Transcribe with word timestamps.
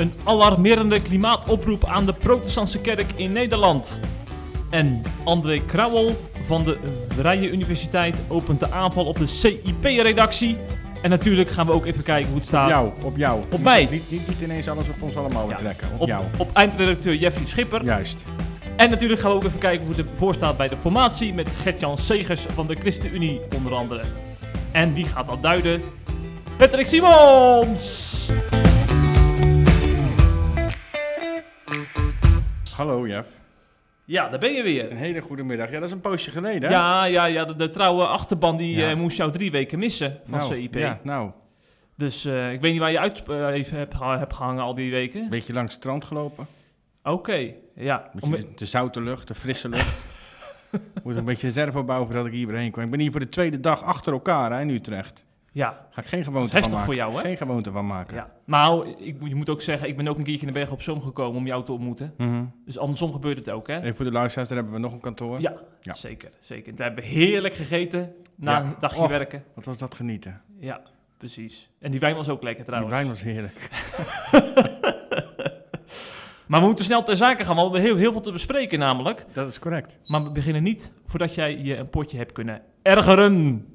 Een 0.00 0.12
alarmerende 0.24 1.02
klimaatoproep 1.02 1.84
aan 1.84 2.06
de 2.06 2.12
protestantse 2.12 2.80
kerk 2.80 3.12
in 3.14 3.32
Nederland. 3.32 4.00
En 4.70 5.02
André 5.24 5.58
Krauwel 5.58 6.16
van 6.46 6.64
de 6.64 6.78
Vrije 7.08 7.50
Universiteit 7.50 8.16
opent 8.28 8.60
de 8.60 8.70
aanval 8.70 9.04
op 9.04 9.18
de 9.18 9.26
CIP-redactie. 9.26 10.56
En 11.02 11.10
natuurlijk 11.10 11.50
gaan 11.50 11.66
we 11.66 11.72
ook 11.72 11.86
even 11.86 12.02
kijken 12.02 12.28
hoe 12.30 12.38
het 12.38 12.46
staat 12.46 12.64
Op 12.64 12.70
jou, 12.70 12.90
op 13.02 13.16
jou. 13.16 13.42
Op 13.50 13.62
mij. 13.62 13.88
Niet, 13.90 14.10
niet, 14.10 14.28
niet 14.28 14.40
ineens 14.42 14.68
alles 14.68 14.88
op 14.88 15.02
ons 15.02 15.16
allemaal 15.16 15.48
Ja, 15.48 15.54
betrekken. 15.54 15.88
Op, 15.94 16.00
op, 16.00 16.08
jou. 16.08 16.24
op 16.38 16.50
eindredacteur 16.52 17.14
Jeffrey 17.14 17.46
Schipper. 17.46 17.84
Juist. 17.84 18.24
En 18.76 18.90
natuurlijk 18.90 19.20
gaan 19.20 19.30
we 19.30 19.36
ook 19.36 19.44
even 19.44 19.58
kijken 19.58 19.86
hoe 19.86 19.96
het 19.96 20.06
ervoor 20.10 20.34
staat 20.34 20.56
bij 20.56 20.68
de 20.68 20.76
formatie 20.76 21.34
met 21.34 21.50
Gertjan 21.62 21.98
Segers 21.98 22.40
van 22.48 22.66
de 22.66 22.74
ChristenUnie 22.74 23.40
onder 23.56 23.74
andere. 23.74 24.02
En 24.72 24.94
wie 24.94 25.06
gaat 25.06 25.26
dat 25.26 25.42
duiden? 25.42 25.82
Patrick 26.56 26.86
Simons! 26.86 28.09
Hallo 32.80 33.06
Jeff. 33.08 33.28
Ja, 34.04 34.28
daar 34.28 34.38
ben 34.38 34.52
je 34.52 34.58
Een 34.58 34.64
weer. 34.64 34.94
hele 34.96 35.20
goede 35.20 35.42
middag. 35.42 35.68
Ja, 35.70 35.74
dat 35.78 35.84
is 35.88 35.90
een 35.94 36.00
poosje 36.00 36.30
geleden. 36.30 36.68
hè? 36.68 36.74
Ja, 36.74 37.04
ja, 37.04 37.24
ja, 37.24 37.44
de, 37.44 37.56
de 37.56 37.68
trouwe 37.68 38.06
achterban 38.06 38.56
die 38.56 38.76
Ja. 38.76 38.90
eh, 38.90 38.96
moest 38.96 39.16
jou 39.16 39.30
drie 39.32 39.50
weken 39.50 39.78
missen 39.78 40.20
van 40.28 40.38
nou, 40.38 40.54
CIP. 40.54 40.74
Ja, 40.74 41.00
nou, 41.02 41.30
Dus 41.96 42.24
eh, 42.24 42.52
ik 42.52 42.60
weet 42.60 42.70
niet 42.72 42.80
waar 42.80 42.90
je 42.90 42.98
uit 42.98 43.22
eh, 43.28 43.46
even 43.48 43.76
hebt, 43.78 43.94
geha- 43.94 44.18
hebt 44.18 44.34
gehangen 44.34 44.62
al 44.62 44.74
die 44.74 44.90
weken. 44.90 45.22
een 45.22 45.28
beetje 45.28 45.52
langs 45.52 45.72
het 45.74 45.82
strand 45.82 46.04
gelopen. 46.04 46.46
Oké, 47.02 47.52
ja. 47.74 48.10
Een 48.14 48.22
Om- 48.22 48.30
de, 48.30 48.46
de 48.54 48.66
zoute 48.66 49.00
lucht, 49.02 49.28
de 49.28 49.34
frisse 49.34 49.68
lucht. 49.68 50.04
Moet 51.04 51.16
een 51.16 51.24
beetje 51.24 51.46
reserve 51.46 51.78
opbouwen 51.78 52.06
voordat 52.08 52.26
ik 52.26 52.32
hier 52.32 52.46
weer 52.46 52.56
heen 52.56 52.70
kwam. 52.70 52.84
Ik 52.84 52.90
ben 52.90 53.00
hier 53.00 53.10
voor 53.10 53.20
de 53.20 53.28
tweede 53.28 53.60
dag 53.60 53.82
achter 53.82 54.12
elkaar 54.12 54.52
hè, 54.52 54.60
in 54.60 54.68
Utrecht. 54.70 55.24
Ja, 55.52 55.86
Ga 55.90 56.00
ik 56.00 56.06
geen 56.08 56.24
gewoonte 56.24 56.50
van 56.50 56.60
maken. 56.70 56.78
voor 56.84 56.94
jou, 56.94 57.14
hè? 57.14 57.20
Geen 57.20 57.36
gewoonte 57.36 57.70
van 57.70 57.86
maken. 57.86 58.16
ja. 58.16 58.30
Maar 58.44 58.72
ik, 58.98 59.20
moet- 59.20 59.28
je 59.28 59.34
moet 59.34 59.48
ook 59.50 59.62
zeggen, 59.62 59.88
ik 59.88 59.96
ben 59.96 60.08
ook 60.08 60.18
een 60.18 60.24
keertje 60.24 60.46
in 60.46 60.52
de 60.52 60.58
Berg 60.58 60.70
op 60.72 60.82
Zoom 60.82 61.02
gekomen 61.02 61.36
om 61.36 61.46
jou 61.46 61.64
te 61.64 61.72
ontmoeten. 61.72 62.14
Mhm. 62.16 62.44
Dus 62.66 62.78
andersom 62.78 63.12
gebeurt 63.12 63.36
het 63.38 63.50
ook, 63.50 63.66
hè? 63.66 63.80
Even 63.80 63.94
voor 63.94 64.04
de 64.04 64.10
luisteraars, 64.12 64.48
daar 64.48 64.56
hebben 64.58 64.74
we 64.76 64.80
nog 64.82 64.92
een 64.92 65.00
kantoor. 65.00 65.40
Ja, 65.40 65.54
Ja. 65.80 65.94
zeker. 65.94 66.30
zeker. 66.40 66.74
We 66.74 66.82
hebben 66.82 67.04
heerlijk 67.04 67.54
gegeten 67.54 68.12
na 68.34 68.52
Ja. 68.58 68.64
een 68.64 68.74
dagje 68.80 69.00
Oh. 69.02 69.08
werken. 69.08 69.44
Wat 69.54 69.64
was 69.64 69.78
dat 69.78 69.94
genieten. 69.94 70.40
Ja, 70.58 70.80
precies. 71.16 71.70
En 71.78 71.90
die 71.90 72.00
wijn 72.00 72.16
was 72.16 72.28
ook 72.28 72.42
lekker 72.42 72.64
Die 72.64 72.74
trouwens. 72.74 72.94
wijn 72.94 73.08
was 73.08 73.22
heerlijk. 73.22 73.68
Maar 76.46 76.60
we 76.60 76.66
moeten 76.66 76.84
snel 76.84 77.02
ter 77.02 77.16
zake 77.16 77.44
gaan, 77.44 77.56
want 77.56 77.70
we 77.70 77.74
hebben 77.76 77.90
heel, 77.90 78.00
heel 78.02 78.12
veel 78.12 78.20
te 78.20 78.32
bespreken 78.32 78.78
namelijk. 78.78 79.26
Dat 79.32 79.48
is 79.48 79.58
correct. 79.58 79.98
Maar 80.06 80.22
we 80.22 80.30
beginnen 80.30 80.62
niet 80.62 80.92
voordat 81.06 81.34
jij 81.34 81.58
je 81.58 81.76
een 81.76 81.88
potje 81.90 82.16
hebt 82.16 82.32
kunnen 82.32 82.62
ergeren. 82.82 83.66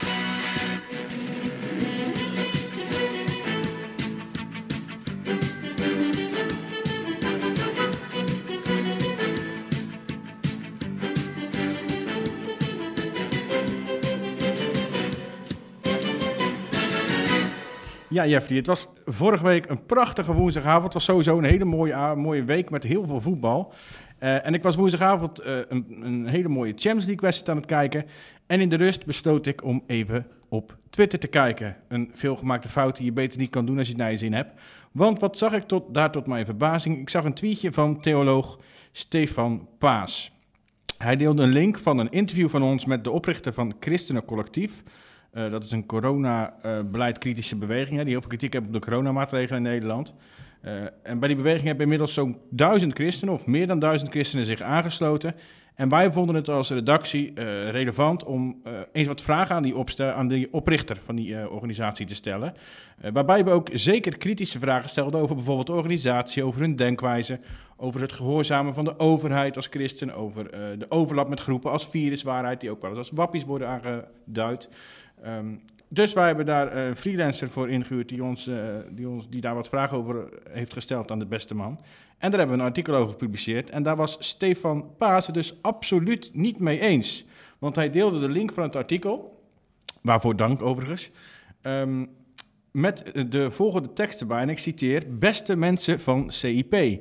Ja, 18.26 18.32
Jeffrey, 18.32 18.58
het 18.58 18.68
was 18.68 18.88
vorige 19.06 19.44
week 19.44 19.70
een 19.70 19.86
prachtige 19.86 20.34
woensdagavond. 20.34 20.84
Het 20.84 20.94
was 20.94 21.04
sowieso 21.04 21.38
een 21.38 21.44
hele 21.44 21.66
mooie, 21.66 22.16
mooie 22.16 22.44
week 22.44 22.70
met 22.70 22.84
heel 22.84 23.06
veel 23.06 23.22
voetbal. 23.22 23.74
Eh, 24.20 24.46
en 24.46 24.54
ik 24.54 24.64
was 24.64 24.76
woensdagavond 24.76 25.40
eh, 25.40 25.58
een, 25.70 26.00
een 26.02 26.28
hele 26.28 26.48
mooie 26.48 26.72
Champions 26.72 27.06
League 27.06 27.22
wedstrijd 27.22 27.50
aan 27.50 27.58
het 27.58 27.66
kijken. 27.66 28.06
En 28.48 28.62
in 28.62 28.70
de 28.70 28.76
rust 28.76 29.06
besloot 29.06 29.46
ik 29.46 29.64
om 29.64 29.84
even 29.88 30.28
op 30.50 30.78
Twitter 30.90 31.20
te 31.20 31.28
kijken. 31.28 31.76
Een 31.88 32.12
veelgemaakte 32.14 32.70
fout 32.70 32.96
die 32.96 33.06
je 33.06 33.12
beter 33.12 33.40
niet 33.40 33.50
kan 33.50 33.66
doen 33.66 33.78
als 33.78 33.88
je 33.88 33.94
het 33.94 34.02
naar 34.02 34.12
je 34.12 34.18
zin 34.18 34.34
hebt. 34.34 34.62
Want 34.92 35.20
wat 35.20 35.38
zag 35.38 35.54
ik 35.54 35.64
tot, 35.64 35.94
daar 35.94 36.12
tot 36.12 36.28
mijn 36.28 36.46
verbazing? 36.46 37.00
Ik 37.00 37.10
zag 37.10 37.24
een 37.24 37.34
tweetje 37.34 37.72
van 37.72 38.02
theoloog 38.02 38.60
Stefan 38.92 39.68
Paas. 39.78 40.32
Hij 40.98 41.16
deelde 41.16 41.44
een 41.44 41.50
link 41.50 41.78
van 41.78 41.98
een 41.98 42.12
interview 42.12 42.50
van 42.50 42.64
ons 42.64 42.86
met 42.86 43.04
de 43.04 43.12
oprichter 43.12 43.54
van 43.54 43.76
Christenen 43.80 44.26
Collectief. 44.26 44.84
Eh, 45.36 45.50
dat 45.50 45.64
is 45.64 45.72
een 45.72 45.86
corona-beleid-kritische 45.86 47.56
beweging, 47.56 47.98
hè, 47.98 48.04
die 48.04 48.12
heel 48.12 48.20
veel 48.20 48.30
kritiek 48.30 48.54
heeft 48.54 48.66
op 48.66 48.74
de 48.74 48.80
coronamaatregelen 48.80 49.66
in 49.66 49.72
Nederland. 49.72 50.14
Eh, 50.62 50.74
en 51.04 51.20
bij 51.20 51.28
die 51.28 51.38
beweging 51.38 51.66
hebben 51.66 51.84
inmiddels 51.84 52.14
zo'n 52.14 52.38
duizend 52.50 52.94
christenen, 52.94 53.34
of 53.34 53.46
meer 53.46 53.68
dan 53.68 53.80
duizend 53.80 54.10
christenen, 54.10 54.46
zich 54.46 54.62
aangesloten. 54.62 55.36
En 55.76 55.90
wij 55.90 56.12
vonden 56.12 56.36
het 56.36 56.50
als 56.50 56.70
redactie 56.70 57.34
eh, 57.34 57.70
relevant 57.70 58.24
om 58.24 58.60
eh, 58.64 58.74
eens 58.92 59.08
wat 59.08 59.22
vragen 59.22 59.56
aan 59.56 59.64
die, 59.64 59.76
aan 60.00 60.28
die 60.28 60.54
oprichter 60.54 60.98
van 61.04 61.16
die 61.16 61.38
eh, 61.38 61.52
organisatie 61.52 62.06
te 62.06 62.16
stellen. 62.16 62.54
Waarbij 63.14 63.44
we 63.44 63.52
ook 63.52 63.70
zeker 63.74 64.18
kritische 64.18 64.60
vragen 64.60 64.90
stelden 64.90 65.22
over 65.22 65.36
bijvoorbeeld 65.36 65.68
de 65.68 65.74
organisatie, 65.74 66.44
over 66.44 66.62
hun 66.62 66.76
denkwijze, 66.76 67.40
over 67.78 68.02
het 68.02 68.14
gehoorzamen 68.14 68.74
van 68.74 68.84
de 68.84 69.00
overheid 69.00 69.56
als 69.56 69.68
christen, 69.68 70.16
over 70.16 70.52
de 70.80 70.86
overlap 70.90 71.30
met 71.30 71.40
groepen 71.40 71.72
als 71.72 71.88
viruswaarheid, 71.88 72.62
die 72.62 72.72
ook 72.72 72.82
wel 72.82 72.90
eens 72.90 73.00
als 73.00 73.12
wappies 73.12 73.46
worden 73.46 73.68
aangeduid. 73.68 74.70
Ehm, 75.24 75.46
dus 75.96 76.14
wij 76.14 76.26
hebben 76.28 76.46
daar 76.46 76.78
een 76.78 76.96
freelancer 76.96 77.50
voor 77.50 77.70
ingehuurd 77.70 78.10
die, 78.10 78.24
ons, 78.24 78.48
eh, 78.48 78.58
die, 78.90 79.10
ons, 79.10 79.30
die 79.30 79.42
daar 79.42 79.56
wat 79.56 79.70
vragen 79.70 79.98
over 79.98 80.30
heeft 80.50 80.74
gesteld 80.74 81.12
aan 81.12 81.20
de 81.20 81.26
beste 81.26 81.56
man. 81.56 81.80
En 82.18 82.30
daar 82.30 82.40
hebben 82.40 82.58
we 82.58 82.64
een 82.64 82.70
artikel 82.70 82.96
over 82.96 83.12
gepubliceerd. 83.12 83.70
En 83.70 83.84
daar 83.84 83.96
was 83.96 84.18
Stefan 84.20 84.96
Paas 84.98 85.28
dus 85.28 85.58
absoluut 85.62 86.30
niet 86.34 86.60
mee 86.60 86.80
eens. 86.80 87.26
Want 87.60 87.76
hij 87.76 87.90
deelde 87.90 88.20
de 88.20 88.30
link 88.30 88.52
van 88.52 88.64
het 88.64 88.76
artikel, 88.76 89.44
waarvoor 90.02 90.36
dank 90.36 90.62
overigens, 90.62 91.12
ehm, 91.62 92.06
met 92.72 93.12
de 93.30 93.52
volgende 93.52 93.94
tekst 93.94 94.22
erbij. 94.22 94.42
En 94.42 94.50
ik 94.50 94.60
citeer, 94.60 95.04
beste 95.10 95.56
mensen 95.56 96.00
van 96.00 96.32
CIP, 96.32 97.00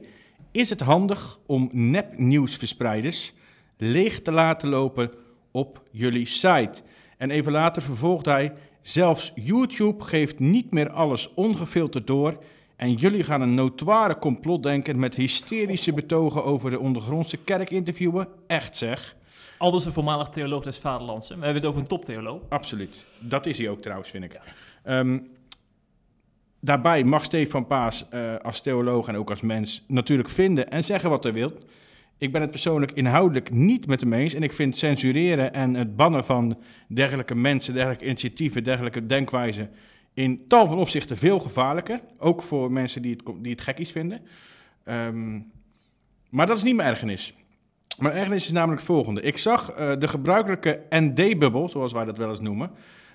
is 0.53 0.71
het 0.71 0.81
handig 0.81 1.39
om 1.47 1.69
nepnieuwsverspreiders 1.73 3.35
leeg 3.77 4.23
te 4.23 4.33
laten 4.33 4.69
lopen 4.69 5.11
op 5.51 5.83
jullie 5.91 6.27
site? 6.27 6.83
En 7.17 7.31
even 7.31 7.53
later 7.53 7.83
vervolgt 7.83 8.25
hij: 8.25 8.53
Zelfs 8.85 9.33
YouTube 9.35 10.05
geeft 10.05 10.39
niet 10.39 10.71
meer 10.71 10.91
alles 10.91 11.35
ongefilterd 11.35 12.07
door. 12.07 12.39
En 12.77 12.93
jullie 12.93 13.25
gaan 13.25 13.41
een 13.41 13.55
notoire 13.55 14.19
complotdenker 14.19 14.97
met 14.97 15.15
hysterische 15.15 15.93
betogen 15.93 16.45
over 16.45 16.71
de 16.71 16.79
ondergrondse 16.79 17.37
kerk 17.37 17.71
interviewen? 17.71 18.29
Echt 18.47 18.77
zeg. 18.77 19.17
Aldus 19.59 19.85
een 19.85 19.93
voormalig 19.93 20.29
theoloog 20.29 20.63
des 20.63 20.79
vaderlands. 20.79 21.29
hè. 21.29 21.35
We 21.37 21.45
hebben 21.45 21.63
het 21.63 21.71
over 21.71 21.81
een 21.83 21.89
toptheoloog. 21.89 22.41
Absoluut. 22.49 23.07
Dat 23.19 23.47
is 23.47 23.59
hij 23.59 23.69
ook 23.69 23.83
trouwens, 23.83 24.11
vind 24.11 24.25
ik. 24.25 24.41
Ehm, 24.83 25.19
daarbij 26.61 27.05
mag 27.05 27.25
Stefan 27.25 27.67
Paas 27.67 28.09
eh, 28.09 28.35
als 28.43 28.61
theoloog 28.61 29.09
en 29.09 29.17
ook 29.17 29.31
als 29.31 29.41
mens 29.41 29.85
natuurlijk 29.89 30.29
vinden 30.29 30.71
en 30.71 30.85
zeggen 30.85 31.11
wat 31.11 31.23
hij 31.23 31.33
wil. 31.33 31.53
Ik 32.19 32.33
ben 32.33 32.41
het 32.41 32.51
persoonlijk 32.51 32.93
inhoudelijk 32.93 33.51
niet 33.51 33.87
met 33.87 34.01
hem 34.01 34.13
eens. 34.13 34.35
En 34.35 34.43
ik 34.43 34.53
vind 34.53 34.77
censureren 34.77 35.53
en 35.53 35.75
het 35.75 35.97
bannen 35.97 36.25
van 36.25 36.59
dergelijke 36.89 37.35
mensen, 37.35 37.75
dergelijke 37.75 38.05
initiatieven, 38.05 38.65
dergelijke 38.65 39.07
denkwijzen 39.07 39.71
in 40.15 40.45
tal 40.49 40.69
van 40.69 40.79
opzichten 40.79 41.17
veel 41.17 41.39
gevaarlijker. 41.39 42.01
Ook 42.19 42.43
voor 42.43 42.73
mensen 42.73 43.03
die 43.03 43.13
het, 43.13 43.43
die 43.43 43.53
het 43.53 43.61
gekkies 43.61 43.91
vinden. 43.91 44.21
Ehm, 44.85 45.41
maar 46.31 46.47
dat 46.47 46.57
is 46.57 46.63
niet 46.63 46.77
mijn 46.77 46.89
ergernis. 46.89 47.35
Mijn 47.99 48.15
ergernis 48.15 48.45
is 48.45 48.53
namelijk 48.53 48.81
het 48.81 48.91
volgende. 48.91 49.21
Ik 49.21 49.39
zag 49.39 49.71
eh, 49.71 49.93
de 49.99 50.09
gebruikelijke 50.09 50.83
ND-bubbel, 50.89 51.69
zoals 51.69 51.93
wij 51.93 52.05
dat 52.05 52.19
wel 52.19 52.29
eens 52.29 52.41
noemen. 52.41 52.71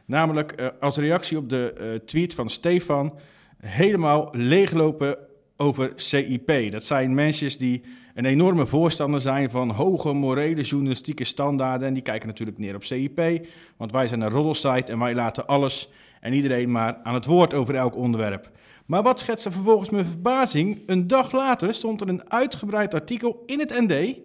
Namelijk 0.05 0.51
eh, 0.51 0.67
als 0.79 0.97
reactie 0.97 1.37
op 1.37 1.49
de 1.49 1.73
eh, 1.73 2.05
tweet 2.05 2.33
van 2.33 2.49
Stefan 2.49 3.13
helemaal 3.57 4.29
leeglopen 4.31 5.17
over 5.61 5.91
CIP. 5.95 6.71
Dat 6.71 6.83
zijn 6.83 7.13
mensen 7.13 7.57
die 7.57 7.81
een 8.13 8.25
enorme 8.25 8.65
voorstander 8.65 9.21
zijn 9.21 9.49
van 9.49 9.69
hoge 9.69 10.13
morele 10.13 10.61
journalistieke 10.61 11.23
standaarden. 11.23 11.87
En 11.87 11.93
die 11.93 12.03
kijken 12.03 12.27
natuurlijk 12.27 12.57
neer 12.57 12.75
op 12.75 12.83
CIP, 12.83 13.47
want 13.77 13.91
wij 13.91 14.07
zijn 14.07 14.21
een 14.21 14.29
roddelsite 14.29 14.91
en 14.91 14.99
wij 14.99 15.15
laten 15.15 15.47
alles 15.47 15.89
en 16.21 16.33
iedereen 16.33 16.71
maar 16.71 16.99
aan 17.03 17.13
het 17.13 17.25
woord 17.25 17.53
over 17.53 17.75
elk 17.75 17.95
onderwerp. 17.95 18.51
Maar 18.85 19.03
wat 19.03 19.19
schetste 19.19 19.51
vervolgens 19.51 19.89
mijn 19.89 20.05
verbazing? 20.05 20.81
Een 20.85 21.07
dag 21.07 21.31
later 21.31 21.73
stond 21.73 22.01
er 22.01 22.09
een 22.09 22.31
uitgebreid 22.31 22.93
artikel 22.93 23.43
in 23.45 23.59
het 23.59 23.87
ND 23.87 24.19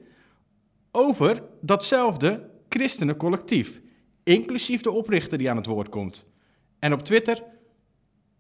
over 0.93 1.43
datzelfde 1.61 2.51
christenencollectief. 2.69 3.81
Inclusief 4.23 4.81
de 4.81 4.91
oprichter 4.91 5.39
die 5.39 5.51
aan 5.51 5.57
het 5.57 5.67
woord 5.67 5.89
komt. 5.89 6.27
En 6.79 6.93
op 6.93 7.03
Twitter 7.03 7.43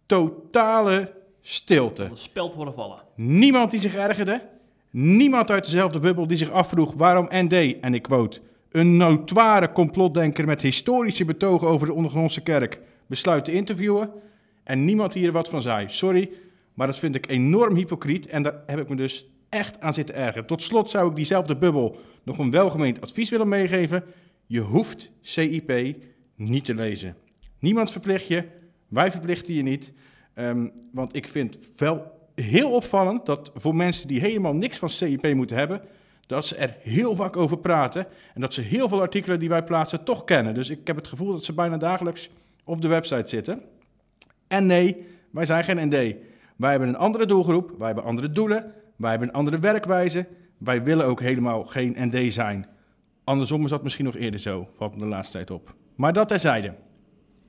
totale 0.06 1.23
stilte. 1.46 2.08
Speld 2.12 2.54
horen 2.54 2.74
vallen. 2.74 2.98
Niemand 3.14 3.70
die 3.70 3.80
zich 3.80 3.94
ergerde. 3.94 4.42
Niemand 4.90 5.50
uit 5.50 5.64
dezelfde 5.64 5.98
bubbel 5.98 6.26
die 6.26 6.36
zich 6.36 6.50
afvroeg 6.50 6.94
waarom 6.94 7.28
ND, 7.30 7.80
en 7.80 7.94
ik 7.94 8.02
quote, 8.02 8.40
een 8.70 8.96
notoire 8.96 9.72
complotdenker 9.72 10.46
met 10.46 10.62
historische 10.62 11.24
betogen 11.24 11.68
over 11.68 11.86
de 11.86 11.92
ondergrondse 11.92 12.40
kerk 12.40 12.80
besluit 13.06 13.44
te 13.44 13.52
interviewen. 13.52 14.10
En 14.64 14.84
niemand 14.84 15.12
die 15.12 15.26
er 15.26 15.32
wat 15.32 15.48
van 15.48 15.62
zei. 15.62 15.88
Sorry, 15.88 16.30
maar 16.74 16.86
dat 16.86 16.98
vind 16.98 17.14
ik 17.14 17.28
enorm 17.28 17.76
hypocriet 17.76 18.26
en 18.26 18.42
daar 18.42 18.62
heb 18.66 18.78
ik 18.78 18.88
me 18.88 18.96
dus 18.96 19.26
echt 19.48 19.80
aan 19.80 19.94
zitten 19.94 20.14
ergeren. 20.14 20.46
Tot 20.46 20.62
slot 20.62 20.90
zou 20.90 21.10
ik 21.10 21.16
diezelfde 21.16 21.56
bubbel 21.56 21.96
nog 22.22 22.38
een 22.38 22.50
welgemeend 22.50 23.00
advies 23.00 23.30
willen 23.30 23.48
meegeven. 23.48 24.04
Je 24.46 24.60
hoeft 24.60 25.10
CIP 25.20 25.96
niet 26.36 26.64
te 26.64 26.74
lezen. 26.74 27.16
Niemand 27.58 27.92
verplicht 27.92 28.26
je, 28.26 28.44
wij 28.88 29.10
verplichten 29.10 29.54
je 29.54 29.62
niet. 29.62 29.92
Ehm, 30.34 30.66
want 30.92 31.16
ik 31.16 31.28
vind 31.28 31.58
wel 31.76 32.12
heel 32.34 32.70
opvallend 32.70 33.26
dat 33.26 33.50
voor 33.54 33.74
mensen 33.74 34.08
die 34.08 34.20
helemaal 34.20 34.54
niks 34.54 34.78
van 34.78 34.90
CIP 34.90 35.34
moeten 35.34 35.56
hebben, 35.56 35.80
dat 36.26 36.46
ze 36.46 36.56
er 36.56 36.76
heel 36.80 37.14
vaak 37.14 37.36
over 37.36 37.58
praten 37.58 38.06
en 38.34 38.40
dat 38.40 38.54
ze 38.54 38.60
heel 38.60 38.88
veel 38.88 39.00
artikelen 39.00 39.38
die 39.38 39.48
wij 39.48 39.64
plaatsen 39.64 40.04
toch 40.04 40.24
kennen. 40.24 40.54
Dus 40.54 40.70
ik 40.70 40.86
heb 40.86 40.96
het 40.96 41.08
gevoel 41.08 41.32
dat 41.32 41.44
ze 41.44 41.52
bijna 41.52 41.76
dagelijks 41.76 42.30
op 42.64 42.82
de 42.82 42.88
website 42.88 43.28
zitten. 43.28 43.62
En 44.48 44.66
nee, 44.66 45.06
wij 45.30 45.46
zijn 45.46 45.64
geen 45.64 45.88
ND. 45.88 46.14
Wij 46.56 46.70
hebben 46.70 46.88
een 46.88 46.96
andere 46.96 47.26
doelgroep, 47.26 47.74
wij 47.78 47.86
hebben 47.86 48.04
andere 48.04 48.30
doelen, 48.30 48.72
wij 48.96 49.10
hebben 49.10 49.28
een 49.28 49.34
andere 49.34 49.58
werkwijze. 49.58 50.26
Wij 50.58 50.82
willen 50.82 51.06
ook 51.06 51.20
helemaal 51.20 51.64
geen 51.64 51.96
ND 51.98 52.32
zijn. 52.32 52.66
Andersom 53.24 53.64
is 53.64 53.70
dat 53.70 53.82
misschien 53.82 54.04
nog 54.04 54.16
eerder 54.16 54.40
zo, 54.40 54.68
valt 54.76 54.94
me 54.94 54.98
de 55.00 55.06
laatste 55.06 55.32
tijd 55.32 55.50
op. 55.50 55.74
Maar 55.94 56.12
dat 56.12 56.28
terzijde. 56.28 56.74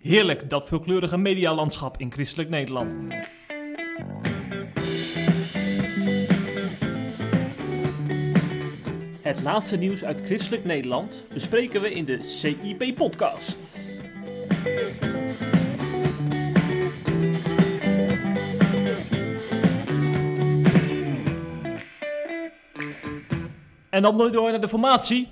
Heerlijk, 0.05 0.49
dat 0.49 0.67
veelkleurige 0.67 1.17
medialandschap 1.17 1.97
in 1.97 2.11
christelijk 2.11 2.49
Nederland. 2.49 2.93
Het 9.21 9.41
laatste 9.43 9.77
nieuws 9.77 10.03
uit 10.03 10.21
christelijk 10.25 10.65
Nederland 10.65 11.13
bespreken 11.33 11.81
we 11.81 11.93
in 11.93 12.05
de 12.05 12.21
CIP-podcast. 12.21 13.57
En 23.89 24.01
dan 24.01 24.17
door 24.31 24.51
naar 24.51 24.61
de 24.61 24.69
formatie. 24.69 25.27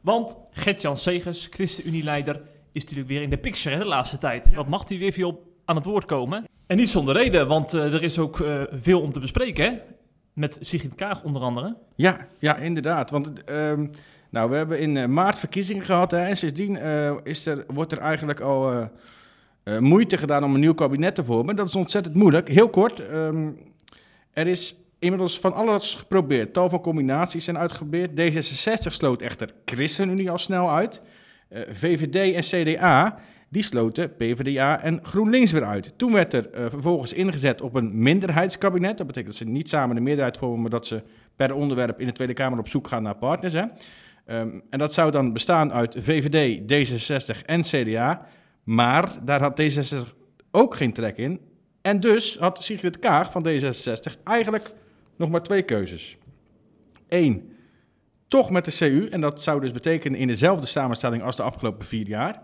Want 0.00 0.36
Gert-Jan 0.50 0.96
Segers, 0.96 1.48
ChristenUnie-leider, 1.50 2.40
is 2.74 2.80
natuurlijk 2.80 3.08
weer 3.08 3.22
in 3.22 3.30
de 3.30 3.38
picture 3.38 3.74
hè, 3.74 3.80
de 3.80 3.88
laatste 3.88 4.18
tijd. 4.18 4.54
Wat 4.54 4.68
mag 4.68 4.88
hij 4.88 4.98
weer 4.98 5.12
veel 5.12 5.54
aan 5.64 5.76
het 5.76 5.84
woord 5.84 6.04
komen? 6.04 6.44
En 6.66 6.76
niet 6.76 6.88
zonder 6.88 7.14
reden, 7.14 7.46
want 7.46 7.74
uh, 7.74 7.94
er 7.94 8.02
is 8.02 8.18
ook 8.18 8.38
uh, 8.38 8.62
veel 8.70 9.00
om 9.00 9.12
te 9.12 9.20
bespreken. 9.20 9.64
Hè? 9.64 9.78
Met 10.32 10.58
Sigrid 10.60 10.94
Kaag 10.94 11.22
onder 11.22 11.42
andere. 11.42 11.76
Ja, 11.94 12.26
ja 12.38 12.56
inderdaad. 12.56 13.10
Want 13.10 13.28
uh, 13.50 13.72
nou, 14.30 14.50
we 14.50 14.56
hebben 14.56 14.80
in 14.80 15.12
maart 15.12 15.38
verkiezingen 15.38 15.84
gehad. 15.84 16.10
Hè, 16.10 16.24
en 16.24 16.36
sindsdien 16.36 16.76
is 17.24 17.46
er, 17.46 17.64
wordt 17.68 17.92
er 17.92 17.98
eigenlijk 17.98 18.40
al 18.40 18.90
moeite 19.78 20.16
gedaan 20.16 20.44
om 20.44 20.54
een 20.54 20.60
nieuw 20.60 20.74
kabinet 20.74 21.14
te 21.14 21.24
vormen. 21.24 21.56
Dat 21.56 21.68
is 21.68 21.76
ontzettend 21.76 22.14
moeilijk. 22.14 22.48
Heel 22.48 22.68
kort. 22.68 23.00
Um, 23.10 23.58
er 24.32 24.46
is 24.46 24.76
inmiddels 24.98 25.38
van 25.38 25.52
alles 25.52 25.94
geprobeerd. 25.94 26.52
Tal 26.52 26.68
van 26.68 26.80
combinaties 26.80 27.44
zijn 27.44 27.58
uitgeprobeerd. 27.58 28.10
D66 28.10 28.92
sloot 28.92 29.22
echter 29.22 29.50
ChristenUnie 29.64 30.30
al 30.30 30.38
snel 30.38 30.70
uit. 30.70 31.00
Uh, 31.54 31.60
VVD 31.70 32.34
en 32.34 32.42
CDA 32.42 33.18
die 33.54 33.62
sloten 33.62 34.16
PvdA 34.16 34.82
en 34.82 34.98
GroenLinks 35.02 35.52
weer 35.52 35.64
uit. 35.64 35.92
Toen 35.96 36.12
werd 36.12 36.32
er 36.32 36.48
uh, 36.54 36.66
vervolgens 36.70 37.12
ingezet 37.12 37.60
op 37.60 37.74
een 37.74 38.02
minderheidskabinet. 38.02 38.98
Dat 38.98 39.06
betekent 39.06 39.38
dat 39.38 39.46
ze 39.46 39.52
niet 39.52 39.68
samen 39.68 39.94
de 39.94 40.00
meerderheid 40.00 40.36
vormen, 40.36 40.60
maar 40.60 40.70
dat 40.70 40.86
ze 40.86 41.02
per 41.36 41.54
onderwerp 41.54 42.00
in 42.00 42.06
de 42.06 42.12
Tweede 42.12 42.32
Kamer 42.32 42.58
op 42.58 42.68
zoek 42.68 42.88
gaan 42.88 43.02
naar 43.02 43.16
partners. 43.16 43.52
Hè. 43.52 43.64
Um, 44.26 44.62
en 44.70 44.78
dat 44.78 44.94
zou 44.94 45.10
dan 45.10 45.32
bestaan 45.32 45.72
uit 45.72 45.96
VVD, 46.00 46.60
D66 46.60 47.44
en 47.46 47.60
CDA. 47.60 48.26
Maar 48.62 49.24
daar 49.24 49.40
had 49.40 49.60
D66 49.62 50.08
ook 50.50 50.74
geen 50.74 50.92
trek 50.92 51.16
in. 51.16 51.40
En 51.82 52.00
dus 52.00 52.38
had 52.38 52.62
Sigrid 52.62 52.98
Kaag 52.98 53.32
van 53.32 53.46
D66 53.48 54.22
eigenlijk 54.24 54.74
nog 55.16 55.30
maar 55.30 55.42
twee 55.42 55.62
keuzes. 55.62 56.18
Eén, 57.08 57.53
toch 58.34 58.50
met 58.50 58.64
de 58.64 58.76
CU, 58.76 59.08
en 59.08 59.20
dat 59.20 59.42
zou 59.42 59.60
dus 59.60 59.72
betekenen 59.72 60.18
in 60.18 60.26
dezelfde 60.26 60.66
samenstelling 60.66 61.22
als 61.22 61.36
de 61.36 61.42
afgelopen 61.42 61.86
vier 61.86 62.08
jaar. 62.08 62.42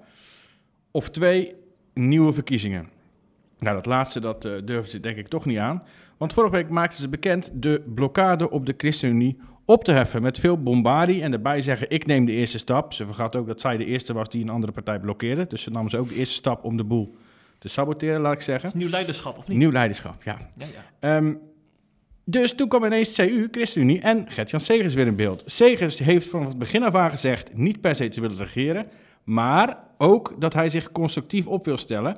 Of 0.90 1.10
twee, 1.10 1.54
nieuwe 1.94 2.32
verkiezingen. 2.32 2.88
Nou, 3.58 3.76
dat 3.76 3.86
laatste 3.86 4.20
dat 4.20 4.44
uh, 4.44 4.52
durfden 4.52 4.90
ze 4.90 5.00
denk 5.00 5.16
ik 5.16 5.28
toch 5.28 5.44
niet 5.44 5.58
aan. 5.58 5.82
Want 6.16 6.32
vorige 6.32 6.54
week 6.54 6.68
maakten 6.68 6.98
ze 6.98 7.08
bekend 7.08 7.50
de 7.54 7.82
blokkade 7.94 8.50
op 8.50 8.66
de 8.66 8.74
ChristenUnie 8.76 9.38
op 9.64 9.84
te 9.84 9.92
heffen 9.92 10.22
met 10.22 10.38
veel 10.38 10.62
bombardie 10.62 11.22
en 11.22 11.30
daarbij 11.30 11.62
zeggen 11.62 11.90
ik 11.90 12.06
neem 12.06 12.24
de 12.24 12.32
eerste 12.32 12.58
stap. 12.58 12.92
Ze 12.92 13.06
vergat 13.06 13.36
ook 13.36 13.46
dat 13.46 13.60
zij 13.60 13.76
de 13.76 13.84
eerste 13.84 14.12
was 14.12 14.28
die 14.28 14.42
een 14.42 14.48
andere 14.48 14.72
partij 14.72 15.00
blokkeerde. 15.00 15.46
Dus 15.46 15.62
ze 15.62 15.70
nam 15.70 15.88
ze 15.88 15.98
ook 15.98 16.08
de 16.08 16.14
eerste 16.14 16.34
stap 16.34 16.64
om 16.64 16.76
de 16.76 16.84
boel 16.84 17.14
te 17.58 17.68
saboteren, 17.68 18.20
laat 18.20 18.32
ik 18.32 18.40
zeggen. 18.40 18.70
Nieuw 18.74 18.90
leiderschap, 18.90 19.38
of 19.38 19.48
niet? 19.48 19.58
Nieuw 19.58 19.72
leiderschap, 19.72 20.22
ja. 20.22 20.36
ja, 20.56 20.66
ja. 21.00 21.16
Um, 21.16 21.40
dus 22.30 22.54
toen 22.54 22.68
kwam 22.68 22.84
ineens 22.84 23.12
CU, 23.12 23.48
ChristenUnie 23.50 24.00
en 24.00 24.30
Gert-Jan 24.30 24.60
Segers 24.60 24.94
weer 24.94 25.06
in 25.06 25.16
beeld. 25.16 25.42
Segers 25.46 25.98
heeft 25.98 26.28
vanaf 26.28 26.48
het 26.48 26.58
begin 26.58 26.82
af 26.82 26.94
aan 26.94 27.10
gezegd 27.10 27.54
niet 27.54 27.80
per 27.80 27.94
se 27.94 28.08
te 28.08 28.20
willen 28.20 28.36
regeren, 28.36 28.86
maar 29.24 29.78
ook 29.98 30.34
dat 30.38 30.52
hij 30.52 30.68
zich 30.68 30.92
constructief 30.92 31.46
op 31.46 31.64
wil 31.64 31.78
stellen. 31.78 32.16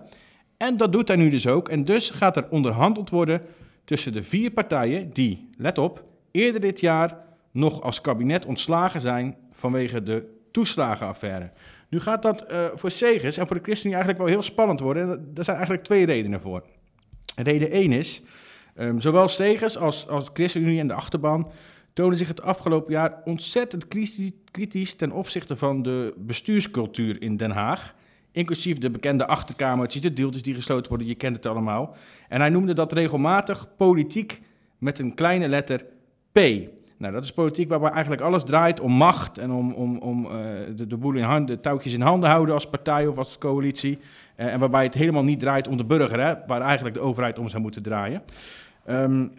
En 0.56 0.76
dat 0.76 0.93
doet 0.93 1.09
hij 1.09 1.17
nu 1.17 1.31
dus 1.31 1.47
ook. 1.47 1.69
En 1.69 1.85
dus 1.85 2.11
gaat 2.11 2.37
er 2.37 2.49
onderhandeld 2.50 3.11
worden 3.11 3.43
tussen 3.85 4.12
de 4.12 4.23
vier 4.23 4.50
partijen 4.50 5.11
die, 5.12 5.49
let 5.56 5.79
op, 5.79 6.05
eerder 6.31 6.61
dit 6.61 6.81
jaar 6.81 7.17
nog 7.50 7.82
als 7.82 8.00
kabinet 8.00 8.47
ontslagen 8.47 9.00
zijn 9.00 9.37
vanwege 9.50 10.03
de 10.03 10.25
toeslagenaffaire. 10.50 11.50
Nu 11.88 12.00
gaat 12.00 12.23
dat 12.23 12.44
uh, 12.50 12.67
voor 12.75 12.91
Segers 12.91 13.37
en 13.37 13.47
voor 13.47 13.56
de 13.56 13.62
ChristenUnie 13.62 14.03
eigenlijk 14.03 14.25
wel 14.25 14.35
heel 14.35 14.50
spannend 14.50 14.81
worden. 14.81 15.03
En 15.03 15.31
er 15.35 15.44
zijn 15.44 15.56
eigenlijk 15.56 15.87
twee 15.87 16.06
redenen 16.06 16.41
voor. 16.41 16.62
Reden 17.37 17.70
1 17.70 17.93
is 17.93 18.23
Um, 18.76 19.00
zowel 19.00 19.28
Stegers 19.28 19.76
als, 19.76 20.08
als 20.08 20.30
ChristenUnie 20.32 20.80
en 20.80 20.88
de 20.88 20.94
achterban 20.94 21.50
tonen 21.92 22.19
zich 22.19 22.28
het 22.28 22.42
afgelopen 22.42 22.92
jaar 22.92 23.20
ontzettend 23.24 23.88
kritisch 24.50 24.94
ten 24.94 25.12
opzichte 25.12 25.56
van 25.56 25.82
de 25.82 26.14
bestuurscultuur 26.16 27.22
in 27.22 27.36
Den 27.36 27.50
Haag. 27.50 27.94
Inclusief 28.30 28.78
de 28.78 28.90
bekende 28.90 29.26
achterkamertjes, 29.26 30.02
de 30.02 30.12
deeltjes 30.12 30.42
die 30.42 30.54
gesloten 30.54 30.88
worden, 30.88 31.06
je 31.06 31.14
kent 31.14 31.36
het 31.36 31.46
allemaal. 31.46 31.96
En 32.28 32.40
hij 32.40 32.50
noemde 32.50 32.74
dat 32.74 32.92
regelmatig 32.92 33.76
politiek 33.76 34.40
met 34.78 34.98
een 34.98 35.14
kleine 35.14 35.48
letter 35.48 35.84
P. 36.32 36.38
Nou, 37.02 37.14
dat 37.14 37.25
is 37.25 37.32
politiek 37.32 37.69
waarbij 37.69 37.90
eigenlijk 37.90 38.22
alles 38.22 38.44
draait 38.44 38.81
om 38.81 38.93
macht 38.93 39.38
en 39.38 39.50
om, 39.50 39.72
om, 39.72 39.99
om 39.99 40.25
uh, 40.25 40.31
de, 40.76 40.87
de, 40.87 40.96
boel 40.96 41.14
in 41.14 41.22
hand, 41.22 41.49
de 41.49 41.60
touwtjes 41.60 41.93
in 41.93 42.00
handen 42.00 42.31
houden 42.31 42.54
als 42.54 42.69
partij 42.69 43.06
of 43.06 43.19
als 43.19 43.38
coalitie. 43.38 43.99
Uh, 44.37 44.46
en 44.46 44.58
waarbij 44.58 44.84
het 44.84 44.94
helemaal 44.94 45.25
niet 45.25 45.40
draait 45.40 45.69
om 45.69 45.76
de 45.76 45.84
burger, 45.84 46.20
hè, 46.20 46.34
waar 46.46 46.60
eigenlijk 46.60 46.94
de 46.94 47.00
overheid 47.00 47.38
om 47.38 47.49
zou 47.49 47.62
moeten 47.62 47.82
draaien. 47.82 48.22
Um, 48.88 49.32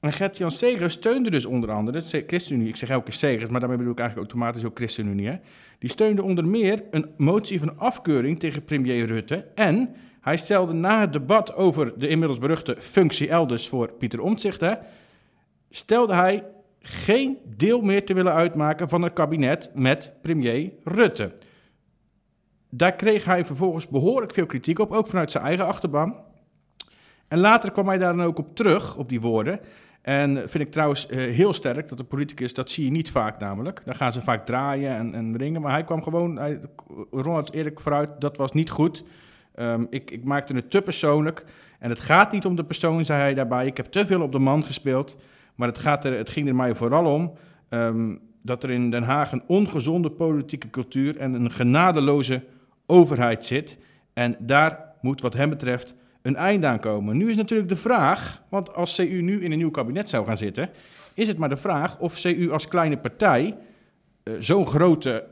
en 0.00 0.12
Gert-Jan 0.12 0.50
Segers 0.50 0.92
steunde 0.92 1.30
dus 1.30 1.46
onder 1.46 1.70
andere 1.70 2.02
de 2.10 2.24
ChristenUnie. 2.26 2.68
Ik 2.68 2.76
zeg 2.76 2.88
elke 2.88 3.04
keer 3.04 3.12
Segers, 3.12 3.50
maar 3.50 3.60
daarmee 3.60 3.78
bedoel 3.78 3.92
ik 3.92 3.98
eigenlijk 3.98 4.30
automatisch 4.30 4.64
ook 4.64 4.76
ChristenUnie. 4.76 5.28
Hè? 5.28 5.36
Die 5.78 5.90
steunde 5.90 6.22
onder 6.22 6.46
meer 6.46 6.82
een 6.90 7.10
motie 7.16 7.58
van 7.58 7.78
afkeuring 7.78 8.38
tegen 8.40 8.64
premier 8.64 9.06
Rutte. 9.06 9.46
En 9.54 9.94
hij 10.20 10.36
stelde 10.36 10.72
na 10.72 11.00
het 11.00 11.12
debat 11.12 11.54
over 11.54 11.98
de 11.98 12.08
inmiddels 12.08 12.38
beruchte 12.38 12.76
functie 12.78 13.28
elders 13.28 13.68
voor 13.68 13.92
Pieter 13.92 14.20
Omtzigt... 14.20 14.60
Hè, 14.60 14.74
stelde 15.70 16.14
hij 16.14 16.44
geen 16.80 17.38
deel 17.56 17.80
meer 17.80 18.04
te 18.04 18.14
willen 18.14 18.32
uitmaken 18.32 18.88
van 18.88 19.02
een 19.02 19.12
kabinet 19.12 19.70
met 19.74 20.12
premier 20.22 20.72
Rutte. 20.84 21.34
Daar 22.70 22.96
kreeg 22.96 23.24
hij 23.24 23.44
vervolgens 23.44 23.88
behoorlijk 23.88 24.32
veel 24.32 24.46
kritiek 24.46 24.78
op, 24.78 24.92
ook 24.92 25.06
vanuit 25.06 25.30
zijn 25.30 25.44
eigen 25.44 25.66
achterban. 25.66 26.16
En 27.28 27.38
later 27.38 27.72
kwam 27.72 27.88
hij 27.88 27.98
daar 27.98 28.16
dan 28.16 28.26
ook 28.26 28.38
op 28.38 28.56
terug, 28.56 28.96
op 28.96 29.08
die 29.08 29.20
woorden. 29.20 29.60
En 30.02 30.36
vind 30.36 30.64
ik 30.64 30.72
trouwens 30.72 31.06
uh, 31.10 31.16
heel 31.16 31.52
sterk 31.52 31.88
dat 31.88 31.98
de 31.98 32.04
politicus, 32.04 32.54
dat 32.54 32.70
zie 32.70 32.84
je 32.84 32.90
niet 32.90 33.10
vaak 33.10 33.38
namelijk. 33.38 33.82
Dan 33.84 33.94
gaan 33.94 34.12
ze 34.12 34.20
vaak 34.20 34.46
draaien 34.46 34.96
en, 34.96 35.14
en 35.14 35.36
ringen. 35.36 35.60
Maar 35.60 35.72
hij 35.72 35.84
kwam 35.84 36.02
gewoon, 36.02 36.38
hij, 36.38 36.60
Ronald 37.10 37.52
eerlijk 37.52 37.80
vooruit, 37.80 38.10
dat 38.18 38.36
was 38.36 38.52
niet 38.52 38.70
goed. 38.70 39.04
Um, 39.56 39.86
ik, 39.90 40.10
ik 40.10 40.24
maakte 40.24 40.54
het 40.54 40.70
te 40.70 40.82
persoonlijk. 40.82 41.44
En 41.78 41.90
het 41.90 42.00
gaat 42.00 42.32
niet 42.32 42.44
om 42.44 42.56
de 42.56 42.64
persoon, 42.64 43.04
zei 43.04 43.20
hij 43.20 43.34
daarbij. 43.34 43.66
Ik 43.66 43.76
heb 43.76 43.86
te 43.86 44.06
veel 44.06 44.22
op 44.22 44.32
de 44.32 44.38
man 44.38 44.64
gespeeld. 44.64 45.16
Maar 45.56 45.68
het, 45.68 45.78
gaat 45.78 46.04
er, 46.04 46.16
het 46.16 46.30
ging 46.30 46.48
er 46.48 46.54
mij 46.54 46.74
vooral 46.74 47.14
om 47.14 47.32
um, 47.70 48.20
dat 48.42 48.62
er 48.62 48.70
in 48.70 48.90
Den 48.90 49.02
Haag 49.02 49.32
een 49.32 49.42
ongezonde 49.46 50.10
politieke 50.10 50.70
cultuur 50.70 51.16
en 51.16 51.34
een 51.34 51.50
genadeloze 51.50 52.42
overheid 52.86 53.44
zit. 53.44 53.78
En 54.12 54.36
daar 54.40 54.94
moet 55.00 55.20
wat 55.20 55.34
hem 55.34 55.50
betreft 55.50 55.94
een 56.22 56.36
einde 56.36 56.66
aan 56.66 56.80
komen. 56.80 57.16
Nu 57.16 57.28
is 57.28 57.36
natuurlijk 57.36 57.68
de 57.68 57.76
vraag, 57.76 58.42
want 58.48 58.74
als 58.74 58.94
CU 58.94 59.20
nu 59.22 59.44
in 59.44 59.52
een 59.52 59.58
nieuw 59.58 59.70
kabinet 59.70 60.08
zou 60.08 60.26
gaan 60.26 60.36
zitten, 60.36 60.70
is 61.14 61.28
het 61.28 61.38
maar 61.38 61.48
de 61.48 61.56
vraag 61.56 61.98
of 61.98 62.20
CU 62.20 62.50
als 62.50 62.68
kleine 62.68 62.98
partij 62.98 63.56
uh, 64.24 64.34
zo'n 64.38 64.66
grote 64.66 65.24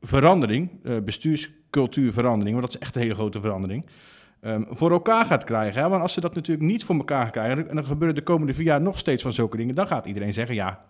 verandering, 0.00 0.70
uh, 0.82 0.98
bestuurscultuurverandering, 0.98 2.56
want 2.56 2.66
dat 2.66 2.80
is 2.80 2.86
echt 2.86 2.96
een 2.96 3.02
hele 3.02 3.14
grote 3.14 3.40
verandering, 3.40 3.84
um, 4.40 4.66
voor 4.68 4.90
elkaar 4.90 5.24
gaat 5.24 5.44
krijgen. 5.44 5.82
Hè? 5.82 5.88
Want 5.88 6.02
als 6.02 6.12
ze 6.12 6.20
dat 6.20 6.34
natuurlijk 6.34 6.68
niet 6.68 6.84
voor 6.84 6.96
elkaar 6.96 7.30
krijgen, 7.30 7.68
en 7.68 7.74
dan 7.74 7.84
gebeuren 7.84 8.16
de 8.16 8.22
komende 8.22 8.54
vier 8.54 8.64
jaar 8.64 8.80
nog 8.80 8.98
steeds 8.98 9.22
van 9.22 9.32
zulke 9.32 9.56
dingen, 9.56 9.74
dan 9.74 9.86
gaat 9.86 10.06
iedereen 10.06 10.32
zeggen, 10.32 10.54
ja, 10.54 10.84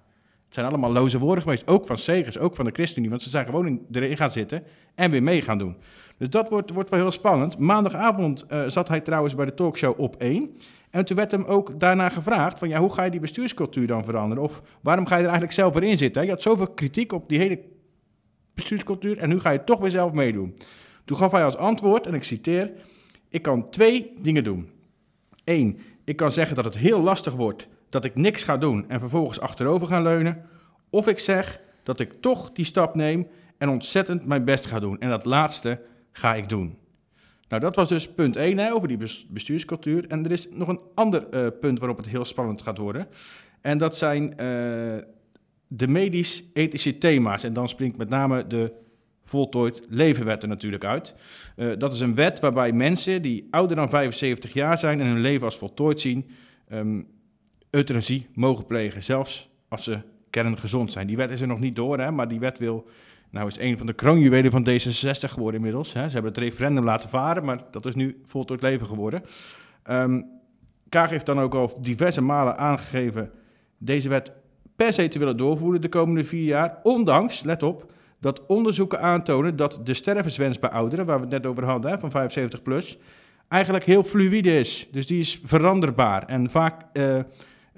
het 0.45 0.55
zijn 0.57 0.67
allemaal 0.67 0.93
loze 0.93 1.19
woorden 1.19 1.43
geweest, 1.43 1.67
ook 1.67 1.87
van 1.87 1.99
Segers, 1.99 2.39
ook 2.39 2.55
van 2.55 2.65
de 2.65 2.71
ChristenUnie, 2.71 3.11
want 3.11 3.23
ze 3.23 3.31
zijn 3.31 3.47
gewoon 3.47 3.67
in, 3.67 3.87
erin 3.93 4.17
gaan 4.17 4.31
zitten 4.31 4.63
en 4.95 5.11
weer 5.11 5.23
mee 5.23 5.43
gaan 5.43 5.59
doen. 5.59 5.77
Dus 6.17 6.31
dat 6.31 6.49
wordt, 6.49 6.71
wordt 6.71 6.91
wel 6.91 7.01
heel 7.01 7.11
spannend. 7.11 7.59
Maandagavond 7.59 8.47
uh, 8.51 8.63
zat 8.67 8.89
hij 8.89 9.01
trouwens 9.01 9.35
bij 9.35 9.45
de 9.45 9.55
talkshow 9.55 10.01
op 10.01 10.17
1. 10.17 10.57
En 10.91 11.05
toen 11.05 11.17
werd 11.17 11.31
hem 11.31 11.45
ook 11.45 11.81
daarna 11.81 12.09
gevraagd 12.09 12.59
van 12.59 12.69
ja, 12.69 12.81
hoe 12.81 12.93
ga 12.93 13.05
je 13.05 13.11
die 13.11 13.21
bestuurscultuur 13.21 13.87
dan 13.87 14.05
veranderen? 14.05 14.45
Of 14.45 14.63
waarom 14.81 15.07
ga 15.07 15.15
je 15.15 15.21
er 15.23 15.29
eigenlijk 15.29 15.59
zelf 15.59 15.75
weer 15.75 15.83
in 15.83 15.97
zitten? 15.97 16.25
Je 16.25 16.31
had 16.31 16.43
zoveel 16.43 16.69
kritiek 16.69 17.13
op 17.13 17.29
die 17.29 17.39
hele 17.39 17.61
bestuurscultuur 18.55 19.19
en 19.19 19.29
nu 19.29 19.41
ga 19.41 19.51
je 19.51 19.65
toch 19.65 19.81
weer 19.81 19.91
zelf 19.91 20.13
meedoen. 20.13 20.57
Toen 21.05 21.17
gaf 21.17 21.33
hij 21.33 21.45
als 21.45 21.57
antwoord, 21.57 22.07
en 22.07 22.15
ik 22.15 22.25
citeer, 22.25 22.71
ik 23.29 23.43
kan 23.43 23.71
twee 23.71 24.13
dingen 24.19 24.45
doen. 24.45 24.71
Eén, 25.45 25.81
ik 26.05 26.17
kan 26.17 26.33
zeggen 26.33 26.57
dat 26.57 26.65
het 26.65 26.77
heel 26.77 27.03
lastig 27.03 27.35
wordt, 27.35 27.69
dat 27.89 28.05
ik 28.05 28.15
niks 28.15 28.43
ga 28.43 28.57
doen 28.57 28.89
en 28.89 29.01
vervolgens 29.01 29.41
achterover 29.41 29.87
ga 29.87 30.01
leunen. 30.01 30.43
Of 30.91 31.09
ik 31.09 31.19
zeg 31.19 31.61
dat 31.83 32.01
ik 32.01 32.21
toch 32.21 32.53
die 32.53 32.65
stap 32.65 32.95
neem 32.95 33.27
en 33.59 33.69
ontzettend 33.69 34.27
mijn 34.27 34.45
best 34.45 34.67
ga 34.67 34.79
doen. 34.79 35.01
En 35.01 35.09
dat 35.09 35.25
laatste 35.25 35.81
ga 36.13 36.35
ik 36.35 36.49
doen. 36.49 36.77
Nou, 37.49 37.63
dat 37.63 37.77
was 37.77 37.89
dus 37.89 38.09
punt 38.09 38.37
1 38.37 38.59
hè, 38.59 38.73
over 38.73 38.89
die 38.89 39.09
bestuurscultuur. 39.29 40.07
En 40.09 40.25
er 40.25 40.33
is 40.33 40.49
nog 40.51 40.69
een 40.69 40.81
ander 40.95 41.27
uh, 41.31 41.47
punt 41.61 41.79
waarop 41.79 41.97
het 41.97 42.09
heel 42.09 42.25
spannend 42.25 42.63
gaat 42.63 42.79
worden. 42.79 43.09
En 43.61 43.79
dat 43.79 43.97
zijn 43.97 44.23
uh, 44.25 44.37
de 45.67 45.89
medisch-ethische 45.89 46.99
thema's. 46.99 47.45
En 47.45 47.53
dan 47.53 47.69
springt 47.69 47.97
met 47.97 48.09
name 48.09 48.47
de 48.47 48.73
voltooid 49.29 49.87
levenwet 49.89 50.43
er 50.43 50.49
natuurlijk 50.49 50.85
uit. 50.85 51.15
Uh, 51.57 51.73
dat 51.79 51.93
is 51.93 52.01
een 52.01 52.15
wet 52.15 52.41
waarbij 52.41 52.73
mensen 52.73 53.23
die 53.23 53.49
ouder 53.51 53.77
dan 53.77 53.89
75 53.89 54.53
jaar 54.53 54.79
zijn 54.79 55.01
en 55.01 55.07
hun 55.07 55.21
leven 55.21 55.45
als 55.45 55.59
voltooid 55.59 56.01
zien, 56.01 56.31
um, 56.73 57.07
euthanasie 57.71 58.27
mogen 58.35 58.67
plegen, 58.67 59.03
zelfs 59.03 59.51
als 59.69 59.85
ze 59.85 59.99
kerngezond 60.31 60.93
zijn. 60.93 61.07
Die 61.07 61.17
wet 61.17 61.31
is 61.31 61.41
er 61.41 61.47
nog 61.47 61.61
niet 61.61 61.77
door, 61.77 61.99
hè, 61.99 62.11
maar 62.11 62.29
die 62.29 62.41
wet 62.41 62.59
wil 62.59 62.89
nou 63.31 63.47
is 63.47 63.59
een 63.59 63.79
van 63.79 63.87
de 63.87 63.93
kroonjuwelen 63.93 64.51
van 64.51 64.69
D66 64.69 65.31
geworden 65.31 65.55
inmiddels. 65.55 65.93
Hè. 65.93 66.07
Ze 66.07 66.13
hebben 66.13 66.33
het 66.33 66.41
referendum 66.41 66.85
laten 66.85 67.09
varen, 67.09 67.45
maar 67.45 67.65
dat 67.71 67.87
is 67.87 67.95
nu 67.95 68.21
voltooid 68.25 68.63
leven 68.63 68.87
geworden. 68.87 69.23
Um, 69.91 70.27
Kaag 70.89 71.11
heeft 71.11 71.27
dan 71.27 71.41
ook 71.41 71.55
al 71.55 71.79
diverse 71.81 72.21
malen 72.21 72.59
aangegeven 72.59 73.31
deze 73.79 74.09
wet 74.09 74.33
per 74.77 74.93
se 74.93 75.09
te 75.09 75.19
willen 75.19 75.37
doorvoeren 75.37 75.81
de 75.81 75.89
komende 75.89 76.25
vier 76.25 76.45
jaar. 76.45 76.79
Ondanks, 76.83 77.43
let 77.43 77.63
op, 77.63 77.93
dat 78.21 78.47
onderzoeken 78.47 79.01
aantonen 79.01 79.57
dat 79.57 79.81
de 79.85 79.95
stervenswens 79.95 80.59
bij 80.59 80.71
ouderen, 80.71 81.07
waar 81.07 81.17
we 81.17 81.23
het 81.23 81.31
net 81.33 81.47
over 81.47 81.65
hadden, 81.65 82.01
van 82.01 82.11
75 82.11 82.63
plus, 82.63 82.99
eigenlijk 83.49 83.85
heel 83.85 84.03
fluïde 84.03 84.59
is. 84.59 84.89
Dus 84.93 85.07
die 85.07 85.19
is 85.19 85.41
veranderbaar. 85.45 86.27
En 86.27 86.51
vaak 86.51 86.85
uh, 86.93 87.19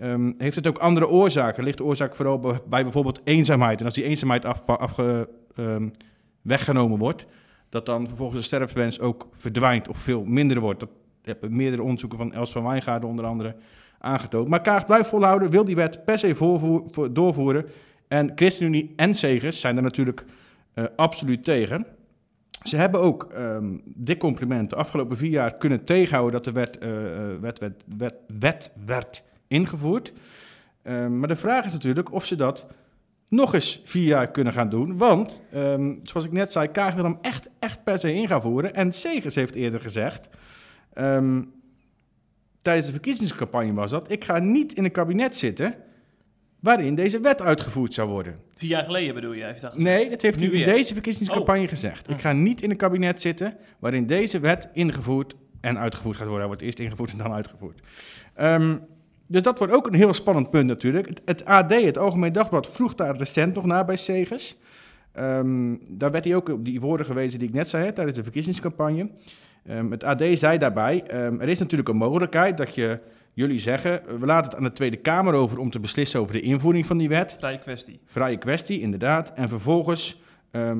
um, 0.02 0.35
heeft 0.38 0.56
het 0.56 0.66
ook 0.66 0.78
andere 0.78 1.09
oorzaken. 1.09 1.64
Ligt 1.64 1.78
de 1.78 1.85
oorzaak 1.85 2.14
vooral 2.14 2.40
bij 2.68 2.82
bijvoorbeeld 2.82 3.20
eenzaamheid. 3.25 3.78
En 3.78 3.85
als 3.85 3.94
die 3.94 4.04
eenzaamheid 4.04 4.44
af, 4.44 4.66
afge, 4.66 5.28
um, 5.56 5.90
weggenomen 6.42 6.99
wordt, 6.99 7.26
dat 7.68 7.87
dan 7.87 8.06
vervolgens 8.06 8.38
de 8.38 8.44
sterfwens 8.44 9.00
ook 9.00 9.28
verdwijnt 9.32 9.88
of 9.88 9.99
veel 9.99 10.25
minder 10.25 10.61
wordt. 10.61 10.80
Dat 10.80 10.90
hebben 11.23 11.56
meerdere 11.56 11.82
onderzoeken 11.82 12.18
van 12.18 12.32
Els 12.32 12.52
van 12.52 12.62
Wijngaarden 12.62 13.09
onder 13.09 13.25
andere 13.25 13.56
aangetoond. 13.99 14.49
Maar 14.49 14.61
Kaag 14.61 14.87
blijft 14.87 15.09
volhouden, 15.09 15.50
wil 15.50 15.64
die 15.64 15.76
wet 15.76 16.04
per 16.04 16.18
se 16.18 16.35
voorvoer, 16.35 17.12
doorvoeren. 17.12 17.66
En 18.10 18.32
ChristenUnie 18.34 18.92
en 18.96 19.14
Segers 19.14 19.60
zijn 19.60 19.76
er 19.76 19.82
natuurlijk 19.82 20.24
uh, 20.74 20.84
absoluut 20.96 21.44
tegen. 21.44 21.86
Ze 22.62 22.76
hebben 22.76 23.00
ook, 23.00 23.32
um, 23.38 23.82
dit 23.84 24.18
compliment, 24.18 24.70
de 24.70 24.76
afgelopen 24.76 25.16
vier 25.16 25.30
jaar 25.30 25.56
kunnen 25.56 25.84
tegenhouden 25.84 26.32
dat 26.32 26.44
de 26.44 26.60
wet, 26.60 26.78
uh, 26.82 26.90
wet, 27.40 27.58
wet, 27.58 27.82
wet, 27.96 28.14
wet 28.38 28.72
werd 28.86 29.22
ingevoerd. 29.46 30.12
Uh, 30.82 31.06
maar 31.06 31.28
de 31.28 31.36
vraag 31.36 31.64
is 31.64 31.72
natuurlijk 31.72 32.12
of 32.12 32.24
ze 32.24 32.36
dat 32.36 32.68
nog 33.28 33.54
eens 33.54 33.80
vier 33.84 34.06
jaar 34.06 34.30
kunnen 34.30 34.52
gaan 34.52 34.68
doen. 34.68 34.96
Want, 34.98 35.42
um, 35.54 36.00
zoals 36.02 36.26
ik 36.26 36.32
net 36.32 36.52
zei, 36.52 36.68
Kaag 36.68 36.94
wil 36.94 37.04
hem 37.04 37.18
echt, 37.20 37.48
echt 37.58 37.84
per 37.84 37.98
se 37.98 38.14
in 38.14 38.28
gaan 38.28 38.42
voeren. 38.42 38.74
En 38.74 38.92
Segers 38.92 39.34
heeft 39.34 39.54
eerder 39.54 39.80
gezegd, 39.80 40.28
tijdens 42.62 42.86
de 42.86 42.92
verkiezingscampagne 42.92 43.72
was 43.72 43.90
dat... 43.90 44.10
ik 44.10 44.24
ga 44.24 44.38
niet 44.38 44.72
in 44.72 44.84
een 44.84 44.90
kabinet 44.90 45.36
zitten 45.36 45.74
waarin 46.60 46.94
deze 46.94 47.20
wet 47.20 47.42
uitgevoerd 47.42 47.94
zou 47.94 48.08
worden. 48.08 48.38
Vier 48.56 48.70
jaar 48.70 48.84
geleden 48.84 49.14
bedoel 49.14 49.32
je? 49.32 49.44
Heeft 49.44 49.60
dat 49.60 49.78
nee, 49.78 50.10
dat 50.10 50.22
heeft 50.22 50.38
nu 50.38 50.50
hij 50.50 50.58
in 50.58 50.72
deze 50.72 50.92
verkiezingscampagne 50.92 51.62
oh. 51.62 51.68
gezegd. 51.68 52.10
Ik 52.10 52.20
ga 52.20 52.32
niet 52.32 52.62
in 52.62 52.70
een 52.70 52.76
kabinet 52.76 53.20
zitten 53.20 53.56
waarin 53.78 54.06
deze 54.06 54.40
wet 54.40 54.68
ingevoerd 54.72 55.34
en 55.60 55.78
uitgevoerd 55.78 56.16
gaat 56.16 56.26
worden. 56.26 56.46
Hij 56.46 56.56
wordt 56.56 56.62
eerst 56.62 56.78
ingevoerd 56.78 57.12
en 57.12 57.18
dan 57.18 57.32
uitgevoerd. 57.32 57.80
Um, 58.40 58.80
dus 59.26 59.42
dat 59.42 59.58
wordt 59.58 59.72
ook 59.72 59.86
een 59.86 59.94
heel 59.94 60.14
spannend 60.14 60.50
punt 60.50 60.66
natuurlijk. 60.66 61.08
Het, 61.08 61.22
het 61.24 61.44
AD, 61.44 61.72
het 61.72 61.98
Algemeen 61.98 62.32
Dagblad, 62.32 62.70
vroeg 62.70 62.94
daar 62.94 63.16
recent 63.16 63.54
nog 63.54 63.64
naar 63.64 63.84
bij 63.84 63.96
Segers. 63.96 64.56
Um, 65.18 65.80
daar 65.90 66.10
werd 66.10 66.24
hij 66.24 66.34
ook 66.34 66.48
op 66.48 66.64
die 66.64 66.80
woorden 66.80 67.06
gewezen 67.06 67.38
die 67.38 67.48
ik 67.48 67.54
net 67.54 67.68
zei 67.68 67.84
hè, 67.84 67.92
tijdens 67.92 68.16
de 68.16 68.22
verkiezingscampagne. 68.22 69.10
Um, 69.70 69.90
het 69.90 70.04
AD 70.04 70.22
zei 70.32 70.58
daarbij, 70.58 71.06
er 71.06 71.48
is 71.48 71.58
natuurlijk 71.58 71.88
een 71.88 71.96
mogelijkheid 71.96 72.56
dat 72.56 72.74
je, 72.74 72.98
jullie 73.32 73.58
zeggen, 73.58 74.02
we 74.20 74.26
laten 74.26 74.50
het 74.50 74.58
aan 74.58 74.64
de 74.64 74.72
Tweede 74.72 74.96
Kamer 74.96 75.34
over 75.34 75.58
om 75.58 75.70
te 75.70 75.80
beslissen 75.80 76.20
over 76.20 76.34
de 76.34 76.40
invoering 76.40 76.87
van 76.87 76.99
die 76.99 77.08
wet. 77.08 77.37
Vrije 77.38 77.58
kwestie. 77.58 78.00
Vrije 78.04 78.37
kwestie, 78.37 78.80
inderdaad. 78.80 79.32
En 79.34 79.49
vervolgens 79.49 80.20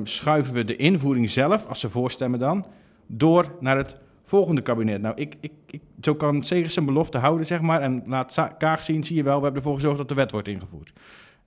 schuiven 0.03 0.53
we 0.53 0.63
de 0.63 0.75
invoering 0.75 1.29
zelf, 1.29 1.65
als 1.65 1.79
ze 1.79 1.89
voorstemmen 1.89 2.39
dan, 2.39 2.65
door 3.07 3.55
naar 3.59 3.77
het 3.77 4.01
volgende 4.23 4.61
kabinet. 4.61 5.01
Nou, 5.01 5.15
ik, 5.15 5.35
ik, 5.39 5.51
ik, 5.65 5.81
zo 6.01 6.15
kan 6.15 6.43
Segers 6.43 6.73
zijn 6.73 6.85
belofte 6.85 7.17
houden, 7.17 7.45
zeg 7.45 7.61
maar. 7.61 7.81
En 7.81 8.03
laat 8.05 8.53
Kaag 8.57 8.83
zien, 8.83 9.03
zie 9.03 9.15
je 9.15 9.23
wel, 9.23 9.37
we 9.37 9.43
hebben 9.43 9.61
ervoor 9.61 9.75
gezorgd 9.75 9.97
dat 9.97 10.09
de 10.09 10.15
wet 10.15 10.31
wordt 10.31 10.47
ingevoerd. 10.47 10.93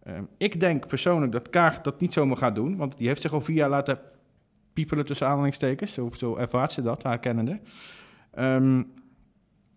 Uh, 0.07 0.15
ik 0.37 0.61
denk 0.61 0.87
persoonlijk 0.87 1.33
dat 1.33 1.51
Kaag 1.51 1.81
dat 1.81 2.01
niet 2.01 2.13
zomaar 2.13 2.37
gaat 2.37 2.55
doen, 2.55 2.77
want 2.77 2.97
die 2.99 3.07
heeft 3.07 3.21
zich 3.21 3.33
al 3.33 3.41
vier 3.41 3.57
jaar 3.57 3.69
laten 3.69 3.99
piepelen 4.73 5.07
tussen 5.07 5.27
aanhalingstekens. 5.27 5.93
Zo, 5.93 6.11
zo 6.17 6.37
ervaart 6.37 6.73
ze 6.73 6.83
dat, 6.83 7.03
haar 7.03 7.19
kennende. 7.19 7.61
Um, 8.39 8.93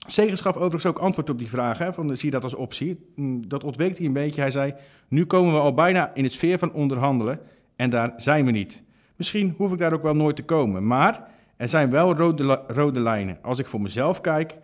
Segers 0.10 0.42
gaf 0.42 0.56
overigens 0.56 0.86
ook 0.86 0.98
antwoord 0.98 1.30
op 1.30 1.40
die 1.40 1.50
vraag, 1.50 1.94
van, 1.94 2.16
zie 2.16 2.26
je 2.26 2.32
dat 2.32 2.44
als 2.44 2.54
optie? 2.54 3.12
Mm, 3.16 3.48
dat 3.48 3.64
ontweek 3.64 3.98
hij 3.98 4.06
een 4.06 4.14
beetje. 4.14 4.42
Hij 4.42 4.52
zei, 4.52 4.74
nu 5.08 5.26
komen 5.26 5.54
we 5.54 5.60
al 5.60 5.74
bijna 5.74 6.12
in 6.14 6.24
het 6.24 6.34
sfeer 6.34 6.60
van 6.60 6.74
onderhandelen 6.74 7.40
en 7.76 7.90
daar 7.90 8.14
zijn 8.18 8.46
we 8.46 8.52
niet. 8.52 8.84
Misschien 9.16 9.54
hoef 9.58 9.72
ik 9.72 9.80
daar 9.80 9.94
ook 9.94 10.04
wel 10.04 10.16
nooit 10.16 10.36
te 10.36 10.44
komen, 10.44 10.88
maar 10.88 11.28
er 11.58 11.70
zijn 11.70 11.90
wel 11.90 12.16
rode, 12.16 12.64
rode 12.68 13.00
lijnen. 13.00 13.38
Als 13.42 13.60
ik 13.60 13.68
voor 13.68 13.82
mezelf 13.82 14.22
kijk, 14.22 14.56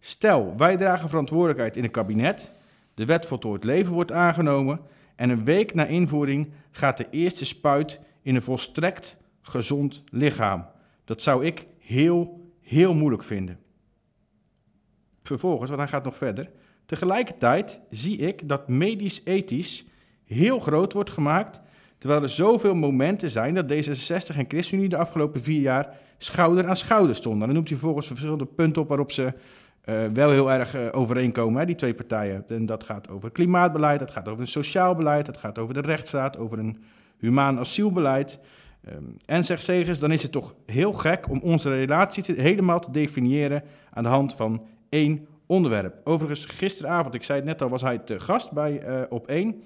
stel 0.00 0.54
wij 0.56 0.76
dragen 0.76 1.08
verantwoordelijkheid 1.08 1.76
in 1.76 1.84
een 1.84 1.90
kabinet, 1.90 2.52
de 2.94 3.04
wet 3.04 3.26
voltooid 3.26 3.64
leven 3.64 3.92
wordt 3.92 4.12
aangenomen 4.12 4.80
en 5.16 5.30
een 5.30 5.44
week 5.44 5.74
na 5.74 5.86
invoering 5.86 6.48
gaat 6.70 6.96
de 6.96 7.06
eerste 7.10 7.44
spuit 7.44 8.00
in 8.22 8.34
een 8.34 8.42
volstrekt 8.42 9.16
gezond 9.42 10.02
lichaam. 10.10 10.66
Dat 11.04 11.22
zou 11.22 11.44
ik 11.44 11.66
heel, 11.78 12.50
heel 12.60 12.94
moeilijk 12.94 13.24
vinden. 13.24 13.58
Vervolgens, 15.30 15.68
want 15.70 15.82
hij 15.82 15.90
gaat 15.90 16.04
nog 16.04 16.16
verder. 16.16 16.50
Tegelijkertijd 16.86 17.80
zie 17.90 18.16
ik 18.18 18.48
dat 18.48 18.68
medisch-ethisch 18.68 19.84
heel 20.24 20.60
groot 20.60 20.92
wordt 20.92 21.10
gemaakt, 21.10 21.60
terwijl 21.98 22.22
er 22.22 22.28
zoveel 22.28 22.74
momenten 22.74 23.30
zijn 23.30 23.54
dat 23.54 23.72
D66 23.72 24.36
en 24.36 24.44
ChristenUnie 24.48 24.88
de 24.88 24.96
afgelopen 24.96 25.42
vier 25.42 25.60
jaar 25.60 25.98
schouder 26.18 26.68
aan 26.68 26.76
schouder 26.76 27.14
stonden. 27.14 27.46
Dan 27.46 27.54
noemt 27.54 27.68
hij 27.68 27.76
vervolgens 27.76 28.06
verschillende 28.06 28.46
punten 28.46 28.82
op 28.82 28.88
waarop 28.88 29.12
ze 29.12 29.32
uh, 29.84 30.04
wel 30.12 30.30
heel 30.30 30.52
erg 30.52 30.76
uh, 30.76 30.88
overeenkomen, 30.92 31.60
hè, 31.60 31.66
die 31.66 31.74
twee 31.74 31.94
partijen. 31.94 32.44
En 32.48 32.66
dat 32.66 32.84
gaat 32.84 33.08
over 33.08 33.30
klimaatbeleid, 33.30 33.98
dat 33.98 34.10
gaat 34.10 34.28
over 34.28 34.40
een 34.40 34.46
sociaal 34.46 34.94
beleid, 34.94 35.26
dat 35.26 35.38
gaat 35.38 35.58
over 35.58 35.74
de 35.74 35.80
rechtsstaat, 35.80 36.38
over 36.38 36.58
een 36.58 36.82
humaan 37.18 37.58
asielbeleid. 37.58 38.38
Um, 38.88 39.16
en 39.26 39.44
zegt 39.44 39.62
Segers, 39.62 39.98
dan 39.98 40.12
is 40.12 40.22
het 40.22 40.32
toch 40.32 40.54
heel 40.66 40.92
gek 40.92 41.28
om 41.28 41.40
onze 41.40 41.68
relatie 41.68 42.34
helemaal 42.36 42.80
te 42.80 42.90
definiëren 42.90 43.62
aan 43.90 44.02
de 44.02 44.08
hand 44.08 44.34
van 44.34 44.62
één 44.90 45.26
onderwerp. 45.46 46.00
Overigens, 46.04 46.44
gisteravond, 46.44 47.14
ik 47.14 47.22
zei 47.22 47.38
het 47.38 47.48
net 47.48 47.62
al, 47.62 47.68
was 47.68 47.82
hij 47.82 47.98
te 47.98 48.20
gast 48.20 48.52
bij 48.52 48.88
uh, 48.88 49.02
Op 49.08 49.26
1. 49.26 49.62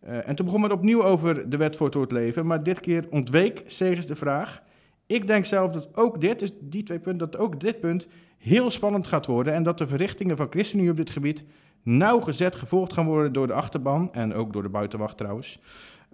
en 0.00 0.34
toen 0.34 0.46
begon 0.46 0.62
het 0.62 0.72
opnieuw 0.72 1.02
over 1.02 1.50
de 1.50 1.56
wet 1.56 1.76
voor 1.76 1.90
het 1.90 2.12
leven, 2.12 2.46
maar 2.46 2.62
dit 2.62 2.80
keer 2.80 3.06
ontweek 3.10 3.62
Segers 3.66 4.06
de 4.06 4.16
vraag... 4.16 4.62
Ik 5.10 5.26
denk 5.26 5.44
zelf 5.44 5.72
dat 5.72 5.88
ook 5.96 6.20
dit, 6.20 6.38
dus 6.38 6.50
die 6.60 6.82
twee 6.82 6.98
punten, 6.98 7.30
dat 7.30 7.40
ook 7.40 7.60
dit 7.60 7.80
punt 7.80 8.06
heel 8.38 8.70
spannend 8.70 9.06
gaat 9.06 9.26
worden. 9.26 9.54
En 9.54 9.62
dat 9.62 9.78
de 9.78 9.86
verrichtingen 9.86 10.36
van 10.36 10.46
ChristenUnie 10.50 10.90
op 10.90 10.96
dit 10.96 11.10
gebied 11.10 11.44
nauwgezet 11.82 12.54
gevolgd 12.54 12.92
gaan 12.92 13.06
worden 13.06 13.32
door 13.32 13.46
de 13.46 13.52
achterban. 13.52 14.12
En 14.12 14.34
ook 14.34 14.52
door 14.52 14.62
de 14.62 14.68
buitenwacht 14.68 15.16
trouwens. 15.16 15.60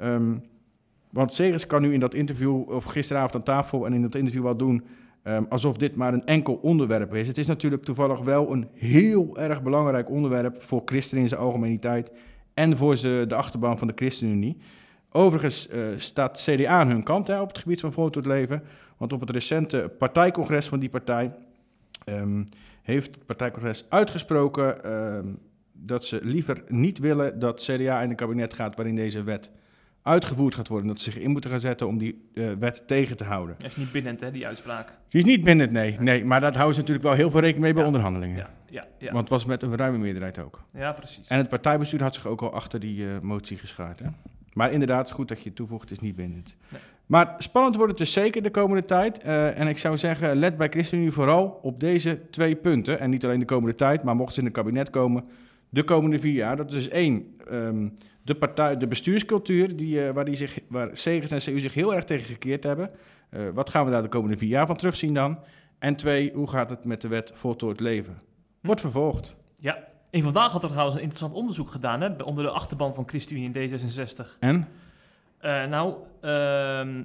Um, 0.02 0.42
want 1.10 1.32
Segers 1.32 1.66
kan 1.66 1.82
nu 1.82 1.92
in 1.92 2.00
dat 2.00 2.14
interview, 2.14 2.70
of 2.70 2.84
gisteravond 2.84 3.34
aan 3.34 3.42
tafel 3.42 3.86
en 3.86 3.92
in 3.92 4.02
dat 4.02 4.14
interview 4.14 4.42
wel 4.42 4.56
doen. 4.56 4.84
Um, 5.28 5.46
alsof 5.48 5.76
dit 5.76 5.96
maar 5.96 6.12
een 6.12 6.26
enkel 6.26 6.54
onderwerp 6.54 7.14
is. 7.14 7.28
Het 7.28 7.38
is 7.38 7.46
natuurlijk 7.46 7.84
toevallig 7.84 8.20
wel 8.20 8.52
een 8.52 8.68
heel 8.74 9.36
erg 9.36 9.62
belangrijk 9.62 10.10
onderwerp 10.10 10.62
voor 10.62 10.82
christenen 10.84 11.22
in 11.22 11.28
zijn 11.28 11.40
algemeniteit. 11.40 12.10
En 12.54 12.76
voor 12.76 12.96
ze, 12.96 13.24
de 13.28 13.34
achterban 13.34 13.78
van 13.78 13.86
de 13.86 13.92
ChristenUnie. 13.96 14.56
Overigens 15.10 15.68
uh, 15.68 15.86
staat 15.96 16.42
CDA 16.44 16.68
aan 16.68 16.88
hun 16.88 17.02
kant 17.02 17.26
hè, 17.26 17.40
op 17.40 17.48
het 17.48 17.58
gebied 17.58 17.80
van 17.80 18.10
tot 18.10 18.26
leven. 18.26 18.62
Want 18.96 19.12
op 19.12 19.20
het 19.20 19.30
recente 19.30 19.92
partijcongres 19.98 20.68
van 20.68 20.78
die 20.78 20.88
partij 20.88 21.34
um, 22.04 22.44
heeft 22.82 23.14
het 23.14 23.26
partijcongres 23.26 23.86
uitgesproken 23.88 24.92
um, 24.92 25.38
dat 25.72 26.04
ze 26.04 26.20
liever 26.22 26.62
niet 26.68 26.98
willen 26.98 27.38
dat 27.38 27.60
CDA 27.60 28.02
in 28.02 28.10
een 28.10 28.16
kabinet 28.16 28.54
gaat 28.54 28.76
waarin 28.76 28.96
deze 28.96 29.22
wet 29.22 29.50
uitgevoerd 30.06 30.54
gaat 30.54 30.68
worden. 30.68 30.88
Dat 30.88 31.00
ze 31.00 31.10
zich 31.10 31.22
in 31.22 31.30
moeten 31.30 31.50
gaan 31.50 31.60
zetten 31.60 31.86
om 31.86 31.98
die 31.98 32.28
uh, 32.34 32.52
wet 32.58 32.82
tegen 32.86 33.16
te 33.16 33.24
houden. 33.24 33.54
Dat 33.58 33.70
is 33.70 33.76
niet 33.76 33.92
bindend, 33.92 34.20
hè, 34.20 34.30
die 34.30 34.46
uitspraak? 34.46 34.96
Die 35.08 35.20
is 35.20 35.26
niet 35.26 35.44
bindend, 35.44 35.70
nee. 35.70 35.96
nee 36.00 36.24
maar 36.24 36.40
daar 36.40 36.52
houden 36.52 36.74
ze 36.74 36.80
natuurlijk 36.80 37.06
wel 37.06 37.16
heel 37.16 37.30
veel 37.30 37.40
rekening 37.40 37.64
mee 37.64 37.74
bij 37.74 37.84
onderhandelingen. 37.84 38.36
Ja, 38.36 38.50
ja, 38.70 38.86
ja. 38.98 39.06
Want 39.06 39.20
het 39.20 39.28
was 39.28 39.44
met 39.44 39.62
een 39.62 39.76
ruime 39.76 39.98
meerderheid 39.98 40.38
ook. 40.38 40.62
Ja, 40.72 40.92
precies. 40.92 41.26
En 41.26 41.38
het 41.38 41.48
partijbestuur 41.48 42.02
had 42.02 42.14
zich 42.14 42.26
ook 42.26 42.42
al 42.42 42.52
achter 42.52 42.80
die 42.80 42.98
uh, 42.98 43.18
motie 43.22 43.56
geschaard. 43.56 43.98
Hè? 43.98 44.06
Maar 44.52 44.72
inderdaad, 44.72 44.98
het 44.98 45.08
is 45.08 45.14
goed 45.14 45.28
dat 45.28 45.42
je 45.42 45.52
toevoegt, 45.52 45.82
het 45.82 45.90
is 45.90 46.00
niet 46.00 46.16
bindend. 46.16 46.56
Nee. 46.68 46.80
Maar 47.06 47.34
spannend 47.38 47.76
wordt 47.76 47.90
het 47.90 48.00
dus 48.00 48.12
zeker 48.12 48.42
de 48.42 48.50
komende 48.50 48.84
tijd. 48.84 49.18
Eh, 49.18 49.58
en 49.58 49.68
ik 49.68 49.78
zou 49.78 49.98
zeggen, 49.98 50.36
let 50.36 50.56
bij 50.56 50.68
ChristenUnie 50.68 51.10
vooral 51.10 51.58
op 51.62 51.80
deze 51.80 52.20
twee 52.30 52.54
punten. 52.54 53.00
En 53.00 53.10
niet 53.10 53.24
alleen 53.24 53.40
de 53.40 53.44
komende 53.44 53.74
tijd, 53.74 54.02
maar 54.02 54.16
mochten 54.16 54.34
ze 54.34 54.40
in 54.40 54.46
het 54.46 54.54
kabinet 54.54 54.90
komen, 54.90 55.24
de 55.68 55.82
komende 55.82 56.18
vier 56.18 56.32
jaar. 56.32 56.56
Dat 56.56 56.66
is 56.66 56.74
dus 56.74 56.88
één, 56.88 57.36
ehm, 57.50 57.88
de, 58.26 58.34
partij, 58.34 58.76
de 58.76 58.86
bestuurscultuur, 58.86 59.76
die, 59.76 60.06
eh, 60.06 60.12
waar, 60.14 60.24
die 60.24 60.36
zich, 60.36 60.58
waar 60.68 60.88
Segers 60.92 61.30
en 61.30 61.52
CU 61.52 61.58
zich 61.58 61.74
heel 61.74 61.94
erg 61.94 62.04
tegen 62.04 62.26
gekeerd 62.26 62.64
hebben. 62.64 62.90
Eh, 63.30 63.40
wat 63.54 63.70
gaan 63.70 63.84
we 63.84 63.90
daar 63.90 64.02
de 64.02 64.08
komende 64.08 64.36
vier 64.36 64.48
jaar 64.48 64.66
van 64.66 64.76
terugzien 64.76 65.14
dan? 65.14 65.38
En 65.78 65.96
twee, 65.96 66.32
hoe 66.34 66.48
gaat 66.48 66.70
het 66.70 66.84
met 66.84 67.00
de 67.00 67.08
wet 67.08 67.30
voltooid 67.34 67.80
leven? 67.80 68.22
Wordt 68.60 68.80
vervolgd. 68.80 69.36
Ja. 69.58 69.78
En 70.10 70.22
vandaag 70.22 70.52
had 70.52 70.62
er 70.62 70.68
trouwens 70.68 70.96
een 70.96 71.02
interessant 71.02 71.34
onderzoek 71.34 71.70
gedaan 71.70 72.00
hè, 72.00 72.22
onder 72.22 72.44
de 72.44 72.50
achterban 72.50 72.94
van 72.94 73.08
ChristenUnie 73.08 73.50
in 73.52 73.70
D66. 73.70 74.38
En? 74.38 74.68
Eh, 75.38 75.64
nou, 75.64 75.94
ehm 76.20 77.02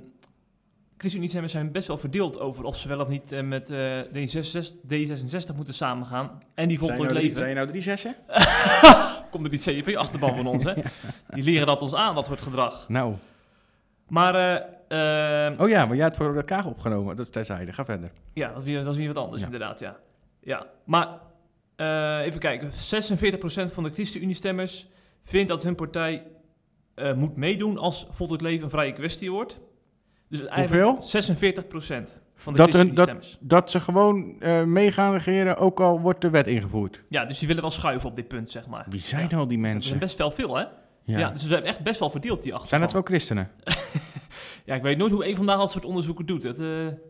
ChristenUnie 0.98 1.48
zijn 1.50 1.72
best 1.72 1.88
wel 1.88 1.98
verdeeld 1.98 2.40
over 2.40 2.64
of 2.64 2.78
ze 2.78 2.88
wel 2.88 3.00
of 3.00 3.08
niet 3.08 3.42
met 3.44 3.70
eh, 3.70 4.02
D66, 4.02 4.74
D66 4.88 5.56
moeten 5.56 5.74
samengaan. 5.74 6.44
En 6.54 6.68
die 6.68 6.80
voltooid 6.80 7.10
nou 7.10 7.14
leven. 7.14 7.38
zijn 7.38 7.50
je 7.50 7.56
nou 7.56 7.68
drie 7.68 7.82
zessen? 7.82 8.16
Komt 9.32 9.44
er 9.46 9.50
die 9.52 9.60
CEP-achterban 9.60 10.36
van 10.36 10.48
ons, 10.48 10.64
hè? 10.64 10.74
Die 11.36 11.44
leren 11.44 11.68
dat 11.68 11.82
ons 11.82 11.94
aan, 11.94 12.16
dat 12.16 12.26
soort 12.26 12.42
gedrag. 12.42 12.90
Nou. 12.90 13.14
Maar, 14.08 14.36
eh, 14.36 15.46
ehm, 15.48 15.62
Oh 15.62 15.70
ja, 15.70 15.86
maar 15.86 15.96
jij 15.96 16.06
hebt 16.06 16.18
voor 16.18 16.36
elkaar 16.36 16.66
opgenomen. 16.66 17.16
Dat 17.16 17.26
is 17.26 17.32
terzijde. 17.32 17.74
Ga 17.74 17.86
verder. 17.86 18.12
ja, 18.34 18.48
dat 18.48 18.58
is 18.58 18.64
weer, 18.64 18.84
dat 18.84 18.92
is 18.92 18.98
weer 18.98 19.08
wat 19.14 19.24
anders, 19.24 19.40
Ja. 19.40 19.46
inderdaad, 19.46 19.80
ja. 19.80 19.98
Ja, 20.40 20.66
maar 20.86 21.08
eh, 21.76 22.20
even 22.26 22.40
kijken. 22.40 22.72
46% 22.72 23.74
van 23.74 23.84
de 23.84 23.90
ChristenUnie-stemmers 23.90 24.88
vindt 25.22 25.50
dat 25.50 25.64
hun 25.64 25.76
partij 25.76 26.24
eh, 26.96 27.14
moet 27.14 27.36
meedoen 27.36 27.78
als 27.78 28.08
voltooid 28.12 28.42
leven 28.42 28.64
een 28.64 28.70
vrije 28.70 28.94
kwestie 28.94 29.32
wordt. 29.32 29.60
Dus 30.30 30.46
eigenlijk 30.46 31.02
46% 31.02 32.22
van 32.42 32.54
de 32.54 32.60
Dat 32.60 32.74
hun-. 32.74 32.98
Dat 33.40 33.72
ze 33.72 33.80
gewoon 33.80 34.36
eh, 34.40 34.64
mee 34.64 34.92
gaan 34.92 35.14
regeren, 35.14 35.58
ook 35.58 35.80
al 35.80 36.00
wordt 36.00 36.22
de 36.22 36.30
wet 36.30 36.48
ingevoerd. 36.48 37.02
Ja, 37.10 37.26
dus 37.26 37.38
die 37.40 37.48
willen 37.48 37.62
wel 37.62 37.72
schuiven 37.72 38.10
op 38.10 38.16
dit 38.16 38.28
punt, 38.28 38.50
zeg 38.50 38.68
maar. 38.68 38.86
Wie 38.90 39.00
zijn 39.00 39.28
ja. 39.30 39.38
al 39.38 39.48
die 39.48 39.58
Er 39.58 39.64
zijn 39.64 39.74
mensen? 39.74 40.00
best 40.00 40.18
wel 40.18 40.32
veel, 40.32 40.56
hè? 40.56 40.64
Ja. 41.04 41.20
Ja. 41.20 41.30
dus 41.32 41.42
ze 41.42 41.48
zijn 41.48 41.64
echt 41.64 41.80
best 41.80 42.00
wel 42.00 42.10
verdeeld, 42.10 42.44
die 42.44 42.54
achterban. 42.54 42.80
Zijn 42.80 42.82
het 42.82 42.96
ook 42.96 43.08
christenen? 43.08 43.50
Ja, 44.66 44.76
ik 44.76 44.82
weet 44.82 44.98
nooit 44.98 45.12
hoe 45.12 45.28
een 45.28 45.36
vandaag 45.36 45.58
dat 45.58 45.72
soort 45.72 45.86
onderzoeken 45.86 46.26
doet. 46.26 46.46
Eh, 46.46 46.54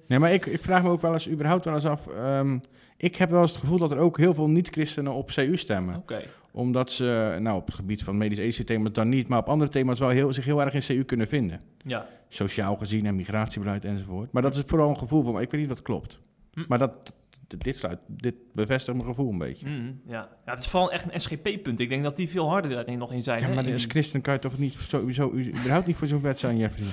Nee, 0.07 0.19
maar 0.19 0.33
ik, 0.33 0.45
ik 0.45 0.61
vraag 0.61 0.83
me 0.83 0.89
ook 0.89 1.01
wel 1.01 1.13
eens 1.13 1.29
überhaupt 1.29 1.65
wel 1.65 1.73
eens 1.73 1.85
af. 1.85 2.07
ehm, 2.07 2.57
ik 2.97 3.15
heb 3.15 3.29
wel 3.29 3.41
eens 3.41 3.51
het 3.51 3.59
gevoel 3.59 3.77
dat 3.77 3.91
er 3.91 3.97
ook 3.97 4.17
heel 4.17 4.33
veel 4.33 4.47
niet-christenen 4.49 5.13
op 5.13 5.27
CU 5.27 5.57
stemmen. 5.57 5.95
Oké. 5.95 6.21
Omdat 6.51 6.91
ze, 6.91 7.37
nou 7.39 7.57
op 7.57 7.65
het 7.65 7.75
gebied 7.75 8.03
van 8.03 8.17
medisch-ethische 8.17 8.63
thema's 8.63 8.91
dan 8.91 9.09
niet, 9.09 9.27
maar 9.27 9.39
op 9.39 9.49
andere 9.49 9.71
thema's 9.71 9.99
wel 9.99 10.09
heel, 10.09 10.33
zich 10.33 10.45
heel 10.45 10.61
erg 10.61 10.73
in 10.73 10.95
CU 10.95 11.03
kunnen 11.03 11.27
vinden. 11.27 11.61
Ja. 11.77 12.07
Sociaal 12.29 12.75
gezien 12.75 13.05
en 13.05 13.15
migratiebeleid 13.15 13.85
enzovoort. 13.85 14.31
Maar 14.31 14.41
dat 14.41 14.55
is 14.55 14.63
vooral 14.65 14.89
een 14.89 14.97
gevoel 14.97 15.23
van. 15.23 15.41
Ik 15.41 15.51
weet 15.51 15.59
niet 15.59 15.69
wat 15.69 15.81
klopt. 15.81 16.19
Hm. 16.53 16.63
Maar 16.67 16.77
dat, 16.77 17.13
dit, 17.57 17.77
sluit, 17.77 17.99
dit 18.07 18.35
bevestigt 18.53 18.97
mijn 18.97 19.09
gevoel 19.09 19.31
een 19.31 19.37
beetje. 19.37 19.67
Mm, 19.67 20.01
ja. 20.05 20.29
ja, 20.45 20.51
het 20.51 20.59
is 20.59 20.67
vooral 20.67 20.91
echt 20.91 21.13
een 21.13 21.19
SGP-punt. 21.19 21.79
Ik 21.79 21.89
denk 21.89 22.03
dat 22.03 22.15
die 22.15 22.29
veel 22.29 22.49
harder 22.49 22.71
daarin 22.71 22.97
nog 22.97 23.11
in 23.11 23.23
zijn. 23.23 23.39
Ja, 23.39 23.47
hè, 23.47 23.55
maar 23.55 23.65
in 23.65 23.73
als 23.73 23.85
christen 23.85 24.21
kan 24.21 24.33
je 24.33 24.39
toch 24.39 24.57
niet 24.57 24.73
sowieso 24.73 25.33
überhaupt 25.33 25.87
niet 25.87 25.95
voor 25.95 26.07
zo'n 26.07 26.21
wet 26.21 26.39
zijn, 26.39 26.57
Jeffrey? 26.57 26.87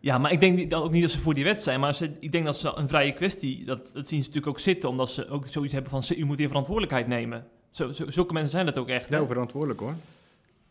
ja, 0.00 0.18
maar 0.18 0.32
ik 0.32 0.40
denk 0.40 0.70
dat 0.70 0.82
ook 0.82 0.92
niet 0.92 1.02
dat 1.02 1.10
ze 1.10 1.20
voor 1.20 1.34
die 1.34 1.44
wet 1.44 1.60
zijn. 1.60 1.80
Maar 1.80 1.94
ze, 1.94 2.10
ik 2.18 2.32
denk 2.32 2.44
dat 2.44 2.56
ze 2.56 2.72
een 2.74 2.88
vrije 2.88 3.12
kwestie, 3.12 3.64
dat, 3.64 3.90
dat 3.94 4.08
zien 4.08 4.22
ze 4.22 4.26
natuurlijk 4.26 4.46
ook 4.46 4.58
zitten. 4.58 4.88
Omdat 4.88 5.10
ze 5.10 5.28
ook 5.28 5.46
zoiets 5.46 5.72
hebben 5.72 5.90
van, 5.90 6.16
u 6.16 6.24
moet 6.24 6.38
hier 6.38 6.48
verantwoordelijkheid 6.48 7.06
nemen. 7.06 7.46
Zo, 7.70 7.92
zo, 7.92 8.10
zulke 8.10 8.32
mensen 8.32 8.50
zijn 8.50 8.66
dat 8.66 8.78
ook 8.78 8.88
echt. 8.88 9.08
Ja, 9.08 9.26
verantwoordelijk 9.26 9.80
hoor. 9.80 9.94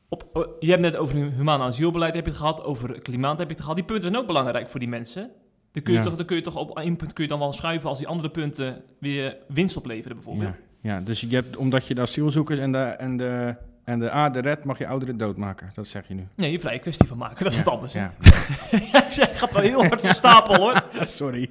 Op, 0.10 0.26
oh, 0.34 0.48
je 0.60 0.70
hebt 0.70 0.82
net 0.82 0.96
over 0.96 1.16
humaan 1.16 1.62
asielbeleid 1.62 2.14
heb 2.14 2.24
je 2.26 2.30
het 2.32 2.40
gehad, 2.40 2.64
over 2.64 3.02
klimaat 3.02 3.38
heb 3.38 3.48
je 3.48 3.54
het 3.54 3.62
gehad. 3.62 3.76
Die 3.78 3.86
punten 3.86 4.10
zijn 4.10 4.22
ook 4.22 4.28
belangrijk 4.28 4.70
voor 4.70 4.80
die 4.80 4.90
mensen. 4.90 5.30
Dan 5.72 5.84
kun 5.84 5.94
je, 5.94 6.00
Ja. 6.00 6.06
toch, 6.06 6.16
dan 6.16 6.26
kun 6.26 6.36
je 6.36 6.42
toch 6.42 6.56
op 6.56 6.78
één 6.80 6.96
punt 6.96 7.14
kun 7.14 7.24
je 7.24 7.30
dan 7.30 7.40
wel 7.40 7.54
schuiven 7.54 7.90
als 7.90 7.98
die 7.98 8.08
andere 8.08 8.30
punten 8.30 8.84
weer 9.00 9.38
winst 9.48 9.78
opleveren 9.78 10.16
bijvoorbeeld. 10.18 10.54
Ja, 10.82 10.94
ja, 10.94 11.02
dus 11.02 11.22
je 11.22 11.28
hebt, 11.36 11.58
omdat 11.58 11.86
je 11.88 11.94
de 11.96 12.02
asielzoekers 12.02 12.60
en 12.60 12.72
de, 12.72 12.78
en 12.78 13.18
de, 13.18 13.56
en 13.88 14.00
de 14.00 14.10
aarde 14.12 14.40
redt, 14.40 14.64
mag 14.64 14.78
je 14.78 14.88
ouderen 14.88 15.18
doodmaken. 15.18 15.72
Dat 15.74 15.88
zeg 15.88 16.08
je 16.08 16.14
nu. 16.14 16.28
Nee, 16.36 16.52
je 16.52 16.60
vrije 16.60 16.80
kwestie 16.80 17.08
van 17.08 17.18
maken, 17.18 17.44
dat 17.44 17.52
is 17.52 17.58
Ja, 17.58 17.64
wat 17.64 17.74
anders. 17.74 17.94
Ja. 18.02 18.14
Jij 19.16 19.28
gaat 19.28 19.54
wel 19.54 19.62
heel 19.62 19.84
hard 19.86 20.02
van 20.02 20.14
stapel 20.14 20.56
hoor. 20.56 20.84
Sorry, 21.06 21.50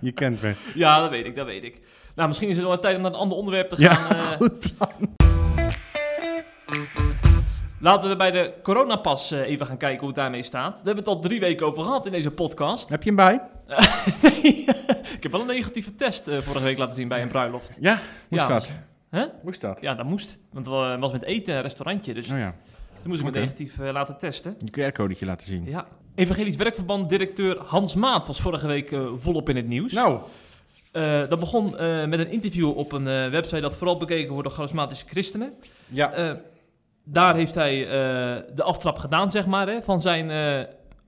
je 0.00 0.12
kent 0.12 0.42
me. 0.42 0.52
Ja, 0.74 1.00
dat 1.00 1.10
weet 1.10 1.26
ik, 1.26 1.34
dat 1.34 1.46
weet 1.46 1.64
ik. 1.64 1.80
Nou, 2.14 2.28
misschien 2.28 2.48
is 2.48 2.56
het 2.56 2.64
wel 2.66 2.78
tijd 2.78 2.96
om 2.96 3.02
naar 3.02 3.10
een 3.10 3.16
ander 3.16 3.38
onderwerp 3.38 3.68
te 3.68 3.80
Ja, 3.82 3.94
gaan. 3.94 4.10
eh. 4.16 4.36
goed 4.38 4.76
plan. 4.76 5.14
laten 7.80 8.08
we 8.08 8.16
bij 8.16 8.30
de 8.30 8.52
coronapas 8.62 9.30
eh, 9.30 9.40
even 9.40 9.66
gaan 9.66 9.76
kijken 9.76 9.98
hoe 9.98 10.08
het 10.08 10.16
daarmee 10.16 10.42
staat. 10.42 10.74
Daar 10.76 10.84
hebben 10.84 11.04
we 11.04 11.10
het 11.10 11.18
al 11.18 11.20
drie 11.28 11.40
weken 11.40 11.66
over 11.66 11.82
gehad 11.82 12.06
in 12.06 12.12
deze 12.12 12.30
podcast. 12.30 12.88
Heb 12.88 13.02
je 13.02 13.12
hem 13.14 13.16
bij? 13.16 13.40
ik 15.16 15.22
heb 15.22 15.32
wel 15.32 15.40
een 15.40 15.46
negatieve 15.46 15.94
test 15.94 16.28
eh, 16.28 16.38
vorige 16.38 16.64
week 16.64 16.78
laten 16.78 16.94
zien 16.94 17.08
bij 17.08 17.22
een 17.22 17.28
bruiloft. 17.28 17.76
Ja, 17.80 18.00
hoe 18.28 18.38
Ja, 18.38 18.60
is 19.46 19.58
dat? 19.58 19.78
Ja, 19.80 19.94
dat 19.94 20.06
moest. 20.06 20.38
Want 20.52 20.66
het 20.66 20.74
wa- 20.74 20.98
was 20.98 21.12
met 21.12 21.22
eten 21.22 21.54
een 21.56 21.62
restaurantje, 21.62 22.14
dus 22.14 22.30
Oh 22.32 22.38
ja, 22.38 22.54
toen 23.00 23.08
moest 23.10 23.18
ik 23.18 23.24
me 23.26 23.30
Oké. 23.30 23.40
negatief 23.40 23.78
eh, 23.78 23.92
laten 23.92 24.18
testen. 24.18 24.56
een 24.60 24.70
QR-codetje 24.92 25.26
laten 25.26 25.46
zien. 25.46 25.64
Ja. 25.66 25.86
Evangelisch 26.14 26.56
Werkverband 26.56 27.08
directeur 27.08 27.58
Hans 27.66 27.94
Maat 27.94 28.26
was 28.26 28.40
vorige 28.40 28.66
week 28.66 28.92
eh, 28.92 29.06
volop 29.14 29.48
in 29.48 29.56
het 29.56 29.66
nieuws. 29.66 29.92
Nou, 29.92 30.20
Eh, 30.92 31.28
dat 31.28 31.38
begon 31.38 31.70
met 32.08 32.18
een 32.18 32.30
interview 32.30 32.76
op 32.76 32.92
een 32.92 33.04
website 33.30 33.60
dat 33.60 33.76
vooral 33.76 33.96
bekeken 33.96 34.32
wordt 34.32 34.48
door 34.48 34.56
charismatische 34.56 35.06
christenen. 35.06 35.52
ja. 35.88 36.38
Daar 37.06 37.34
heeft 37.34 37.54
hij 37.54 37.84
de 38.54 38.62
aftrap 38.62 38.98
gedaan, 38.98 39.30
zeg 39.30 39.46
maar, 39.46 39.68
hè, 39.68 39.82
van 39.82 40.00
zijn 40.00 40.66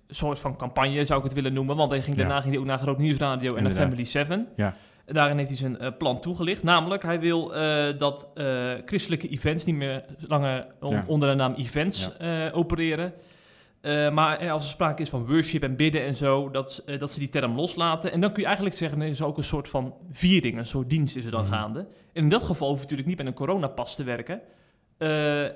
soort 0.09 0.39
van 0.39 0.57
campagne, 0.57 1.05
zou 1.05 1.19
ik 1.19 1.25
het 1.25 1.35
willen 1.35 1.53
noemen. 1.53 1.77
Want 1.77 1.91
hij 1.91 2.03
ging, 2.03 2.17
Ja. 2.17 2.23
daarna 2.23 2.41
ging 2.41 2.53
hij 2.53 2.61
ook 2.63 2.67
naar 2.69 2.79
Groot 2.79 2.99
Nieuwsradio 2.99 3.55
en 3.55 3.63
naar. 3.63 3.73
Family 3.73 4.05
7. 4.05 4.49
Ja. 4.57 4.75
Daarin 5.07 5.37
heeft 5.37 5.49
hij 5.49 5.59
zijn 5.59 5.79
eh, 5.79 5.91
plan 5.99 6.21
toegelicht. 6.21 6.63
Namelijk, 6.63 7.03
hij 7.03 7.21
wil 7.21 7.55
eh, 7.55 7.99
dat 7.99 8.31
eh, 8.35 8.73
christelijke 8.85 9.29
events 9.29 9.65
niet 9.65 9.77
meer 9.77 10.05
langer 10.27 10.67
on- 10.81 10.93
Ja. 10.93 11.05
onder 11.07 11.29
de 11.29 11.35
naam 11.35 11.55
events 11.55 12.11
opereren. 12.53 13.13
Maar 14.13 14.51
als 14.51 14.65
er 14.65 14.71
sprake 14.71 15.03
is 15.03 15.09
van 15.09 15.27
worship 15.27 15.63
en 15.63 15.77
bidden 15.77 16.05
en 16.05 16.17
zo, 16.17 16.51
dat, 16.51 16.83
dat 16.99 17.11
ze 17.13 17.19
die 17.19 17.29
term 17.29 17.55
loslaten. 17.57 18.13
En 18.13 18.21
dan 18.21 18.31
kun 18.33 18.41
je 18.41 18.47
eigenlijk 18.47 18.77
zeggen, 18.77 19.01
er 19.01 19.09
is 19.09 19.23
ook 19.23 19.37
een 19.37 19.45
soort 19.45 19.69
van 19.69 19.95
viering, 20.11 20.59
een 20.59 20.67
soort 20.67 20.91
dienst 20.91 21.17
is 21.17 21.25
er 21.25 21.31
dan 21.31 21.45
Mhm. 21.45 21.53
gaande. 21.53 21.79
En 21.81 22.23
in 22.23 22.29
dat 22.29 22.43
geval 22.43 22.67
hoef 22.69 22.77
je 22.77 22.83
natuurlijk 22.83 23.09
niet 23.09 23.19
met 23.19 23.27
een 23.27 23.35
coronapas 23.35 23.97
te 23.97 24.05
werken. 24.05 24.41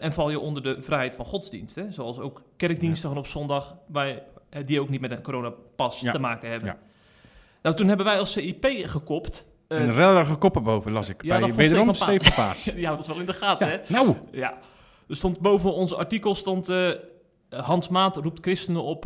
En 0.00 0.12
val 0.12 0.30
je 0.30 0.38
onder 0.40 0.62
de 0.62 0.76
vrijheid 0.82 1.14
van 1.16 1.24
godsdienst. 1.24 1.74
Hè? 1.74 1.90
Zoals 1.90 2.18
ook 2.18 2.42
kerkdiensten 2.56 3.16
op 3.16 3.26
zondag, 3.26 3.76
waar, 3.86 4.22
die 4.64 4.80
ook 4.80 4.88
niet 4.88 5.00
met 5.00 5.10
een 5.10 5.22
coronapas 5.22 6.00
Ja. 6.00 6.10
te 6.10 6.18
maken 6.18 6.50
hebben. 6.50 6.68
Ja. 6.68 6.78
Nou, 7.62 7.76
toen 7.76 7.88
hebben 7.88 8.06
wij 8.06 8.18
als 8.18 8.32
CIP 8.32 8.66
gekopt. 8.84 9.44
eh, 9.68 9.78
een 9.80 9.92
rellige 9.92 10.34
koppen 10.36 10.62
boven 10.62 10.92
las 10.92 11.08
ik. 11.08 11.22
ja, 11.22 11.38
bij 11.38 11.48
dat 11.48 11.56
wederom 11.56 11.94
Stefan 11.94 12.34
Paas. 12.34 12.64
Je 12.64 12.84
houdt 12.84 12.98
het 12.98 13.08
wel 13.08 13.20
in 13.20 13.26
de 13.26 13.32
gaten, 13.32 13.66
Ja, 13.68 13.72
hè? 13.72 13.78
Nou, 13.92 14.14
Ja. 14.30 14.58
Er 15.08 15.16
stond 15.16 15.40
boven 15.40 15.74
ons 15.74 15.94
artikel 15.94 16.34
stond 16.34 16.68
eh, 16.68 16.88
Hans 17.50 17.88
Maat 17.88 18.16
roept 18.16 18.38
christenen 18.42 18.82
op 18.82 19.04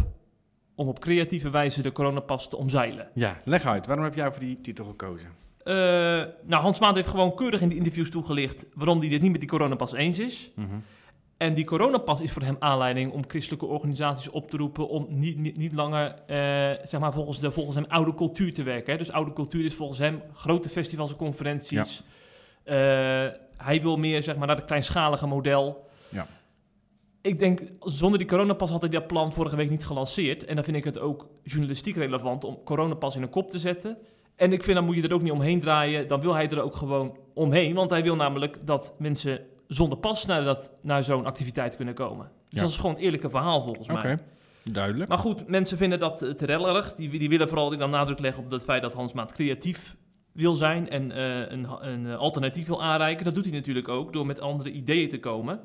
om 0.75 0.89
op 0.89 0.99
creatieve 0.99 1.51
wijze 1.51 1.83
de 1.83 1.93
coronapas 1.93 2.49
te 2.49 2.57
omzeilen. 2.57 3.09
ja, 3.15 3.41
leg 3.45 3.67
uit. 3.67 3.87
Waarom 3.87 4.05
heb 4.05 4.15
jij 4.15 4.31
voor 4.31 4.41
die 4.41 4.61
titel 4.61 4.85
gekozen? 4.85 5.29
Eh, 5.63 5.75
nou, 6.43 6.63
Hans 6.63 6.79
Maat 6.81 6.95
heeft 6.95 7.09
gewoon 7.09 7.35
keurig 7.35 7.61
in 7.61 7.69
die 7.69 7.79
interviews 7.79 8.11
toegelicht 8.11 8.67
waarom 8.75 8.99
hij 9.01 9.09
dit 9.09 9.23
niet 9.23 9.31
met 9.31 9.41
die 9.41 9.49
coronapas 9.49 9.93
eens 9.93 10.19
is. 10.19 10.51
Mhm. 10.55 10.69
En 11.45 11.55
die 11.55 11.65
coronapas 11.65 12.21
is 12.21 12.33
voor 12.33 12.43
hem 12.43 12.57
aanleiding 12.59 13.13
om 13.13 13.25
christelijke 13.29 13.67
organisaties 13.67 14.31
op 14.31 14.51
te 14.51 14.57
roepen 14.57 14.89
om 14.89 15.07
niet, 15.09 15.39
niet, 15.39 15.57
niet 15.57 15.73
langer 15.73 16.15
eh, 16.27 16.87
zeg 16.87 17.01
maar 17.01 17.13
volgens, 17.13 17.41
de, 17.41 17.51
volgens 17.51 17.77
hem 17.77 17.85
oude 17.89 18.15
cultuur 18.15 18.55
te 18.55 18.63
werken. 18.63 18.93
Hè. 18.93 18.99
Dus 18.99 19.13
oude 19.13 19.33
cultuur 19.33 19.65
is 19.65 19.75
volgens 19.75 19.99
hem 19.99 20.23
grote 20.33 20.69
festivals 20.69 21.11
en 21.11 21.17
conferenties. 21.17 22.03
Eh, 22.63 22.77
hij 23.57 23.83
wil 23.83 23.97
meer 23.97 24.23
zeg 24.23 24.37
maar, 24.37 24.47
naar 24.47 24.57
het 24.57 24.65
kleinschalige 24.65 25.27
model. 25.27 25.89
Ja. 26.09 26.27
Ik 27.21 27.39
denk, 27.39 27.61
zonder 27.81 28.19
die 28.19 28.29
coronapas 28.29 28.71
had 28.71 28.81
hij 28.81 28.91
dat 28.91 29.07
plan 29.07 29.33
vorige 29.33 29.57
week 29.57 29.71
niet 29.71 29.87
gelanceerd. 29.87 30.45
En 30.45 30.55
dan 30.55 30.65
vind 30.65 30.77
ik 30.77 30.85
het 30.85 30.99
ook 30.99 31.29
journalistiek 31.43 31.97
relevant 31.97 32.45
om 32.45 32.63
coronapas 32.65 33.17
in 33.17 33.23
een 33.23 33.31
kop 33.31 33.51
te 33.51 33.59
zetten. 33.59 33.99
En 34.37 34.53
ik 34.53 34.63
vind, 34.63 34.77
dan 34.77 34.85
moet 34.85 34.97
je 34.97 35.03
er 35.03 35.15
ook 35.15 35.23
niet 35.23 35.33
omheen 35.33 35.61
draaien. 35.61 36.09
Dan 36.09 36.21
wil 36.21 36.35
hij 36.35 36.51
er 36.51 36.63
ook 36.63 36.77
gewoon 36.77 37.19
omheen. 37.35 37.75
Want 37.75 37.91
hij 37.91 38.03
wil 38.03 38.17
namelijk 38.17 38.67
dat 38.67 38.95
mensen 38.99 39.41
zonder 39.69 39.99
pas 39.99 40.27
naar, 40.27 40.45
dat, 40.45 40.73
naar 40.83 41.05
zo'n 41.05 41.27
activiteit 41.27 41.77
kunnen 41.77 41.95
komen. 41.95 42.27
Dus 42.27 42.33
Ja. 42.49 42.61
dat 42.61 42.71
is 42.71 42.77
gewoon 42.77 42.95
het 42.95 43.05
eerlijke 43.05 43.31
verhaal 43.31 43.63
volgens 43.63 43.89
mij. 43.89 44.19
duidelijk. 44.63 45.09
Maar 45.09 45.19
goed, 45.19 45.49
mensen 45.49 45.77
vinden 45.77 45.99
dat 45.99 46.23
eh, 46.23 46.31
te 46.31 46.47
rellerig. 46.47 46.95
Die, 46.95 47.19
die 47.19 47.29
willen 47.29 47.49
vooral 47.49 47.77
dan 47.77 47.91
nadruk 47.91 48.19
leggen 48.19 48.45
op 48.45 48.51
het 48.51 48.65
feit 48.65 48.83
dat 48.83 48.93
Hans 48.93 49.13
Maat 49.13 49.33
creatief 49.33 49.97
wil 50.33 50.55
zijn 50.55 50.89
en 50.89 51.13
eh, 51.13 51.51
een, 51.51 51.67
een 51.81 52.07
eh, 52.07 52.17
alternatief 52.17 52.67
wil 52.67 52.83
aanreiken. 52.83 53.25
Dat 53.25 53.35
doet 53.35 53.45
hij 53.45 53.55
natuurlijk 53.55 53.89
ook 53.89 54.13
door 54.13 54.27
met 54.27 54.41
andere 54.41 54.71
ideeën 54.71 55.09
te 55.09 55.21
komen. 55.21 55.61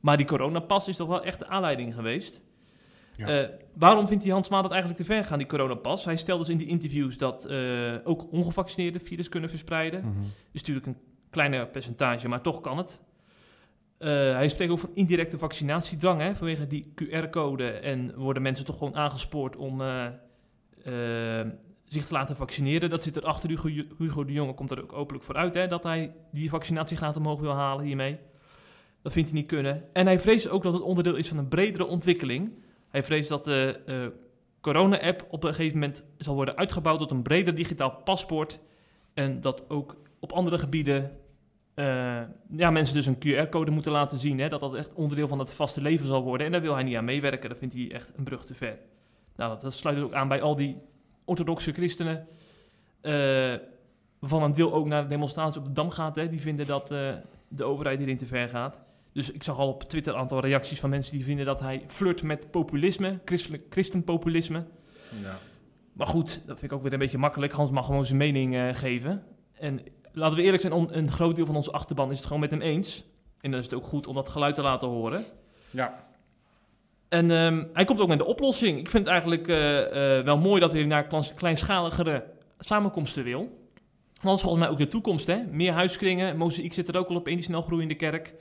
Maar 0.00 0.16
die 0.16 0.26
coronapas 0.26 0.88
is 0.88 0.96
toch 0.96 1.08
wel 1.08 1.24
echt 1.24 1.38
de 1.38 1.46
aanleiding 1.46 1.94
geweest. 1.94 2.42
Ja. 3.16 3.50
Waarom 3.74 4.06
vindt 4.06 4.22
die 4.22 4.32
Hans 4.32 4.48
Maat 4.48 4.62
het 4.62 4.72
eigenlijk 4.72 5.02
te 5.02 5.12
ver 5.12 5.24
gaan, 5.24 5.38
die 5.38 5.46
coronapas? 5.46 6.04
Hij 6.04 6.16
stelt 6.16 6.38
dus 6.38 6.48
in 6.48 6.56
die 6.56 6.66
interviews 6.66 7.18
dat 7.18 7.48
ook 8.04 8.32
ongevaccineerden 8.32 9.00
virus 9.00 9.28
kunnen 9.28 9.50
verspreiden. 9.50 10.00
Mhm. 10.00 10.18
is 10.52 10.60
natuurlijk 10.60 10.86
een 10.86 10.96
kleiner 11.30 11.66
percentage, 11.66 12.28
maar 12.28 12.40
toch 12.40 12.60
kan 12.60 12.78
het. 12.78 13.00
Eh, 13.98 14.08
hij 14.10 14.48
spreekt 14.48 14.72
ook 14.72 14.78
van 14.78 14.90
indirecte 14.94 15.38
vaccinatiedrang, 15.38 16.20
hè, 16.20 16.34
vanwege 16.34 16.66
die 16.66 16.92
QR-code. 16.94 17.70
En 17.70 18.14
worden 18.14 18.42
mensen 18.42 18.64
toch 18.64 18.78
gewoon 18.78 18.96
aangespoord 18.96 19.56
om, 19.56 19.80
eh, 19.80 20.06
eh, 20.84 21.46
zich 21.84 22.06
te 22.06 22.12
laten 22.12 22.36
vaccineren. 22.36 22.90
Dat 22.90 23.02
zit 23.02 23.16
er 23.16 23.24
achter. 23.24 23.48
Hugo, 23.98 24.24
de 24.24 24.32
Jonge 24.32 24.54
komt 24.54 24.70
er 24.70 24.82
ook 24.82 24.92
openlijk 24.92 25.24
voor 25.24 25.34
uit 25.34 25.54
hè, 25.54 25.66
dat 25.66 25.82
hij 25.82 26.14
die 26.32 26.50
vaccinatiegraad 26.50 27.16
omhoog 27.16 27.40
wil 27.40 27.54
halen 27.54 27.84
hiermee. 27.84 28.18
Dat 29.02 29.12
vindt 29.12 29.30
hij 29.30 29.38
niet 29.38 29.48
kunnen. 29.48 29.84
En 29.92 30.06
hij 30.06 30.20
vreest 30.20 30.48
ook 30.48 30.62
dat 30.62 30.72
het 30.72 30.82
onderdeel 30.82 31.14
is 31.14 31.28
van 31.28 31.38
een 31.38 31.48
bredere 31.48 31.86
ontwikkeling. 31.86 32.52
Hij 32.88 33.02
vreest 33.02 33.28
dat 33.28 33.44
de 33.44 34.12
corona-app 34.60 35.26
op 35.30 35.44
een 35.44 35.54
gegeven 35.54 35.78
moment 35.78 36.04
zal 36.18 36.34
worden 36.34 36.56
uitgebouwd 36.56 36.98
tot 36.98 37.10
een 37.10 37.22
breder 37.22 37.54
digitaal 37.54 37.90
paspoort. 37.90 38.60
En 39.14 39.40
dat 39.40 39.70
ook 39.70 39.96
op 40.20 40.32
andere 40.32 40.58
gebieden 40.58 41.18
eh, 41.74 42.20
ja, 42.50 42.70
mensen 42.70 42.94
dus 42.94 43.06
een 43.06 43.18
QR-code 43.18 43.70
moeten 43.70 43.92
laten 43.92 44.18
zien. 44.18 44.38
Hè, 44.38 44.48
dat 44.48 44.60
dat 44.60 44.74
echt 44.74 44.92
onderdeel 44.92 45.28
van 45.28 45.38
het 45.38 45.50
vaste 45.50 45.80
leven 45.80 46.06
zal 46.06 46.22
worden. 46.22 46.46
En 46.46 46.52
daar 46.52 46.60
wil 46.60 46.74
hij 46.74 46.82
niet 46.82 46.96
aan 46.96 47.04
meewerken. 47.04 47.48
Dat 47.48 47.58
vindt 47.58 47.74
hij 47.74 47.92
echt 47.92 48.12
een 48.16 48.24
brug 48.24 48.44
te 48.44 48.54
ver. 48.54 48.78
Nou, 49.36 49.60
dat 49.60 49.72
sluit 49.72 49.98
ook 49.98 50.12
aan 50.12 50.28
bij 50.28 50.42
al 50.42 50.56
die 50.56 50.76
orthodoxe 51.24 51.72
christenen. 51.72 52.26
Uh, 53.02 53.12
waarvan 54.18 54.42
een 54.42 54.54
deel 54.54 54.72
ook 54.72 54.86
naar 54.86 55.02
de 55.02 55.08
demonstratie 55.08 55.60
op 55.60 55.66
de 55.66 55.72
Dam 55.72 55.90
gaat. 55.90 56.16
Hè, 56.16 56.28
die 56.28 56.40
vinden 56.40 56.66
dat 56.66 56.90
uh, 56.92 57.12
de 57.48 57.64
overheid 57.64 57.98
hierin 57.98 58.16
te 58.16 58.26
ver 58.26 58.48
gaat. 58.48 58.80
Dus 59.12 59.30
ik 59.30 59.42
zag 59.42 59.58
al 59.58 59.68
op 59.68 59.82
Twitter 59.82 60.14
een 60.14 60.20
aantal 60.20 60.40
reacties 60.40 60.80
van 60.80 60.90
mensen 60.90 61.12
die 61.12 61.24
vinden 61.24 61.46
dat 61.46 61.60
hij 61.60 61.84
flirt 61.86 62.22
met 62.22 62.50
populisme, 62.50 63.18
christelijk 63.24 63.66
christenpopulisme. 63.70 64.64
Ja. 65.22 65.36
Maar 65.92 66.06
goed, 66.06 66.42
dat 66.46 66.58
vind 66.58 66.70
ik 66.70 66.76
ook 66.76 66.82
weer 66.82 66.92
een 66.92 66.98
beetje 66.98 67.18
makkelijk. 67.18 67.52
Hans 67.52 67.70
mag 67.70 67.86
gewoon 67.86 68.04
zijn 68.04 68.18
mening 68.18 68.78
geven. 68.78 69.22
En 69.52 69.80
laten 70.14 70.36
we 70.36 70.42
eerlijk 70.42 70.62
zijn, 70.62 70.98
een 70.98 71.12
groot 71.12 71.36
deel 71.36 71.46
van 71.46 71.56
onze 71.56 71.72
achterban 71.72 72.10
is 72.10 72.16
het 72.16 72.26
gewoon 72.26 72.40
met 72.40 72.50
hem 72.50 72.60
eens. 72.60 73.04
En 73.40 73.50
dan 73.50 73.60
is 73.60 73.66
het 73.66 73.74
ook 73.74 73.84
goed 73.84 74.06
om 74.06 74.14
dat 74.14 74.28
geluid 74.28 74.54
te 74.54 74.62
laten 74.62 74.88
horen. 74.88 75.24
Ja. 75.70 76.04
En 77.08 77.30
um, 77.30 77.70
hij 77.72 77.84
komt 77.84 78.00
ook 78.00 78.08
met 78.08 78.18
de 78.18 78.24
oplossing. 78.24 78.78
Ik 78.78 78.88
vind 78.88 79.04
het 79.04 79.12
eigenlijk 79.12 79.48
uh, 79.48 79.80
uh, 79.80 80.24
wel 80.24 80.38
mooi 80.38 80.60
dat 80.60 80.72
hij 80.72 80.84
naar 80.84 81.06
kleinschaligere 81.34 82.24
samenkomsten 82.58 83.24
wil. 83.24 83.38
Want 83.40 84.22
dat 84.22 84.34
is 84.34 84.40
volgens 84.40 84.62
mij 84.62 84.72
ook 84.72 84.78
de 84.78 84.88
toekomst, 84.88 85.26
hè? 85.26 85.42
Meer 85.50 85.72
huiskringen. 85.72 86.36
Mozaïek 86.36 86.72
zit 86.72 86.88
er 86.88 86.96
ook 86.96 87.08
al 87.08 87.16
op 87.16 87.28
in 87.28 87.34
die 87.34 87.44
snel 87.44 87.62
groeiende 87.62 87.94
kerk. 87.94 88.34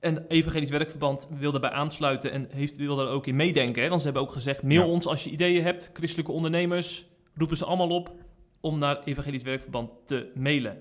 En 0.00 0.26
Evangelisch 0.28 0.70
Werkverband 0.70 1.28
wil 1.38 1.50
daarbij 1.50 1.70
aansluiten 1.70 2.32
en 2.32 2.48
heeft, 2.50 2.76
wil 2.76 2.96
daar 2.96 3.08
ook 3.08 3.26
in 3.26 3.36
meedenken. 3.36 3.82
Hè? 3.82 3.88
Want 3.88 4.00
ze 4.00 4.06
hebben 4.06 4.24
ook 4.24 4.32
gezegd, 4.32 4.62
mail 4.62 4.82
ja. 4.82 4.86
ons 4.86 5.06
als 5.06 5.24
je 5.24 5.30
ideeën 5.30 5.62
hebt. 5.62 5.90
Christelijke 5.92 6.32
ondernemers, 6.32 7.06
roepen 7.34 7.56
ze 7.56 7.64
allemaal 7.64 7.88
op 7.88 8.12
om 8.60 8.78
naar 8.78 9.02
Evangelisch 9.04 9.42
Werkverband 9.42 9.90
te 10.04 10.30
mailen. 10.34 10.78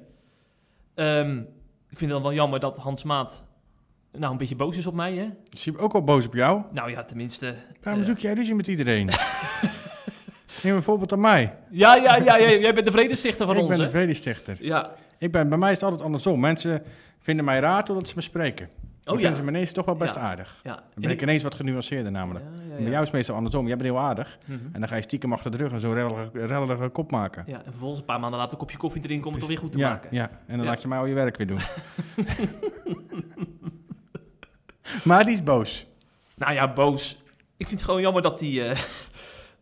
Um, 0.95 1.39
ik 1.89 1.97
vind 1.97 2.12
het 2.12 2.21
wel 2.21 2.34
jammer 2.34 2.60
dat 2.60 2.77
Hans 2.77 3.03
Maat 3.03 3.43
nou 4.12 4.31
een 4.31 4.38
beetje 4.38 4.55
boos 4.55 4.77
is 4.77 4.88
op 4.88 4.93
mij, 4.93 5.15
hè? 5.15 5.27
Is 5.49 5.65
hij 5.65 5.77
ook 5.77 5.93
wel 5.93 6.03
boos 6.03 6.25
op 6.25 6.34
jou? 6.34 6.62
Nou 6.71 6.91
ja, 6.91 7.03
tenminste... 7.03 7.55
Waarom 7.84 8.01
uh, 8.01 8.08
zoek 8.08 8.17
jij 8.17 8.34
ruzie 8.34 8.55
met 8.55 8.67
iedereen? 8.67 9.10
Neem 10.63 10.75
een 10.75 10.84
voorbeeld 10.84 11.12
aan 11.12 11.19
mij. 11.19 11.53
Ja, 11.69 11.95
ja, 11.95 12.15
ja, 12.15 12.39
jij, 12.39 12.60
jij 12.60 12.73
bent 12.73 12.86
de 12.86 12.91
vredestichter 12.91 13.45
van 13.45 13.55
ik 13.55 13.62
ons, 13.62 13.71
Ik 13.71 13.77
ben 13.77 13.86
hè? 13.86 13.91
de 13.91 13.97
vredestichter. 13.97 14.58
Ja. 14.60 14.95
Ik 15.17 15.31
ben, 15.31 15.49
bij 15.49 15.58
mij 15.58 15.69
is 15.71 15.75
het 15.75 15.84
altijd 15.84 16.03
andersom. 16.03 16.39
Mensen 16.39 16.84
vinden 17.19 17.45
mij 17.45 17.60
raar 17.60 17.84
totdat 17.86 18.08
ze 18.08 18.13
me 18.15 18.21
spreken. 18.21 18.69
Oh, 19.05 19.19
ja. 19.19 19.33
ze 19.33 19.43
me 19.43 19.49
ineens 19.49 19.71
toch 19.71 19.85
wel 19.85 19.95
best 19.95 20.15
Ja. 20.15 20.21
aardig. 20.21 20.59
ja. 20.63 20.73
Dan 20.75 20.83
ben 20.95 21.09
ik 21.09 21.21
ineens 21.21 21.43
wat 21.43 21.55
genuanceerder 21.55 22.11
namelijk. 22.11 22.45
Ja, 22.69 22.75
Bij 22.75 22.83
jou 22.83 22.91
is 22.93 22.99
het 22.99 23.11
meestal 23.11 23.35
andersom. 23.35 23.67
Jij 23.67 23.77
bent 23.77 23.89
heel 23.89 23.99
aardig. 23.99 24.37
Mhm. 24.45 24.59
En 24.71 24.79
dan 24.79 24.87
ga 24.89 24.95
je 24.95 25.01
stiekem 25.01 25.33
achter 25.33 25.51
de 25.51 25.57
rug 25.57 25.71
en 25.71 25.79
zo 25.79 25.91
rellige 26.33 26.89
kop 26.89 27.11
maken. 27.11 27.43
Ja, 27.47 27.57
en 27.57 27.63
vervolgens 27.69 27.99
een 27.99 28.05
paar 28.05 28.19
maanden 28.19 28.39
later 28.39 28.53
een 28.53 28.59
kopje 28.59 28.77
koffie 28.77 29.01
drinken 29.01 29.27
om 29.27 29.33
het 29.35 29.45
weer 29.45 29.57
goed 29.57 29.71
te 29.71 29.77
maken. 29.77 30.09
Ja, 30.11 30.29
en 30.47 30.57
dan 30.57 30.65
laat 30.65 30.81
je 30.81 30.87
mij 30.87 30.97
al 30.97 31.05
je 31.05 31.13
werk 31.13 31.37
weer 31.37 31.47
doen. 31.47 31.59
maar 35.03 35.25
die 35.25 35.33
is 35.33 35.43
boos. 35.43 35.85
Nou 36.35 36.53
ja, 36.53 36.73
boos. 36.73 37.21
Ik 37.57 37.67
vind 37.67 37.79
het 37.79 37.89
gewoon 37.89 38.01
jammer 38.01 38.21
dat 38.21 38.39
hij, 38.39 38.69
eh, 38.69 38.79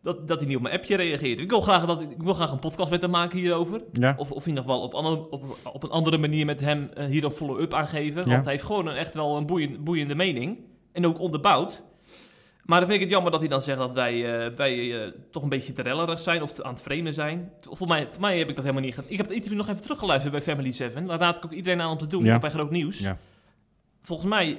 dat, 0.03 0.27
dat 0.27 0.37
hij 0.39 0.47
niet 0.47 0.55
op 0.57 0.61
mijn 0.63 0.75
appje 0.75 0.95
reageert. 0.95 1.39
Ik 1.39 1.49
wil, 1.49 1.61
graag 1.61 1.85
dat, 1.85 2.01
ik 2.01 2.23
wil 2.23 2.33
graag 2.33 2.51
een 2.51 2.59
podcast 2.59 2.89
met 2.91 3.01
hem 3.01 3.09
maken 3.09 3.37
hierover. 3.39 3.81
Ja. 3.91 4.13
Of, 4.17 4.31
of 4.31 4.43
in 4.43 4.49
ieder 4.49 4.63
geval 4.63 4.81
op, 4.81 4.93
ander, 4.93 5.29
op, 5.29 5.43
op 5.73 5.83
een 5.83 5.89
andere 5.89 6.17
manier 6.17 6.45
met 6.45 6.59
hem 6.59 6.89
eh, 6.93 7.05
hier 7.05 7.23
een 7.23 7.31
follow-up 7.31 7.73
aan 7.73 7.87
geven. 7.87 8.21
Ja. 8.25 8.29
Want 8.31 8.43
hij 8.43 8.53
heeft 8.53 8.65
gewoon 8.65 8.87
een, 8.87 8.95
echt 8.95 9.13
wel 9.13 9.37
een 9.37 9.45
boeiend, 9.45 9.83
boeiende 9.83 10.15
mening. 10.15 10.57
En 10.91 11.05
ook 11.05 11.19
onderbouwd. 11.19 11.83
Maar 12.63 12.79
dan 12.79 12.89
vind 12.89 13.01
ik 13.01 13.03
het 13.03 13.13
jammer 13.13 13.31
dat 13.31 13.39
hij 13.39 13.49
dan 13.49 13.61
zegt 13.61 13.77
dat 13.77 13.93
wij, 13.93 14.45
eh, 14.45 14.55
wij 14.55 15.03
eh, 15.05 15.11
toch 15.31 15.43
een 15.43 15.49
beetje 15.49 15.73
te 15.73 15.81
rellerig 15.81 16.19
zijn 16.19 16.41
of 16.41 16.51
te, 16.51 16.63
aan 16.63 16.73
het 16.73 16.81
framen 16.81 17.13
zijn. 17.13 17.51
Voor, 17.61 17.87
mij, 17.87 18.07
voor 18.11 18.21
mij 18.21 18.37
heb 18.37 18.49
ik 18.49 18.55
dat 18.55 18.63
helemaal 18.63 18.85
niet 18.85 18.93
gedaan. 18.95 19.11
Ik 19.11 19.17
heb 19.17 19.25
het 19.25 19.35
interview 19.35 19.59
nog 19.59 19.69
even 19.69 19.81
teruggeluisterd 19.81 20.31
bij 20.33 20.41
Family 20.41 20.71
7. 20.71 21.05
Daar 21.05 21.19
raad 21.19 21.37
ik 21.37 21.45
ook 21.45 21.51
iedereen 21.51 21.81
aan 21.81 21.91
om 21.91 21.97
te 21.97 22.07
doen, 22.07 22.23
Ja. 22.23 22.39
bij 22.39 22.49
Groot 22.49 22.71
Nieuws. 22.71 22.99
Ja. 22.99 23.17
Volgens 24.01 24.29
mij... 24.29 24.57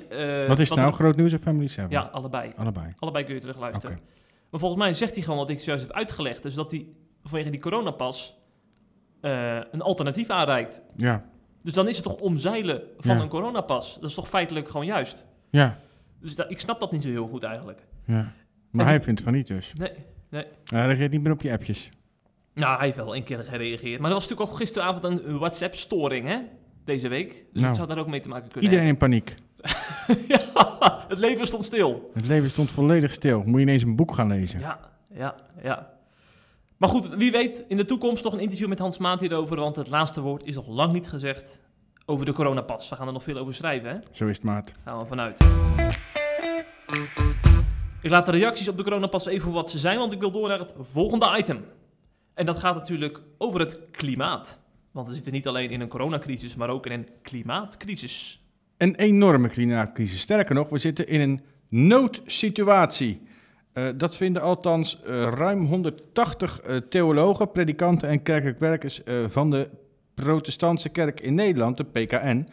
Wat 0.48 0.58
is 0.58 0.70
nou? 0.70 0.80
er- 0.86 0.92
Groot 0.92 1.16
nieuws 1.16 1.32
of 1.34 1.40
Family 1.40 1.68
7? 1.68 1.90
Ja, 1.90 2.00
allebei. 2.12 2.52
Allebei. 2.56 2.94
Allebei 2.98 3.24
kun 3.24 3.34
je 3.34 3.40
terugluisteren. 3.40 4.00
Maar 4.54 4.62
volgens 4.62 4.82
mij 4.84 4.94
zegt 4.94 5.14
hij 5.14 5.22
gewoon 5.24 5.38
wat 5.38 5.50
ik 5.50 5.60
zojuist 5.60 5.86
heb 5.86 5.96
uitgelegd. 5.96 6.42
Dus 6.42 6.54
dat 6.54 6.70
hij 6.70 6.86
vanwege 7.22 7.50
die 7.50 7.60
coronapas 7.60 8.34
eh, 9.20 9.58
een 9.70 9.80
alternatief 9.82 10.28
aanreikt. 10.30 10.82
Ja. 10.96 11.24
Dus 11.62 11.74
dan 11.74 11.88
is 11.88 11.94
het 11.96 12.04
toch 12.04 12.16
omzeilen 12.16 12.82
van 12.98 13.16
Ja. 13.16 13.22
een 13.22 13.28
coronapas. 13.28 13.94
Dat 14.00 14.08
is 14.08 14.14
toch 14.14 14.28
feitelijk 14.28 14.68
gewoon 14.68 14.86
juist. 14.86 15.24
Ja. 15.50 15.76
Dus 16.20 16.34
ik 16.36 16.60
snap 16.60 16.80
dat 16.80 16.92
niet 16.92 17.02
zo 17.02 17.08
heel 17.08 17.28
goed 17.28 17.42
eigenlijk. 17.42 17.86
ja. 18.06 18.32
Maar 18.70 18.84
En 18.84 18.90
hij 18.90 19.02
vindt 19.02 19.20
van 19.22 19.32
niet 19.32 19.46
dus. 19.46 19.72
Nee. 19.76 19.92
Hij 20.64 20.86
reageert 20.86 21.10
niet 21.12 21.22
meer 21.22 21.32
op 21.32 21.42
je 21.42 21.52
appjes. 21.52 21.90
Nou, 22.54 22.76
hij 22.76 22.84
heeft 22.84 22.96
wel 22.96 23.16
een 23.16 23.24
keer 23.24 23.44
gereageerd. 23.44 24.00
Maar 24.00 24.08
er 24.08 24.14
was 24.16 24.22
natuurlijk 24.28 24.50
ook 24.50 24.56
gisteravond 24.56 25.04
een 25.04 25.38
WhatsApp-storing, 25.38 26.26
hè? 26.28 26.38
Deze 26.84 27.08
week. 27.08 27.28
Dus 27.30 27.44
Nou. 27.52 27.66
het 27.66 27.76
zou 27.76 27.88
daar 27.88 27.98
ook 27.98 28.06
mee 28.06 28.20
te 28.20 28.28
maken 28.28 28.48
kunnen 28.50 28.70
Iedereen 28.70 28.88
in 28.88 28.96
paniek. 28.96 29.34
ja, 30.28 31.04
het 31.08 31.18
leven 31.18 31.46
stond 31.46 31.64
stil. 31.64 32.10
Het 32.14 32.26
leven 32.26 32.50
stond 32.50 32.70
volledig 32.70 33.12
stil. 33.12 33.42
Moet 33.46 33.54
je 33.54 33.60
ineens 33.60 33.82
een 33.82 33.96
boek 33.96 34.14
gaan 34.14 34.28
lezen. 34.28 34.60
Ja, 34.60 34.78
ja, 35.10 35.34
ja. 35.62 35.92
Maar 36.76 36.88
goed, 36.88 37.08
wie 37.08 37.32
weet 37.32 37.64
in 37.68 37.76
de 37.76 37.84
toekomst 37.84 38.24
nog 38.24 38.32
een 38.32 38.40
interview 38.40 38.68
met 38.68 38.78
Hans 38.78 38.98
Maat 38.98 39.20
hierover. 39.20 39.56
Want 39.56 39.76
het 39.76 39.88
laatste 39.88 40.20
woord 40.20 40.44
is 40.44 40.54
nog 40.54 40.68
lang 40.68 40.92
niet 40.92 41.08
gezegd 41.08 41.60
over 42.06 42.26
de 42.26 42.32
coronapas. 42.32 42.88
We 42.88 42.96
gaan 42.96 43.06
er 43.06 43.12
nog 43.12 43.22
veel 43.22 43.36
over 43.36 43.54
schrijven, 43.54 43.90
hè? 43.90 43.96
Zo 44.10 44.26
is 44.26 44.36
het, 44.36 44.44
maat. 44.44 44.72
Gaan 44.84 44.98
we 44.98 45.06
vanuit. 45.06 45.40
Ik 48.02 48.10
laat 48.10 48.26
de 48.26 48.32
reacties 48.32 48.68
op 48.68 48.76
de 48.76 48.82
coronapas 48.82 49.26
even 49.26 49.42
voor 49.42 49.52
wat 49.52 49.70
ze 49.70 49.78
zijn, 49.78 49.98
want 49.98 50.12
ik 50.12 50.20
wil 50.20 50.30
door 50.30 50.48
naar 50.48 50.58
het 50.58 50.74
volgende 50.80 51.36
item. 51.38 51.64
En 52.34 52.46
dat 52.46 52.58
gaat 52.58 52.74
natuurlijk 52.74 53.20
over 53.38 53.60
het 53.60 53.78
klimaat. 53.90 54.58
Want 54.90 55.08
we 55.08 55.14
zitten 55.14 55.32
niet 55.32 55.46
alleen 55.46 55.70
in 55.70 55.80
een 55.80 55.88
coronacrisis, 55.88 56.56
maar 56.56 56.68
ook 56.68 56.86
in 56.86 56.92
een 56.92 57.08
klimaatcrisis. 57.22 58.43
Een 58.76 58.94
enorme 58.94 59.48
klimaatcrisis. 59.48 60.20
Sterker 60.20 60.54
nog, 60.54 60.68
we 60.68 60.78
zitten 60.78 61.08
in 61.08 61.20
een 61.20 61.40
noodsituatie. 61.68 63.20
Eh, 63.72 63.88
dat 63.96 64.16
vinden 64.16 64.42
althans 64.42 65.02
eh, 65.02 65.28
ruim 65.34 65.66
180 65.66 66.60
eh, 66.60 66.76
theologen, 66.76 67.50
predikanten 67.50 68.08
en 68.08 68.22
kerkelijk 68.22 68.58
werkers 68.58 69.00
van 69.26 69.50
de 69.50 69.70
Protestantse 70.14 70.88
Kerk 70.88 71.20
in 71.20 71.34
Nederland, 71.34 71.76
de 71.76 71.84
PKN. 71.84 72.48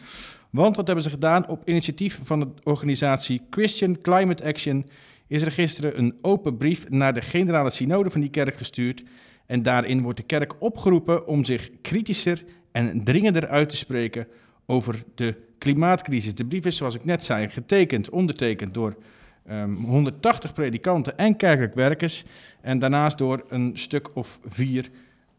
Want 0.50 0.76
wat 0.76 0.86
hebben 0.86 1.04
ze 1.04 1.10
gedaan? 1.10 1.48
Op 1.48 1.68
initiatief 1.68 2.20
van 2.24 2.40
de 2.40 2.48
organisatie 2.64 3.42
Christian 3.50 4.02
Climate 4.02 4.44
Action 4.44 4.86
is 5.28 5.42
er 5.42 5.52
gisteren 5.52 5.98
een 5.98 6.18
open 6.22 6.58
brief 6.58 6.90
naar 6.90 7.14
de 7.14 7.22
generale 7.22 7.70
synode 7.70 8.10
van 8.10 8.22
die 8.22 8.30
kerk 8.30 8.56
gestuurd. 8.56 9.04
En 9.46 9.62
daarin 9.62 10.02
wordt 10.02 10.18
de 10.18 10.24
kerk 10.24 10.54
opgeroepen 10.60 11.28
om 11.28 11.46
zich 11.46 11.70
kritischer 11.82 12.44
en 12.72 13.04
dringender 13.04 13.48
uit 13.48 13.70
te 13.70 13.78
spreken 13.78 14.28
over 14.66 15.04
de 15.16 15.36
klimaatcrisis. 15.62 16.36
De 16.36 16.45
brief 16.45 16.65
is, 16.65 16.78
zoals 16.78 16.95
ik 16.95 17.06
net 17.06 17.24
zei, 17.24 17.50
getekend, 17.50 18.10
ondertekend 18.10 18.74
door 18.74 18.95
ehm, 19.45 19.74
180 19.74 20.54
predikanten 20.54 21.17
en 21.17 21.36
kerkelijk 21.36 21.74
werkers. 21.74 22.24
En 22.62 22.80
daarnaast 22.80 23.17
door 23.17 23.45
een 23.50 23.71
stuk 23.74 24.15
of 24.15 24.39
vier 24.45 24.89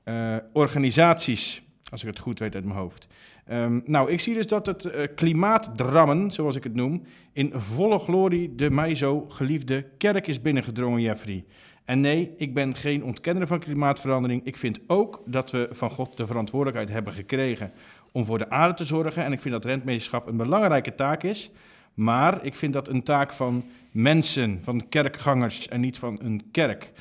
eh, 0.04 0.36
organisaties, 0.52 1.62
als 1.90 2.00
ik 2.00 2.06
het 2.06 2.18
goed 2.18 2.38
weet 2.38 2.54
uit 2.54 2.64
mijn 2.64 2.78
hoofd. 2.78 3.06
Ehm, 3.46 3.80
nou, 3.84 4.10
ik 4.10 4.20
zie 4.20 4.34
dus 4.34 4.46
dat 4.46 4.66
het 4.66 4.84
eh, 4.84 5.06
klimaatdrammen, 5.14 6.30
zoals 6.30 6.56
ik 6.56 6.64
het 6.64 6.74
noem, 6.74 7.02
in 7.32 7.50
volle 7.54 7.98
glorie 7.98 8.54
de 8.54 8.70
mij 8.70 8.94
zo 8.94 9.24
geliefde 9.28 9.86
kerk 9.98 10.26
is 10.26 10.40
binnengedrongen, 10.40 11.00
Jeffrey. 11.00 11.44
En 11.84 12.00
nee, 12.00 12.32
ik 12.36 12.54
ben 12.54 12.74
geen 12.74 13.04
ontkenner 13.04 13.46
van 13.46 13.60
klimaatverandering. 13.60 14.44
Ik 14.44 14.56
vind 14.56 14.80
ook 14.86 15.22
dat 15.26 15.50
we 15.50 15.68
van 15.70 15.90
God 15.90 16.16
de 16.16 16.26
verantwoordelijkheid 16.26 16.90
hebben 16.90 17.12
gekregen 17.12 17.72
om 18.12 18.24
voor 18.24 18.38
de 18.38 18.50
aarde 18.50 18.74
te 18.74 18.84
zorgen. 18.84 19.24
En 19.24 19.32
ik 19.32 19.40
vind 19.40 19.54
dat 19.54 19.64
rentmeesterschap 19.64 20.26
een 20.26 20.36
belangrijke 20.36 20.94
taak 20.94 21.22
is. 21.22 21.50
Maar 21.94 22.44
ik 22.44 22.54
vind 22.54 22.72
dat 22.72 22.88
een 22.88 23.02
taak 23.02 23.32
van 23.32 23.64
mensen, 23.90 24.58
van 24.62 24.88
kerkgangers 24.88 25.68
en 25.68 25.80
niet 25.80 25.98
van 25.98 26.18
een 26.22 26.42
kerk. 26.50 26.92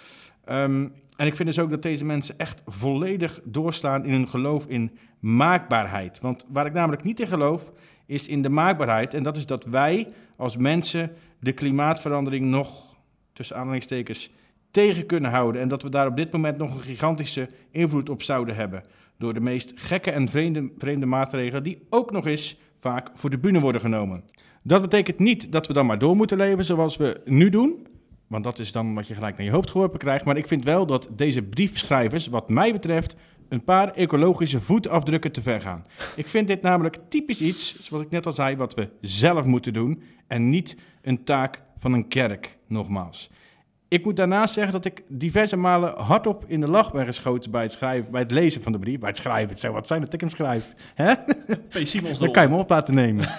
Ehm, 0.46 0.88
en 1.16 1.28
ik 1.28 1.36
vind 1.36 1.48
dus 1.48 1.60
ook 1.60 1.70
dat 1.70 1.82
deze 1.82 2.06
mensen 2.06 2.38
echt 2.38 2.62
volledig 2.66 3.40
doorslaan 3.44 4.06
in 4.06 4.12
hun 4.12 4.28
geloof 4.28 4.68
in 4.68 4.98
maakbaarheid. 5.20 6.20
Want 6.20 6.46
waar 6.50 6.66
ik 6.66 6.74
namelijk 6.74 7.04
niet 7.04 7.20
in 7.20 7.28
geloof, 7.28 7.72
is 8.06 8.28
in 8.28 8.42
de 8.42 8.50
maakbaarheid. 8.50 9.14
En 9.14 9.24
dat 9.24 9.38
is 9.38 9.46
dat 9.46 9.66
wij 9.66 10.08
als 10.36 10.58
mensen 10.58 11.12
de 11.40 11.52
klimaatverandering 11.52 12.46
nog, 12.46 12.98
tussen 13.34 13.56
aanhalingstekens, 13.56 14.32
tegen 14.72 15.06
kunnen 15.06 15.32
houden. 15.32 15.62
En 15.62 15.68
dat 15.68 15.84
we 15.84 15.90
daar 15.90 16.08
op 16.08 16.16
dit 16.16 16.32
moment 16.32 16.58
nog 16.58 16.74
een 16.76 16.82
gigantische 16.82 17.50
invloed 17.72 18.10
op 18.10 18.22
zouden 18.22 18.56
hebben. 18.56 18.84
Door 19.22 19.34
de 19.34 19.42
meest 19.42 19.72
gekke 19.76 20.12
en 20.12 20.30
vreemde, 20.78 21.06
maatregelen, 21.06 21.64
die 21.64 21.86
ook 21.90 22.12
nog 22.12 22.26
eens 22.26 22.58
vaak 22.80 23.10
voor 23.14 23.30
de 23.30 23.40
bühne 23.40 23.60
worden 23.60 23.82
genomen. 23.82 24.24
Dat 24.64 24.82
betekent 24.82 25.20
niet 25.20 25.52
dat 25.52 25.68
we 25.68 25.74
dan 25.74 25.86
maar 25.86 26.00
door 26.00 26.16
moeten 26.16 26.38
leven 26.38 26.64
zoals 26.64 26.98
we 26.98 27.22
nu 27.26 27.50
doen. 27.50 27.88
Want 28.28 28.44
dat 28.44 28.60
is 28.60 28.72
dan 28.72 28.94
wat 28.94 29.08
je 29.08 29.14
gelijk 29.14 29.38
naar 29.38 29.46
je 29.46 29.52
hoofd 29.52 29.70
geworpen 29.70 30.00
krijgt. 30.00 30.26
Maar 30.26 30.38
ik 30.38 30.48
vind 30.48 30.64
wel 30.64 30.86
dat 30.86 31.10
deze 31.16 31.42
briefschrijvers, 31.42 32.28
wat 32.28 32.50
mij 32.50 32.72
betreft, 32.72 33.16
een 33.50 33.64
paar 33.64 33.94
ecologische 33.94 34.60
voetafdrukken 34.60 35.32
te 35.32 35.42
ver 35.42 35.62
gaan. 35.62 35.86
Ik 36.16 36.28
vind 36.28 36.48
dit 36.48 36.62
namelijk 36.62 37.00
typisch 37.10 37.42
iets, 37.42 37.84
zoals 37.84 38.04
ik 38.04 38.10
net 38.10 38.26
al 38.26 38.32
zei, 38.32 38.56
wat 38.56 38.74
we 38.74 38.90
zelf 39.02 39.46
moeten 39.46 39.74
doen. 39.74 40.02
En 40.28 40.50
niet 40.50 40.76
een 41.02 41.24
taak 41.24 41.62
van 41.78 41.94
een 41.94 42.08
kerk, 42.08 42.58
nogmaals. 42.68 43.30
Ik 43.92 44.04
moet 44.04 44.16
daarnaast 44.16 44.54
zeggen 44.54 44.74
dat 44.74 44.86
ik 44.86 45.04
diverse 45.08 45.56
malen 45.56 45.98
hardop 45.98 46.44
in 46.48 46.62
de 46.62 46.70
lach 46.70 46.92
ben 46.92 47.06
geschoten 47.06 47.52
bij 47.52 47.62
het, 47.62 47.72
schrijven, 47.72 48.12
bij 48.12 48.22
het 48.22 48.32
lezen 48.32 48.62
van 48.62 48.72
de 48.72 48.80
brief. 48.80 49.00
Bij 49.00 49.10
het 49.10 49.18
schrijven, 49.18 49.50
het 49.50 49.60
zou 49.60 49.74
wat 49.74 49.88
zijn 49.88 50.02
dat 50.02 50.14
ik 50.14 50.20
hem 50.20 50.30
schrijf. 50.30 50.74
Hè? 50.94 51.14
Simons 51.70 52.20
Dan 52.20 52.32
kan 52.32 52.44
je 52.44 52.50
me 52.50 52.56
op 52.56 52.70
laten 52.70 52.94
nemen. 52.94 53.26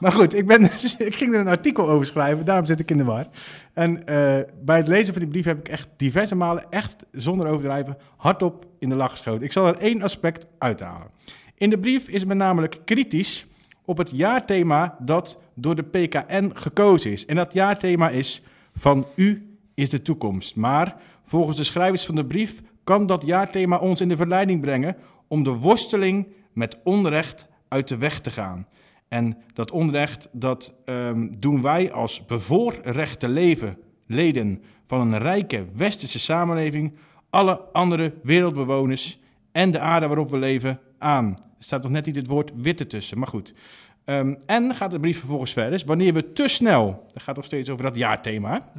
maar 0.00 0.12
goed, 0.12 0.34
ik, 0.34 0.46
ben 0.46 0.62
dus- 0.62 0.96
ik 0.96 1.14
ging 1.14 1.34
er 1.34 1.40
een 1.40 1.48
artikel 1.48 1.88
over 1.88 2.06
schrijven, 2.06 2.44
daarom 2.44 2.66
zit 2.66 2.80
ik 2.80 2.90
in 2.90 2.96
de 2.96 3.04
war. 3.04 3.26
En 3.72 4.06
eh, 4.06 4.38
bij 4.64 4.76
het 4.76 4.88
lezen 4.88 5.12
van 5.12 5.22
die 5.22 5.30
brief 5.30 5.44
heb 5.44 5.58
ik 5.58 5.68
echt 5.68 5.88
diverse 5.96 6.34
malen, 6.34 6.64
echt 6.70 6.96
zonder 7.12 7.46
overdrijven, 7.46 7.96
hardop 8.16 8.66
in 8.78 8.88
de 8.88 8.94
lach 8.94 9.10
geschoten. 9.10 9.44
Ik 9.44 9.52
zal 9.52 9.66
er 9.66 9.78
één 9.78 10.02
aspect 10.02 10.46
uithalen. 10.58 11.10
In 11.54 11.70
de 11.70 11.78
brief 11.78 12.08
is 12.08 12.24
men 12.24 12.36
namelijk 12.36 12.78
kritisch 12.84 13.46
op 13.88 13.98
het 13.98 14.10
jaarthema 14.10 14.96
dat 14.98 15.40
door 15.54 15.74
de 15.74 15.82
PKN 15.82 16.50
gekozen 16.54 17.12
is. 17.12 17.26
En 17.26 17.36
dat 17.36 17.52
jaarthema 17.52 18.08
is 18.08 18.42
van 18.74 19.06
u 19.14 19.56
is 19.74 19.90
de 19.90 20.02
toekomst. 20.02 20.56
Maar 20.56 20.96
volgens 21.22 21.56
de 21.56 21.64
schrijvers 21.64 22.06
van 22.06 22.14
de 22.14 22.26
brief 22.26 22.62
kan 22.84 23.06
dat 23.06 23.26
jaarthema 23.26 23.76
ons 23.76 24.00
in 24.00 24.08
de 24.08 24.16
verleiding 24.16 24.60
brengen 24.60 24.96
om 25.28 25.42
de 25.42 25.50
worsteling 25.50 26.26
met 26.52 26.78
onrecht 26.84 27.48
uit 27.68 27.88
de 27.88 27.96
weg 27.96 28.20
te 28.20 28.30
gaan. 28.30 28.66
En 29.08 29.36
dat 29.52 29.70
onrecht, 29.70 30.28
dat 30.32 30.74
ehm, 30.84 31.28
doen 31.38 31.62
wij 31.62 31.92
als 31.92 32.26
bevoorrechte 32.26 33.28
leven, 33.28 33.78
leden 34.06 34.62
van 34.86 35.00
een 35.00 35.18
rijke 35.18 35.66
westerse 35.74 36.18
samenleving, 36.18 36.92
alle 37.30 37.60
andere 37.72 38.14
wereldbewoners 38.22 39.20
en 39.52 39.70
de 39.70 39.80
aarde 39.80 40.06
waarop 40.06 40.30
we 40.30 40.38
leven 40.38 40.80
aan. 40.98 41.34
Er 41.58 41.64
staat 41.64 41.82
nog 41.82 41.92
net 41.92 42.06
niet 42.06 42.16
het 42.16 42.26
woord 42.26 42.50
witte 42.54 42.86
tussen, 42.86 43.18
maar 43.18 43.28
goed. 43.28 43.54
Ehm, 44.04 44.34
en 44.46 44.74
gaat 44.74 44.90
de 44.90 45.00
brief 45.00 45.18
vervolgens 45.18 45.52
verder. 45.52 45.70
Dus 45.70 45.84
wanneer 45.84 46.14
we 46.14 46.32
te 46.32 46.48
snel, 46.48 47.06
dat 47.12 47.22
gaat 47.22 47.36
nog 47.36 47.44
steeds 47.44 47.70
over 47.70 47.84
dat 47.84 47.96
jaarthema. 47.96 48.72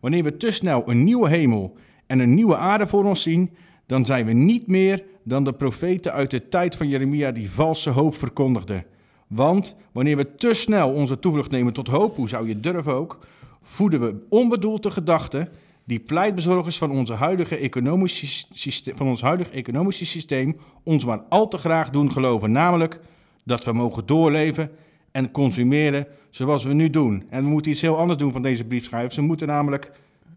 Wanneer 0.00 0.22
we 0.22 0.36
te 0.36 0.50
snel 0.50 0.82
een 0.86 1.04
nieuwe 1.04 1.28
hemel 1.28 1.76
en 2.06 2.18
een 2.18 2.34
nieuwe 2.34 2.56
aarde 2.56 2.86
voor 2.86 3.04
ons 3.04 3.22
zien, 3.22 3.50
dan 3.86 4.06
zijn 4.06 4.26
we 4.26 4.32
niet 4.32 4.66
meer 4.66 5.04
dan 5.24 5.44
de 5.44 5.52
profeten 5.52 6.12
uit 6.12 6.30
de 6.30 6.48
tijd 6.48 6.76
van 6.76 6.88
Jeremia 6.88 7.32
die 7.32 7.50
valse 7.50 7.90
hoop 7.90 8.14
verkondigden. 8.14 8.84
Want 9.26 9.76
wanneer 9.92 10.16
we 10.16 10.34
te 10.34 10.54
snel 10.54 10.92
onze 10.92 11.18
toevlucht 11.18 11.50
nemen 11.50 11.72
tot 11.72 11.88
hoop, 11.88 12.16
hoe 12.16 12.28
zou 12.28 12.48
je 12.48 12.60
durven 12.60 12.94
ook, 12.94 13.18
voeden 13.62 14.00
we 14.00 14.26
onbedoeld 14.28 14.82
de 14.82 14.90
gedachten 14.90 15.48
die 15.84 16.00
pleitbezorgers 16.00 16.78
van, 16.78 16.90
onze 16.90 17.12
huidige 17.12 17.56
economische 17.56 18.46
systeem, 18.52 18.96
van 18.96 19.06
ons 19.06 19.22
huidige 19.22 19.50
economische 19.50 20.06
systeem 20.06 20.56
ons 20.82 21.04
maar 21.04 21.22
al 21.28 21.48
te 21.48 21.58
graag 21.58 21.90
doen 21.90 22.12
geloven. 22.12 22.52
Namelijk 22.52 23.00
dat 23.44 23.64
we 23.64 23.72
mogen 23.72 24.06
doorleven 24.06 24.70
en 25.12 25.30
consumeren 25.30 26.06
zoals 26.30 26.64
we 26.64 26.72
nu 26.72 26.90
doen. 26.90 27.24
En 27.30 27.42
we 27.42 27.48
moeten 27.48 27.72
iets 27.72 27.80
heel 27.80 27.98
anders 27.98 28.18
doen 28.18 28.32
van 28.32 28.42
deze 28.42 28.64
briefschrijvers. 28.64 29.14
Ze 29.14 29.22
moeten 29.22 29.46
namelijk, 29.46 29.92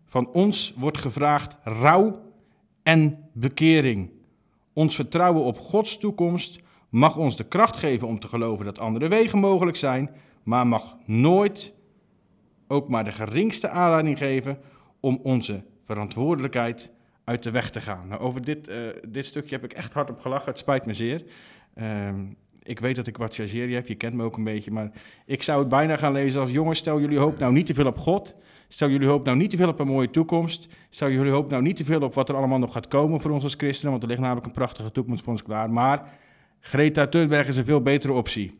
van 0.05 0.29
ons 0.31 0.73
wordt 0.77 0.97
gevraagd 0.97 1.57
rouw 1.63 2.21
en 2.83 3.17
bekering. 3.33 4.09
Ons 4.73 4.95
vertrouwen 4.95 5.43
op 5.43 5.57
Gods 5.57 5.97
toekomst 5.97 6.59
mag 6.89 7.17
ons 7.17 7.35
de 7.35 7.43
kracht 7.43 7.77
geven 7.77 8.07
om 8.07 8.19
te 8.19 8.27
geloven 8.27 8.65
dat 8.65 8.79
andere 8.79 9.07
wegen 9.07 9.39
mogelijk 9.39 9.77
zijn, 9.77 10.09
maar 10.43 10.67
mag 10.67 10.97
nooit 11.05 11.73
ook 12.67 12.89
maar 12.89 13.03
de 13.03 13.11
geringste 13.11 13.69
aanleiding 13.69 14.17
geven 14.17 14.57
om 15.03 15.19
onze 15.23 15.63
verantwoordelijkheid 15.83 16.91
uit 17.23 17.43
de 17.43 17.51
weg 17.51 17.69
te 17.69 17.81
gaan. 17.81 18.07
Nou, 18.07 18.21
over 18.21 18.43
dit, 18.43 18.69
uh, 18.69 18.87
dit 19.07 19.25
stukje 19.25 19.55
heb 19.55 19.63
ik 19.63 19.73
echt 19.73 19.93
hard 19.93 20.09
op 20.09 20.19
gelachen. 20.19 20.49
Het 20.49 20.57
spijt 20.57 20.85
me 20.85 20.93
zeer. 20.93 21.23
Uh, 21.75 22.09
ik 22.63 22.79
weet 22.79 22.95
dat 22.95 23.07
ik 23.07 23.17
wat 23.17 23.35
heb, 23.35 23.87
je 23.87 23.95
kent 23.95 24.13
me 24.13 24.23
ook 24.23 24.37
een 24.37 24.43
beetje, 24.43 24.71
maar 24.71 24.91
ik 25.25 25.43
zou 25.43 25.59
het 25.59 25.67
bijna 25.67 25.97
gaan 25.97 26.11
lezen 26.11 26.41
als 26.41 26.51
jongens, 26.51 26.79
stel 26.79 26.99
jullie 26.99 27.17
hoop 27.17 27.39
nou 27.39 27.53
niet 27.53 27.65
te 27.65 27.73
veel 27.73 27.85
op 27.85 27.97
God. 27.97 28.35
Stel 28.67 28.89
jullie 28.89 29.07
hoop 29.07 29.25
nou 29.25 29.37
niet 29.37 29.49
te 29.49 29.57
veel 29.57 29.67
op 29.67 29.79
een 29.79 29.87
mooie 29.87 30.09
toekomst. 30.09 30.67
Stel 30.89 31.09
jullie 31.09 31.31
hoop 31.31 31.49
nou 31.49 31.61
niet 31.61 31.75
te 31.75 31.85
veel 31.85 32.01
op 32.01 32.13
wat 32.13 32.29
er 32.29 32.35
allemaal 32.35 32.59
nog 32.59 32.73
gaat 32.73 32.87
komen 32.87 33.19
voor 33.19 33.31
ons 33.31 33.43
als 33.43 33.55
christenen, 33.55 33.91
want 33.91 34.03
er 34.03 34.09
ligt 34.09 34.21
namelijk 34.21 34.45
een 34.45 34.51
prachtige 34.51 34.91
toekomst 34.91 35.23
voor 35.23 35.31
ons 35.31 35.43
klaar. 35.43 35.71
Maar 35.71 36.09
Greta 36.59 37.07
Thunberg 37.07 37.47
is 37.47 37.57
een 37.57 37.65
veel 37.65 37.81
betere 37.81 38.13
optie. 38.13 38.51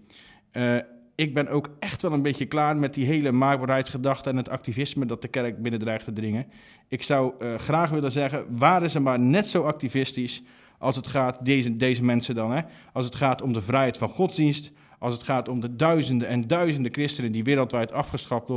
Uh, 0.51 0.77
ik 1.15 1.33
ben 1.33 1.47
ook 1.47 1.69
echt 1.79 2.01
wel 2.01 2.13
een 2.13 2.21
beetje 2.21 2.45
klaar 2.45 2.77
met 2.77 2.93
die 2.93 3.05
hele 3.05 3.31
maakbaarheidsgedachte 3.31 4.29
en 4.29 4.37
het 4.37 4.49
activisme 4.49 5.05
dat 5.05 5.21
de 5.21 5.27
kerk 5.27 5.61
binnen 5.61 5.79
dreigt 5.79 6.05
te 6.05 6.13
dringen. 6.13 6.45
Ik 6.87 7.03
zou 7.03 7.33
uh, 7.39 7.55
graag 7.55 7.89
willen 7.89 8.11
zeggen, 8.11 8.45
waren 8.57 8.89
ze 8.89 8.99
maar 8.99 9.19
net 9.19 9.47
zo 9.47 9.63
activistisch 9.63 10.43
als 10.77 10.95
het 10.95 11.07
gaat, 11.07 11.45
deze, 11.45 11.77
deze 11.77 12.03
mensen 12.03 12.35
dan, 12.35 12.51
hè, 12.51 12.61
als 12.93 13.05
het 13.05 13.15
gaat 13.15 13.41
om 13.41 13.53
de 13.53 13.61
vrijheid 13.61 13.97
van 13.97 14.09
godsdienst, 14.09 14.71
als 14.99 15.13
het 15.13 15.23
gaat 15.23 15.47
om 15.47 15.59
de 15.59 15.75
duizenden 15.75 16.27
en 16.27 16.47
duizenden 16.47 16.91
christenen 16.91 17.31
die 17.31 17.43
wereldwijd 17.43 17.91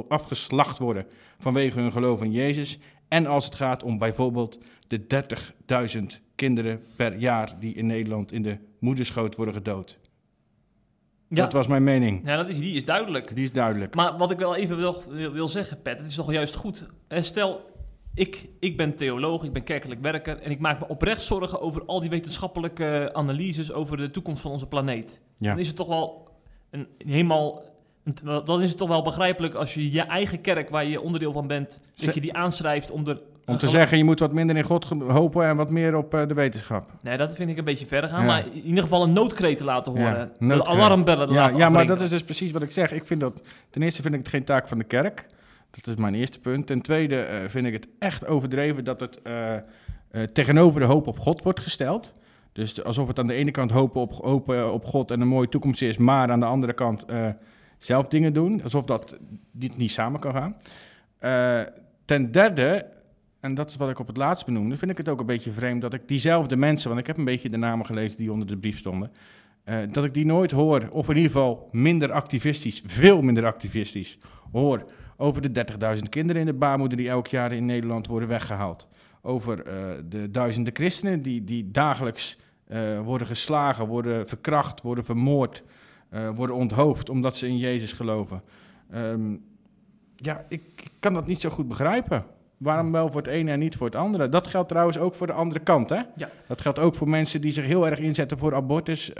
afgeslacht 0.08 0.78
worden 0.78 1.06
vanwege 1.38 1.80
hun 1.80 1.92
geloof 1.92 2.22
in 2.22 2.32
Jezus, 2.32 2.78
en 3.08 3.26
als 3.26 3.44
het 3.44 3.54
gaat 3.54 3.82
om 3.82 3.98
bijvoorbeeld 3.98 4.60
de 4.86 5.24
30.000 5.98 6.02
kinderen 6.34 6.82
per 6.96 7.16
jaar 7.16 7.56
die 7.60 7.74
in 7.74 7.86
Nederland 7.86 8.32
in 8.32 8.42
de 8.42 8.58
moederschoot 8.78 9.36
worden 9.36 9.54
gedood. 9.54 9.98
Ja. 11.28 11.42
Dat 11.42 11.52
was 11.52 11.66
mijn 11.66 11.84
mening. 11.84 12.20
Ja, 12.24 12.36
dat 12.36 12.48
is, 12.48 12.58
die 12.58 12.76
is 12.76 12.84
duidelijk. 12.84 13.34
Die 13.34 13.44
is 13.44 13.52
duidelijk. 13.52 13.94
Maar 13.94 14.16
wat 14.16 14.30
ik 14.30 14.38
wel 14.38 14.56
even 14.56 14.76
wil, 14.76 15.02
wil, 15.08 15.32
wil 15.32 15.48
zeggen, 15.48 15.82
Pet, 15.82 15.98
het 15.98 16.08
is 16.08 16.14
toch 16.14 16.32
juist 16.32 16.54
goed. 16.54 16.86
Stel, 17.08 17.60
ik, 18.14 18.48
ik 18.60 18.76
ben 18.76 18.96
theoloog, 18.96 19.44
ik 19.44 19.52
ben 19.52 19.64
kerkelijk 19.64 20.00
werker 20.00 20.38
en 20.38 20.50
ik 20.50 20.58
maak 20.58 20.80
me 20.80 20.88
oprecht 20.88 21.22
zorgen 21.22 21.60
over 21.60 21.84
al 21.84 22.00
die 22.00 22.10
wetenschappelijke 22.10 23.10
analyses 23.12 23.72
over 23.72 23.96
de 23.96 24.10
toekomst 24.10 24.42
van 24.42 24.50
onze 24.50 24.66
planeet. 24.66 25.20
Ja. 25.38 25.50
Dan 25.50 25.58
is 25.58 25.66
het 25.66 25.76
toch 25.76 25.88
wel 25.88 26.28
een, 26.70 26.86
helemaal. 26.98 27.64
Een, 28.04 28.44
dan 28.44 28.62
is 28.62 28.68
het 28.68 28.78
toch 28.78 28.88
wel 28.88 29.02
begrijpelijk 29.02 29.54
als 29.54 29.74
je 29.74 29.92
je 29.92 30.02
eigen 30.02 30.40
kerk, 30.40 30.70
waar 30.70 30.86
je 30.86 31.00
onderdeel 31.00 31.32
van 31.32 31.46
bent, 31.46 31.80
dat 31.94 32.14
je 32.14 32.20
die 32.20 32.34
aanschrijft 32.34 32.90
om 32.90 33.06
er. 33.06 33.20
Om 33.46 33.56
te 33.56 33.68
zeggen, 33.68 33.98
je 33.98 34.04
moet 34.04 34.20
wat 34.20 34.32
minder 34.32 34.56
in 34.56 34.64
God 34.64 34.84
hopen 35.08 35.44
en 35.44 35.56
wat 35.56 35.70
meer 35.70 35.96
op 35.96 36.14
uh, 36.14 36.26
de 36.26 36.34
wetenschap. 36.34 36.90
Nee, 37.02 37.16
dat 37.16 37.34
vind 37.34 37.50
ik 37.50 37.58
een 37.58 37.64
beetje 37.64 37.86
verder 37.86 38.10
gaan. 38.10 38.20
Ja. 38.20 38.26
Maar 38.26 38.44
in 38.52 38.62
ieder 38.62 38.82
geval 38.82 39.02
een 39.02 39.12
noodkreet 39.12 39.58
te 39.58 39.64
laten 39.64 39.92
horen. 39.92 40.32
Ja, 40.38 40.56
de 40.56 40.66
alarmbellen 40.66 41.28
ja, 41.28 41.34
laten 41.34 41.58
Ja, 41.58 41.68
maar 41.68 41.86
dat 41.86 42.00
is 42.00 42.10
dus 42.10 42.22
precies 42.22 42.52
wat 42.52 42.62
ik 42.62 42.70
zeg. 42.70 42.92
Ik 42.92 43.06
vind 43.06 43.20
dat, 43.20 43.42
ten 43.70 43.82
eerste 43.82 44.02
vind 44.02 44.14
ik 44.14 44.20
het 44.20 44.28
geen 44.28 44.44
taak 44.44 44.68
van 44.68 44.78
de 44.78 44.84
kerk. 44.84 45.26
Dat 45.70 45.86
is 45.86 45.94
mijn 45.94 46.14
eerste 46.14 46.40
punt. 46.40 46.66
Ten 46.66 46.80
tweede 46.80 47.28
uh, 47.30 47.48
vind 47.48 47.66
ik 47.66 47.72
het 47.72 47.88
echt 47.98 48.26
overdreven 48.26 48.84
dat 48.84 49.00
het 49.00 49.20
uh, 49.24 49.52
uh, 49.52 50.22
tegenover 50.22 50.80
de 50.80 50.86
hoop 50.86 51.06
op 51.06 51.18
God 51.18 51.42
wordt 51.42 51.60
gesteld. 51.60 52.12
Dus 52.52 52.84
alsof 52.84 53.08
het 53.08 53.18
aan 53.18 53.26
de 53.26 53.34
ene 53.34 53.50
kant 53.50 53.70
hopen 53.70 54.00
op, 54.00 54.12
hopen 54.12 54.72
op 54.72 54.84
God 54.84 55.10
en 55.10 55.20
een 55.20 55.28
mooie 55.28 55.48
toekomst 55.48 55.82
is, 55.82 55.96
maar 55.96 56.30
aan 56.30 56.40
de 56.40 56.46
andere 56.46 56.72
kant 56.72 57.04
zelf 57.78 58.08
dingen 58.08 58.32
doen. 58.32 58.62
Alsof 58.62 58.84
dat 58.84 59.16
dit 59.52 59.76
niet 59.76 59.90
samen 59.90 60.20
kan 60.20 60.32
gaan. 60.32 60.56
ten 62.04 62.32
derde, 62.32 62.86
en 63.46 63.54
dat 63.54 63.70
is 63.70 63.76
wat 63.76 63.90
ik 63.90 63.98
op 63.98 64.06
het 64.06 64.16
laatst 64.16 64.44
benoemde, 64.44 64.76
vind 64.76 64.90
ik 64.90 64.96
het 64.96 65.08
ook 65.08 65.20
een 65.20 65.26
beetje 65.26 65.50
vreemd 65.50 65.80
dat 65.80 65.94
ik 65.94 66.08
diezelfde 66.08 66.56
mensen, 66.56 66.88
want 66.88 67.00
ik 67.00 67.06
heb 67.06 67.16
een 67.16 67.24
beetje 67.24 67.50
de 67.50 67.56
namen 67.56 67.86
gelezen 67.86 68.18
die 68.18 68.32
onder 68.32 68.46
de 68.46 68.56
brief 68.56 68.78
stonden, 68.78 69.10
dat 69.90 70.04
ik 70.04 70.14
die 70.14 70.26
nooit 70.26 70.50
hoor, 70.50 70.88
of 70.90 71.08
in 71.08 71.16
ieder 71.16 71.30
geval 71.30 71.68
minder 71.72 72.12
activistisch, 72.12 72.82
veel 72.86 73.22
minder 73.22 73.46
activistisch 73.46 74.18
hoor 74.52 74.84
over 75.16 75.52
de 75.52 75.66
30.000 75.96 76.02
kinderen 76.08 76.40
in 76.40 76.46
de 76.46 76.54
baarmoeder 76.54 76.98
die 76.98 77.08
elk 77.08 77.26
jaar 77.26 77.52
in 77.52 77.64
Nederland 77.64 78.06
worden 78.06 78.28
weggehaald. 78.28 78.88
Over 79.22 79.66
uh, 79.66 79.72
de 80.08 80.30
duizenden 80.30 80.74
christenen 80.74 81.22
die, 81.22 81.44
die 81.44 81.70
dagelijks 81.70 82.38
uh, 82.68 83.00
worden 83.00 83.26
geslagen, 83.26 83.86
worden 83.86 84.28
verkracht, 84.28 84.82
worden 84.82 85.04
vermoord, 85.04 85.62
worden 86.34 86.56
onthoofd 86.56 87.08
omdat 87.08 87.36
ze 87.36 87.46
in 87.46 87.58
Jezus 87.58 87.92
geloven. 87.92 88.42
Um, 88.94 89.44
ja, 90.16 90.44
ik, 90.48 90.62
ik, 90.76 90.90
kan 91.00 91.14
dat 91.14 91.26
niet 91.26 91.40
zo 91.40 91.50
goed 91.50 91.68
begrijpen. 91.68 92.24
Waarom 92.56 92.92
wel 92.92 93.08
voor 93.12 93.22
het 93.22 93.30
ene 93.30 93.50
en 93.50 93.58
niet 93.58 93.76
voor 93.76 93.86
het 93.86 93.96
andere? 93.96 94.28
Dat 94.28 94.46
geldt 94.46 94.68
trouwens 94.68 94.98
ook 94.98 95.14
voor 95.14 95.26
de 95.26 95.32
andere 95.32 95.60
kant. 95.60 95.88
Hè? 95.88 96.00
Ja. 96.16 96.30
Dat 96.46 96.60
geldt 96.60 96.78
ook 96.78 96.94
voor 96.94 97.08
mensen 97.08 97.40
die 97.40 97.52
zich 97.52 97.64
heel 97.64 97.86
erg 97.88 97.98
inzetten 97.98 98.38
voor 98.38 98.54
abortus 98.54 99.12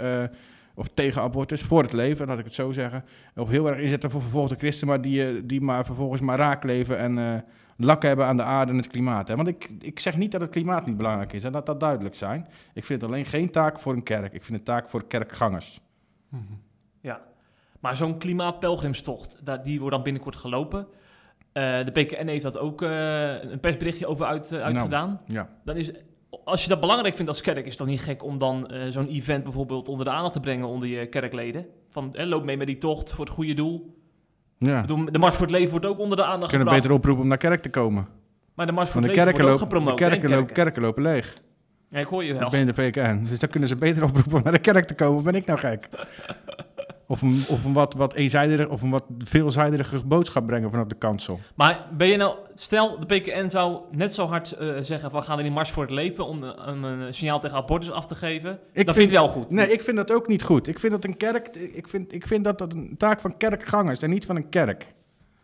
of 0.77 0.87
tegen 0.93 1.21
abortus, 1.21 1.61
voor 1.61 1.83
het 1.83 1.93
leven, 1.93 2.27
laat 2.27 2.39
ik 2.39 2.45
het 2.45 2.53
zo 2.53 2.71
zeggen. 2.71 3.05
Of 3.35 3.49
heel 3.49 3.67
erg 3.69 3.79
inzetten 3.79 4.11
voor 4.11 4.21
vervolgde 4.21 4.55
christenen, 4.55 4.93
maar 4.93 5.01
die, 5.03 5.45
die 5.45 5.61
maar 5.61 5.85
vervolgens 5.85 6.21
maar 6.21 6.37
raak 6.37 6.63
leven 6.63 6.97
en 6.97 7.17
uh, 7.17 7.35
lak 7.77 8.03
hebben 8.03 8.25
aan 8.25 8.37
de 8.37 8.43
aarde 8.43 8.71
en 8.71 8.77
het 8.77 8.87
klimaat. 8.87 9.27
Hè. 9.27 9.35
Want 9.35 9.47
ik, 9.47 9.69
ik 9.79 9.99
zeg 9.99 10.17
niet 10.17 10.31
dat 10.31 10.41
het 10.41 10.49
klimaat 10.49 10.85
niet 10.85 10.97
belangrijk 10.97 11.33
is, 11.33 11.43
en 11.43 11.51
dat 11.51 11.65
dat 11.65 11.79
duidelijk 11.79 12.15
zijn. 12.15 12.47
Ik 12.73 12.85
vind 12.85 13.01
het 13.01 13.09
alleen 13.09 13.25
geen 13.25 13.51
taak 13.51 13.79
voor 13.79 13.93
een 13.93 14.03
kerk. 14.03 14.33
Ik 14.33 14.43
vind 14.43 14.57
het 14.57 14.65
taak 14.65 14.89
voor 14.89 15.07
kerkgangers. 15.07 15.81
Mm 16.29 16.45
-hmm. 16.47 16.61
Ja, 17.01 17.21
maar 17.79 17.95
zo'n 17.95 18.17
klimaatpelgrimstocht, 18.17 19.41
die 19.63 19.79
wordt 19.79 19.95
dan 19.95 20.03
binnenkort 20.03 20.35
gelopen. 20.35 20.87
Uh, 21.57 21.85
de 21.85 21.91
PKN 21.91 22.27
heeft 22.27 22.43
dat 22.43 22.57
ook 22.57 22.81
uh, 22.81 23.41
een 23.41 23.59
persberichtje 23.59 24.07
over 24.07 24.25
uit, 24.25 24.53
uitgedaan. 24.53 25.19
Nou, 25.27 25.39
ja. 25.39 25.49
Dan 25.63 25.75
is 25.75 25.91
als 26.43 26.63
je 26.63 26.69
dat 26.69 26.79
belangrijk 26.79 27.15
vindt 27.15 27.31
als 27.31 27.41
kerk, 27.41 27.63
is 27.63 27.69
het 27.69 27.77
dan 27.77 27.87
niet 27.87 28.01
gek 28.01 28.23
om 28.23 28.37
dan 28.37 28.71
zo'n 28.89 29.07
event 29.07 29.43
bijvoorbeeld 29.43 29.87
onder 29.87 30.05
de 30.05 30.11
aandacht 30.11 30.33
te 30.33 30.39
brengen 30.39 30.67
onder 30.67 30.87
je 30.87 31.05
kerkleden? 31.05 31.65
Van 31.89 32.15
eh, 32.15 32.25
loop 32.25 32.43
mee 32.43 32.57
met 32.57 32.67
die 32.67 32.77
tocht 32.77 33.11
voor 33.11 33.25
het 33.25 33.33
goede 33.33 33.53
doel. 33.53 33.95
Ja. 34.57 34.75
Ik 34.75 34.81
bedoel, 34.81 35.05
de 35.11 35.19
Mars 35.19 35.35
voor 35.35 35.45
het 35.45 35.55
Leven 35.55 35.69
wordt 35.69 35.85
ook 35.85 35.99
onder 35.99 36.17
de 36.17 36.23
aandacht 36.23 36.49
kunnen 36.49 36.59
gebracht. 36.59 36.81
beter 36.81 36.97
oproepen 36.97 37.23
om 37.23 37.29
naar 37.29 37.37
kerk 37.37 37.61
te 37.61 37.69
komen. 37.69 38.07
Maar 38.53 38.65
de 38.65 38.71
Mars 38.71 38.89
voor 38.89 39.01
het 39.01 39.09
de 39.09 39.15
Leven 39.15 39.31
wordt 39.31 39.47
ook 39.47 39.57
de, 39.57 39.63
gepromoot. 39.63 39.99
in 39.99 40.07
kerken, 40.09 40.29
lopen, 40.29 40.53
kerken. 40.53 40.81
lopen 40.81 41.03
leeg. 41.03 41.33
Ja, 41.89 41.99
ik 41.99 42.05
hoor 42.05 42.23
je 42.23 42.33
wel. 42.33 42.49
binnen 42.49 42.75
de 42.75 42.89
PKN. 42.89 43.23
Dus 43.29 43.39
dan 43.39 43.49
kunnen 43.49 43.69
ze 43.69 43.75
beter 43.75 44.03
oproepen 44.03 44.33
om 44.33 44.43
naar 44.43 44.53
de 44.53 44.59
kerk 44.59 44.87
te 44.87 44.95
komen. 44.95 45.23
Ben 45.23 45.35
ik 45.35 45.45
nou 45.45 45.59
gek? 45.59 45.89
Of 47.09 47.21
een, 47.21 47.43
of 47.49 47.63
een 47.65 47.73
wat, 47.73 47.93
wat 47.93 48.13
eenzijdige 48.13 48.69
of 48.69 48.81
een 48.81 48.89
wat 48.89 49.03
veelzijdige 49.19 50.05
boodschap 50.05 50.45
brengen 50.47 50.71
vanaf 50.71 50.87
de 50.87 50.95
kansel. 50.95 51.39
Maar 51.55 51.87
ben 51.97 52.07
je 52.07 52.17
nou, 52.17 52.35
stel 52.53 52.99
de 52.99 53.05
PKN 53.05 53.49
zou 53.49 53.79
net 53.91 54.13
zo 54.13 54.25
hard 54.27 54.51
eh, 54.51 54.67
zeggen 54.81 55.11
van 55.11 55.19
we 55.19 55.25
gaan 55.25 55.37
in 55.37 55.43
die 55.43 55.53
Mars 55.53 55.71
voor 55.71 55.83
het 55.83 55.91
Leven 55.91 56.25
om, 56.25 56.43
eh, 56.43 56.67
om 56.67 56.83
een 56.83 57.13
signaal 57.13 57.39
tegen 57.39 57.57
abortus 57.57 57.91
af 57.91 58.05
te 58.05 58.15
geven. 58.15 58.51
Ik 58.51 58.59
dat 58.85 58.95
vind- 58.95 58.95
vind 58.95 59.09
je 59.09 59.15
wel 59.15 59.27
goed. 59.27 59.49
Nee, 59.49 59.71
ik 59.71 59.83
vind 59.83 59.97
dat 59.97 60.11
ook 60.11 60.27
niet 60.27 60.43
goed. 60.43 60.67
Ik 60.67 60.79
vind 60.79 60.91
dat 60.91 61.03
een 61.03 61.17
kerk, 61.17 61.55
ik 61.55 61.87
vind, 61.87 62.13
ik 62.13 62.27
vind 62.27 62.43
dat 62.43 62.57
dat 62.57 62.73
een 62.73 62.95
taak 62.97 63.21
van 63.21 63.37
kerkgangers 63.37 64.01
en 64.01 64.09
niet 64.09 64.25
van 64.25 64.35
een 64.35 64.49
kerk. 64.49 64.85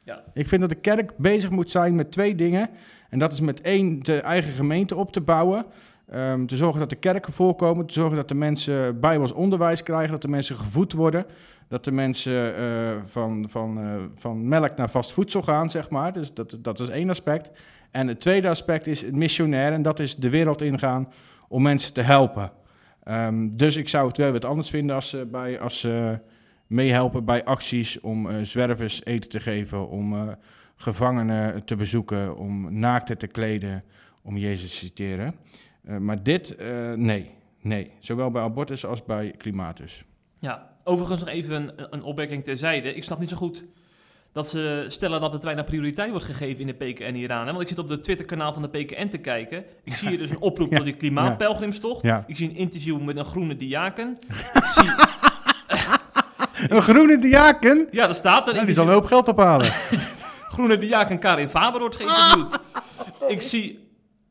Ja. 0.04 0.24
Ik 0.34 0.48
vind 0.48 0.62
dat 0.62 0.70
de 0.70 0.76
kerk 0.76 1.18
bezig 1.18 1.50
moet 1.50 1.72
zijn 1.72 1.96
met 1.96 2.12
twee 2.12 2.36
dingen. 2.36 2.70
En 3.10 3.20
dat 3.20 3.34
is 3.34 3.40
met 3.40 3.62
één, 3.62 4.00
de 4.00 4.20
eigen 4.22 4.54
gemeente 4.54 4.96
op 4.96 5.12
te 5.12 5.22
bouwen. 5.22 5.66
Ehm, 6.14 6.46
te 6.46 6.56
zorgen 6.56 6.80
dat 6.80 6.90
de 6.90 6.96
kerken 6.96 7.34
voorkomen. 7.34 7.86
Te 7.86 7.94
zorgen 7.94 8.16
dat 8.16 8.28
de 8.28 8.36
mensen 8.36 9.00
bijbels 9.00 9.32
onderwijs 9.32 9.84
krijgen. 9.84 10.12
Dat 10.12 10.22
de 10.22 10.28
mensen 10.28 10.56
gevoed 10.56 10.94
worden. 10.94 11.26
Dat 11.68 11.84
de 11.84 11.92
mensen 11.92 12.56
eh, 12.56 12.92
van, 13.06 13.46
van, 13.50 13.80
eh, 13.80 13.86
van 14.16 14.48
melk 14.48 14.78
naar 14.78 14.90
vast 14.90 15.12
voedsel 15.12 15.42
gaan, 15.42 15.70
zeg 15.70 15.90
maar. 15.90 16.14
Dus 16.14 16.34
dat, 16.34 16.58
dat 16.60 16.80
is 16.80 16.90
één 16.90 17.10
aspect. 17.10 17.52
En 17.92 18.08
het 18.08 18.20
tweede 18.20 18.50
aspect 18.50 18.88
is 18.88 19.02
het 19.02 19.16
missionair. 19.16 19.72
En 19.72 19.82
dat 19.82 20.00
is 20.00 20.16
de 20.16 20.30
wereld 20.30 20.62
ingaan 20.62 21.12
om 21.48 21.62
mensen 21.62 21.94
te 21.94 22.02
helpen. 22.02 22.52
Ehm, 23.04 23.48
dus 23.52 23.76
ik 23.76 23.90
zou 23.90 24.08
het 24.08 24.18
wel 24.18 24.32
wat 24.32 24.46
anders 24.46 24.70
vinden 24.70 24.96
als 24.96 25.10
ze, 25.10 25.28
bij, 25.32 25.60
als 25.60 25.80
ze 25.80 26.20
meehelpen 26.68 27.26
bij 27.26 27.44
acties 27.44 28.00
om 28.00 28.30
eh, 28.30 28.36
zwervers 28.42 29.06
eten 29.06 29.30
te 29.30 29.40
geven, 29.40 29.90
om 29.90 30.14
eh, 30.14 30.28
gevangenen 30.76 31.64
te 31.66 31.76
bezoeken, 31.76 32.38
om 32.38 32.80
naakten 32.80 33.18
te 33.18 33.28
kleden, 33.28 33.84
om 34.24 34.38
Jezus 34.38 34.72
te 34.72 34.78
citeren. 34.78 35.36
Eh, 35.86 35.98
maar 35.98 36.24
dit, 36.24 36.56
eh, 36.56 36.92
nee, 36.94 37.32
nee. 37.62 37.92
Zowel 38.00 38.32
bij 38.32 38.42
abortus 38.42 38.86
als 38.86 39.04
bij 39.06 39.34
klimatus. 39.38 40.04
Ja, 40.40 40.70
overigens 40.84 41.20
nog 41.20 41.30
even 41.30 41.56
een, 41.56 41.88
een 41.90 42.04
opmerking 42.04 42.44
terzijde. 42.44 42.94
Ik 42.94 43.04
snap 43.04 43.20
niet 43.20 43.30
zo 43.30 43.36
goed 43.38 43.66
dat 44.32 44.50
ze 44.50 44.86
stellen 44.88 45.22
dat 45.22 45.34
het 45.34 45.44
weinig 45.44 45.66
prioriteit 45.66 46.10
wordt 46.10 46.26
gegeven 46.26 46.60
in 46.60 46.68
de 46.68 46.74
PKN 46.86 47.16
Iran. 47.16 47.40
Hè? 47.46 47.50
Want 47.52 47.62
ik 47.62 47.68
zit 47.68 47.80
op 47.80 47.88
de 47.88 48.00
Twitter-kanaal 48.00 48.54
van 48.54 48.62
de 48.62 48.70
PKN 48.70 49.08
te 49.08 49.18
kijken. 49.18 49.66
Ik 49.84 49.94
zie 49.94 50.10
hier 50.10 50.18
dus 50.18 50.30
een 50.30 50.40
oproep 50.50 50.72
Ja. 50.72 50.76
tot 50.78 50.86
die 50.86 50.96
klimaatpelgrimstocht. 50.96 52.02
Ja. 52.04 52.24
Ik 52.28 52.36
zie 52.38 52.50
een 52.50 52.56
interview 52.56 53.02
met 53.02 53.18
een 53.18 53.26
groene 53.26 53.56
diaken. 53.56 54.18
ik 54.54 54.66
zie, 54.66 54.90
Een 56.70 56.82
groene 56.82 57.20
diaken? 57.20 57.88
ja, 57.92 58.06
daar 58.06 58.16
staat 58.16 58.48
er. 58.48 58.54
Nou, 58.54 58.66
die 58.66 58.76
zal 58.76 58.88
een 58.88 58.94
hoop 58.94 59.06
geld 59.06 59.28
ophalen. 59.28 59.66
Groene 60.54 60.78
diaken 60.78 61.20
Karin 61.20 61.50
Faber 61.50 61.80
wordt 61.80 61.96
geïnterviewd. 61.96 62.60
ik 63.28 63.42
zie, 63.42 63.83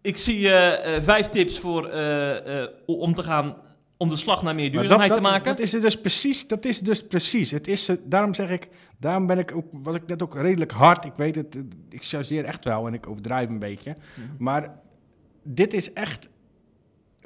ik 0.02 0.16
zie 0.16 0.48
eh, 0.48 0.96
eh, 0.96 1.02
vijf 1.02 1.28
tips 1.28 1.58
voor, 1.58 1.88
eh, 1.88 2.66
om 2.86 3.14
te 3.14 3.22
gaan 3.22 3.56
om 3.96 4.08
de 4.08 4.16
slag 4.16 4.42
naar 4.42 4.54
meer 4.54 4.72
duurzaamheid 4.72 5.14
te 5.14 5.20
maken. 5.20 5.44
Dat 5.44 5.58
is 5.58 5.70
dus 5.70 6.00
precies. 6.00 6.46
Dat 6.46 6.64
is 6.64 6.80
dus 6.80 7.06
precies. 7.06 7.50
Het 7.50 7.68
is, 7.68 7.90
daarom 8.04 8.34
zeg 8.34 8.50
ik, 8.50 8.68
daarom 8.98 9.26
ben 9.26 9.38
ik 9.38 9.52
ook, 9.54 9.66
was 9.72 9.96
ik 9.96 10.06
net 10.06 10.22
ook 10.22 10.34
redelijk 10.34 10.70
hard. 10.70 11.04
Ik 11.04 11.12
weet 11.16 11.34
het, 11.34 11.56
ik 11.88 12.04
chargeer 12.04 12.44
echt 12.44 12.64
wel 12.64 12.86
en 12.86 12.94
ik 12.94 13.08
overdrijf 13.08 13.48
een 13.48 13.58
beetje. 13.58 13.96
Mhm. 14.14 14.26
Maar 14.38 14.80
dit 15.42 15.74
is 15.74 15.92
echt 15.92 16.28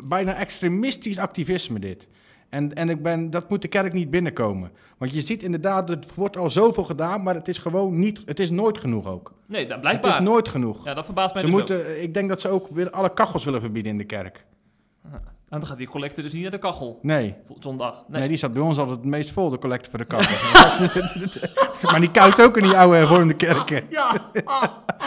bijna 0.04 0.34
extremistisch 0.34 1.18
activisme 1.18 1.78
dit. 1.78 2.08
En, 2.48 2.74
en 2.74 2.88
ik 2.88 3.02
ben, 3.02 3.30
dat 3.30 3.48
moet 3.48 3.62
de 3.62 3.68
kerk 3.68 3.92
niet 3.92 4.10
binnenkomen. 4.10 4.70
Want 4.98 5.14
je 5.14 5.20
ziet 5.20 5.42
inderdaad, 5.42 5.90
er 5.90 5.98
wordt 6.14 6.36
al 6.36 6.50
zoveel 6.50 6.84
gedaan, 6.84 7.22
maar 7.22 7.34
het 7.34 7.48
is 7.48 7.58
gewoon 7.58 7.98
niet, 7.98 8.22
het 8.26 8.40
is 8.40 8.50
nooit 8.50 8.78
genoeg 8.78 9.06
ook. 9.06 9.32
nee, 9.46 9.62
dat 9.62 9.70
Het 9.72 9.80
blijkbaar. 9.80 10.10
is 10.12 10.18
nooit 10.24 10.48
genoeg. 10.48 10.84
Ja, 10.84 10.94
dat 10.94 11.04
verbaast 11.04 11.34
mij 11.34 11.42
Ze 11.42 11.48
dus 11.50 11.60
ook. 11.60 11.68
moeten, 11.68 12.02
ik 12.02 12.14
denk 12.14 12.28
dat 12.28 12.40
ze 12.40 12.48
ook 12.48 12.68
weer 12.68 12.90
alle 12.90 13.12
kachels 13.14 13.44
willen 13.44 13.60
verbieden 13.60 13.92
in 13.92 13.98
de 13.98 14.04
kerk. 14.04 14.44
En 15.48 15.58
dan 15.58 15.66
gaat 15.68 15.78
die 15.78 15.88
collector 15.88 16.22
dus 16.22 16.32
niet 16.32 16.42
naar 16.42 16.50
de 16.50 16.58
kachel. 16.58 16.98
Nee. 17.02 17.34
Zondag. 17.58 18.04
Nee. 18.08 18.18
Nee. 18.20 18.28
die 18.28 18.36
zat 18.38 18.52
bij 18.52 18.62
ons 18.62 18.78
altijd 18.78 18.96
het 18.96 19.06
meest 19.06 19.30
vol, 19.30 19.48
de 19.48 19.58
collecte 19.58 19.90
voor 19.90 19.98
de 19.98 20.04
kachel. 20.04 20.36
maar 21.90 22.00
die 22.00 22.10
koud 22.10 22.40
ook 22.42 22.56
in 22.56 22.62
die 22.62 22.76
oude 22.76 22.96
hervormde 22.96 23.34
kerken. 23.34 23.84
Ja. 23.90 24.30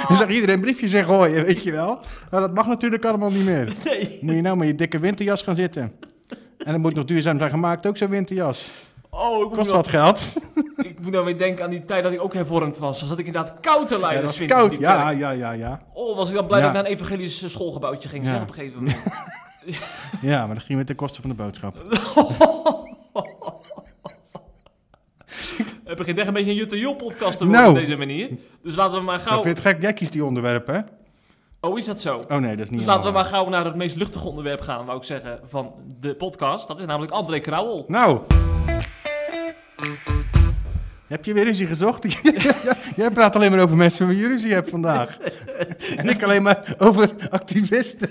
Dan 0.08 0.16
zag 0.18 0.30
iedereen 0.30 0.62
briefjes 0.62 0.94
in 0.94 1.06
gooien, 1.06 1.44
weet 1.46 1.64
je 1.64 1.72
wel. 1.72 2.00
Maar 2.32 2.42
dat 2.42 2.54
mag 2.54 2.68
natuurlijk 2.68 3.06
allemaal 3.06 3.30
niet 3.32 3.46
meer. 3.46 3.74
Nee. 3.86 4.18
Moet 4.22 4.36
je 4.36 4.42
nou 4.42 4.58
met 4.58 4.68
je 4.68 4.76
dikke 4.76 5.00
winterjas 5.00 5.42
gaan 5.42 5.56
zitten. 5.56 5.92
En 6.66 6.72
dan 6.72 6.82
moet 6.82 6.94
nog 6.96 7.06
duurzaam 7.06 7.38
zijn 7.40 7.50
gemaakt, 7.50 7.88
ook 7.88 7.98
zo'n 7.98 8.10
winterjas. 8.10 8.68
Oh, 9.10 9.46
ik 9.46 9.58
Kost 9.58 9.72
wat 9.72 9.88
geld. 9.88 10.34
ik 10.90 11.00
moet 11.00 11.12
nou 11.12 11.26
weer 11.26 11.38
denken 11.38 11.64
aan 11.64 11.70
die 11.70 11.86
tijd 11.86 12.04
dat 12.04 12.12
ik 12.12 12.22
ook 12.22 12.34
hervormd 12.34 12.78
was. 12.78 13.00
Dan 13.00 13.08
zat 13.08 13.20
ik 13.20 13.26
inderdaad 13.26 13.60
koud 13.62 13.88
te 13.88 13.94
Ja, 13.94 14.00
lijden. 14.00 14.20
dat 14.20 14.30
was 14.30 14.40
winters 14.40 14.60
koud. 14.60 14.80
Ja, 14.80 15.10
ja, 15.10 15.30
ja, 15.30 15.52
ja. 15.52 15.82
Oh, 15.94 16.16
was 16.16 16.30
ik 16.30 16.36
dan 16.36 16.48
blij 16.48 16.60
Ja. 16.60 16.66
dat 16.66 16.76
ik 16.76 16.82
naar 16.82 16.92
een 16.92 16.98
evangelisch 16.98 17.44
eh, 17.44 17.50
schoolgebouwtje 17.50 18.10
ging, 18.10 18.24
Ja. 18.24 18.30
zeg, 18.32 18.42
op 18.42 18.48
een 18.48 18.54
gegeven 18.54 18.78
moment. 18.80 18.98
Ja, 20.22 20.46
maar 20.46 20.56
dat 20.56 20.64
ging 20.64 20.78
met 20.78 20.88
de 20.88 20.96
kosten 20.96 21.22
van 21.22 21.30
de 21.30 21.36
boodschap. 21.36 21.76
Het 25.86 25.98
begint 25.98 26.18
echt 26.18 26.28
een 26.28 26.34
beetje 26.34 26.50
een 26.52 26.56
Jutta 26.58 26.76
Jol 26.76 26.96
podcast 26.96 27.38
te 27.38 27.44
worden 27.46 27.62
Nou. 27.64 27.74
op 27.74 27.80
deze 27.80 27.96
manier. 27.98 28.30
Dus 28.64 28.76
laten 28.76 28.98
we 28.98 29.04
maar 29.04 29.18
Dat 29.18 29.28
gauw... 29.28 29.42
vind 29.42 29.58
je 29.58 29.64
het 29.64 29.74
gek, 29.74 29.82
Jackies, 29.84 30.12
die 30.12 30.26
onderwerpen, 30.26 30.74
hè? 30.76 30.82
Oh, 31.62 31.78
is 31.78 31.86
dat 31.86 32.00
zo? 32.02 32.24
Oh 32.28 32.38
nee, 32.38 32.56
dat 32.56 32.66
is 32.66 32.70
niet 32.70 32.80
Dus 32.80 32.88
laten 32.88 33.08
we 33.08 33.14
maar 33.14 33.26
gauw 33.26 33.50
naar 33.50 33.66
het 33.66 33.76
meest 33.76 33.96
luchtige 33.96 34.28
onderwerp 34.28 34.62
gaan, 34.62 34.86
wou 34.86 34.98
ik 34.98 35.04
zeggen, 35.04 35.40
van 35.46 35.74
de 36.00 36.16
podcast. 36.16 36.68
Dat 36.68 36.80
is 36.80 36.86
namelijk 36.86 37.12
André 37.12 37.40
Krauwel. 37.40 37.86
waar. 37.88 38.08
Nou. 38.08 38.22
Heb 41.08 41.26
je 41.26 41.34
weer 41.34 41.44
ruzie 41.46 41.68
gezocht? 41.68 42.22
Jij 42.96 43.12
praat 43.14 43.36
alleen 43.36 43.52
maar 43.52 43.60
over 43.62 43.78
mensen 43.78 44.08
wie 44.08 44.18
je 44.18 44.28
ruzie 44.28 44.54
hebt 44.54 44.70
vandaag. 44.70 45.18
en 45.98 46.10
ik 46.10 46.24
alleen 46.24 46.44
maar 46.44 46.76
over 46.78 47.16
activisten. 47.30 48.10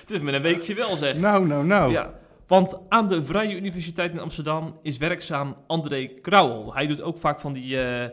Het 0.00 0.10
is 0.10 0.20
met 0.20 0.34
een 0.34 0.42
weekje 0.42 0.74
wel, 0.74 0.96
zeg. 0.96 1.16
Nou, 1.16 1.46
nou, 1.46 1.64
nou. 1.64 1.92
Ja, 1.92 2.10
want 2.46 2.78
aan 2.88 3.08
de 3.08 3.22
Vrije 3.22 3.56
Universiteit 3.56 4.12
in 4.12 4.20
Amsterdam 4.20 4.78
is 4.82 4.96
werkzaam 4.98 5.56
André 5.66 6.06
Krauwel. 6.06 6.74
Hij 6.74 6.86
doet 6.86 7.02
ook 7.02 7.16
vaak 7.16 7.40
van 7.40 7.52
die 7.52 7.80
eh, 7.80 8.06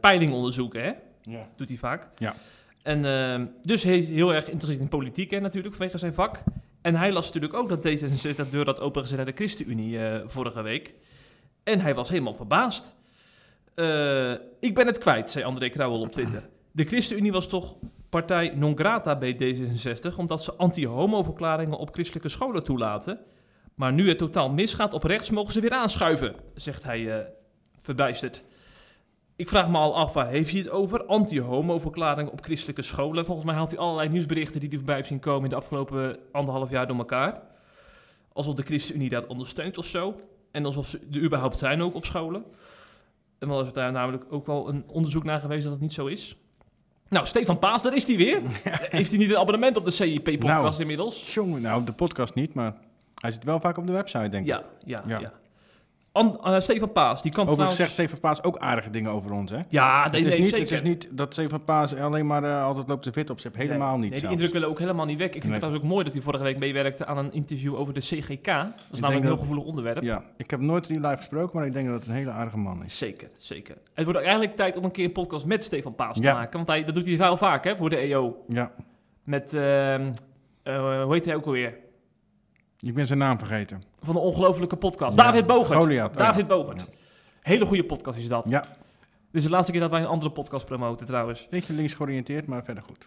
peilingonderzoeken, 0.00 0.82
hè? 0.82 0.92
Ja. 1.22 1.48
Doet 1.56 1.68
hij 1.68 1.78
vaak. 1.78 2.08
Ja. 2.16 2.34
En 2.88 3.04
ehm, 3.04 3.46
dus 3.62 3.84
is 3.84 4.08
heel 4.08 4.34
erg 4.34 4.44
geïnteresseerd 4.44 4.82
in 4.82 4.88
politiek, 4.88 5.30
hè, 5.30 5.40
natuurlijk, 5.40 5.74
vanwege 5.74 5.98
zijn 5.98 6.14
vak. 6.14 6.42
En 6.82 6.94
hij 6.94 7.12
las 7.12 7.26
natuurlijk 7.26 7.54
ook 7.54 7.68
dat 7.68 7.78
D66 7.78 8.50
deur 8.50 8.64
had 8.64 8.80
opengezet 8.80 9.16
naar 9.16 9.26
de 9.26 9.32
ChristenUnie 9.34 9.98
eh, 9.98 10.20
vorige 10.26 10.62
week. 10.62 10.94
En 11.62 11.80
hij 11.80 11.94
was 11.94 12.08
helemaal 12.08 12.32
verbaasd. 12.32 12.94
Eh, 13.74 14.32
ik 14.60 14.74
ben 14.74 14.86
het 14.86 14.98
kwijt, 14.98 15.30
zei 15.30 15.44
André 15.44 15.68
Krauwel 15.68 16.00
op 16.00 16.12
Twitter. 16.12 16.48
De 16.70 16.84
ChristenUnie 16.84 17.32
was 17.32 17.48
toch 17.48 17.76
partij 18.08 18.52
non 18.54 18.78
grata 18.78 19.16
bij 19.16 19.34
D66, 19.34 20.16
omdat 20.16 20.42
ze 20.42 20.54
anti-homo-verklaringen 20.54 21.78
op 21.78 21.92
christelijke 21.92 22.28
scholen 22.28 22.64
toelaten. 22.64 23.18
Maar 23.74 23.92
nu 23.92 24.08
het 24.08 24.18
totaal 24.18 24.50
misgaat 24.50 24.94
op 24.94 25.04
rechts, 25.04 25.30
mogen 25.30 25.52
ze 25.52 25.60
weer 25.60 25.72
aanschuiven, 25.72 26.34
zegt 26.54 26.84
hij 26.84 27.18
eh, 27.18 27.26
verbijsterd. 27.80 28.42
Ik 29.38 29.48
vraag 29.48 29.68
me 29.68 29.78
al 29.78 29.96
af, 29.96 30.12
waar 30.12 30.28
heeft 30.28 30.50
hij 30.50 30.60
het 30.60 30.70
over? 30.70 31.04
Anti-homo-verklaringen 31.04 32.32
op 32.32 32.40
christelijke 32.42 32.82
scholen. 32.82 33.24
Volgens 33.24 33.46
mij 33.46 33.54
haalt 33.54 33.70
hij 33.70 33.78
allerlei 33.78 34.08
nieuwsberichten 34.08 34.60
die 34.60 34.68
hij 34.68 34.78
voorbij 34.78 34.94
heeft 34.96 35.08
zien 35.08 35.20
komen 35.20 35.42
in 35.44 35.50
de 35.50 35.56
afgelopen 35.56 36.18
anderhalf 36.32 36.70
jaar 36.70 36.86
door 36.86 36.96
elkaar. 36.96 37.40
Alsof 38.32 38.54
de 38.54 38.62
ChristenUnie 38.62 39.08
dat 39.08 39.26
ondersteunt 39.26 39.78
of 39.78 39.86
zo. 39.86 40.20
En 40.50 40.64
alsof 40.64 40.86
ze 40.86 41.00
er 41.12 41.22
überhaupt 41.22 41.58
zijn 41.58 41.82
ook 41.82 41.94
op 41.94 42.04
scholen. 42.04 42.44
En 43.38 43.48
wel 43.48 43.60
is 43.60 43.72
daar 43.72 43.92
namelijk 43.92 44.24
ook 44.30 44.46
wel 44.46 44.68
een 44.68 44.84
onderzoek 44.86 45.24
naar 45.24 45.40
geweest 45.40 45.62
dat 45.62 45.72
het 45.72 45.80
niet 45.80 45.92
zo 45.92 46.06
is. 46.06 46.36
Nou, 47.08 47.26
Stefan 47.26 47.58
Paas, 47.58 47.82
daar 47.82 47.94
is 47.96 48.06
hij 48.06 48.16
weer. 48.16 48.40
Heeft 48.98 49.10
hij 49.10 49.18
niet 49.18 49.30
een 49.30 49.38
abonnement 49.38 49.76
op 49.76 49.84
de 49.84 49.90
CIP-podcast 49.90 50.62
Nou. 50.62 50.80
inmiddels? 50.80 51.34
Jongen, 51.34 51.62
nou, 51.62 51.84
de 51.84 51.92
podcast 51.92 52.34
niet, 52.34 52.54
maar 52.54 52.74
hij 53.14 53.30
zit 53.30 53.44
wel 53.44 53.60
vaak 53.60 53.76
op 53.78 53.86
de 53.86 53.92
website, 53.92 54.28
denk 54.28 54.46
ik. 54.46 54.50
Ja, 54.52 54.64
ja, 54.84 55.02
ja. 55.06 55.18
Ja. 55.18 55.32
An- 56.12 56.44
eh, 56.44 56.60
Stefan 56.60 56.92
Paas, 56.92 57.22
die 57.22 57.32
kan 57.32 57.46
Overigens 57.48 57.74
trouwens... 57.74 57.76
zegt 57.76 57.90
Steven 57.90 58.20
Paas 58.20 58.42
ook 58.42 58.56
aardige 58.58 58.90
dingen 58.90 59.10
over 59.10 59.32
ons, 59.32 59.50
hè? 59.50 59.58
Ja, 59.68 59.96
nee, 59.96 60.04
het, 60.04 60.14
is 60.14 60.22
nee, 60.32 60.40
niet, 60.40 60.48
zeker. 60.50 60.60
het 60.76 60.84
is 60.84 60.88
niet 60.90 61.08
dat 61.10 61.32
Steven 61.32 61.64
Paas 61.64 61.94
alleen 61.94 62.26
maar 62.26 62.44
eh, 62.44 62.64
altijd 62.64 62.88
loopt 62.88 63.02
te 63.02 63.12
fit 63.12 63.30
op 63.30 63.40
zich. 63.40 63.54
Helemaal 63.56 63.90
nee, 63.92 64.00
niet 64.00 64.10
Nee, 64.10 64.20
die 64.20 64.30
indruk 64.30 64.52
willen 64.52 64.68
ook 64.68 64.78
helemaal 64.78 65.04
niet 65.06 65.18
weg. 65.18 65.26
Ik 65.26 65.32
vind 65.32 65.44
het 65.44 65.54
trouwens 65.54 65.82
ook 65.84 65.90
mooi 65.90 66.04
dat 66.04 66.12
hij 66.14 66.22
vorige 66.22 66.42
week 66.42 66.58
meewerkte 66.58 67.06
aan 67.06 67.18
een 67.18 67.32
interview 67.32 67.74
over 67.76 67.94
de 67.94 68.00
CGK. 68.00 68.44
Dat 68.44 68.72
is 68.92 69.00
namelijk 69.00 69.04
een 69.04 69.22
heel 69.22 69.30
dat- 69.30 69.38
gevoelig 69.38 69.64
onderwerp. 69.64 70.02
Ja, 70.02 70.22
ik 70.36 70.50
heb 70.50 70.60
nooit 70.60 70.86
die 70.86 71.00
live 71.00 71.16
gesproken, 71.16 71.56
maar 71.58 71.66
ik 71.66 71.72
denk 71.72 71.86
dat 71.86 71.94
het 71.94 72.06
een 72.06 72.14
hele 72.14 72.30
aardige 72.30 72.58
man 72.58 72.84
is. 72.84 72.98
Zeker, 72.98 73.28
zeker. 73.38 73.76
Het 73.94 74.04
wordt 74.04 74.18
ook 74.18 74.26
eigenlijk 74.26 74.56
tijd 74.56 74.76
om 74.76 74.84
een 74.84 74.90
keer 74.90 75.04
een 75.04 75.12
podcast 75.12 75.46
met 75.46 75.64
Stefan 75.64 75.94
Paas 75.94 76.16
te 76.16 76.22
Ja. 76.22 76.34
maken. 76.34 76.52
Want 76.56 76.68
hij, 76.68 76.84
dat 76.84 76.94
doet 76.94 77.06
hij 77.06 77.16
wel 77.18 77.36
vaak 77.36 77.64
hè, 77.64 77.76
voor 77.76 77.90
de 77.90 77.96
EO. 77.96 78.36
Ja, 78.48 78.72
Met, 79.24 79.54
ehm, 79.54 80.12
eh, 80.62 81.02
hoe 81.02 81.12
heet 81.14 81.24
hij 81.24 81.34
ook 81.34 81.44
alweer? 81.46 81.74
Ik 82.80 82.94
ben 82.94 83.06
zijn 83.06 83.18
naam 83.18 83.38
vergeten. 83.38 83.82
Van 84.02 84.14
de 84.14 84.20
ongelofelijke 84.20 84.76
podcast. 84.76 85.16
Ja, 85.16 85.22
David 85.24 85.46
Bogert. 85.46 85.82
Goliath, 85.82 86.10
oh 86.10 86.16
ja. 86.16 86.22
David 86.24 86.46
Bogert. 86.46 86.88
Hele 87.40 87.66
goede 87.66 87.84
podcast 87.84 88.18
is 88.18 88.28
dat. 88.28 88.44
Ja, 88.48 88.60
Dit 88.60 88.68
is 89.30 89.42
de 89.42 89.50
laatste 89.50 89.72
keer 89.72 89.80
dat 89.80 89.90
wij 89.90 90.00
een 90.00 90.06
andere 90.06 90.30
podcast 90.30 90.66
promoten 90.66 91.06
trouwens. 91.06 91.46
beetje 91.50 91.72
links 91.72 91.94
georiënteerd, 91.94 92.46
maar 92.46 92.64
verder 92.64 92.82
goed. 92.82 93.06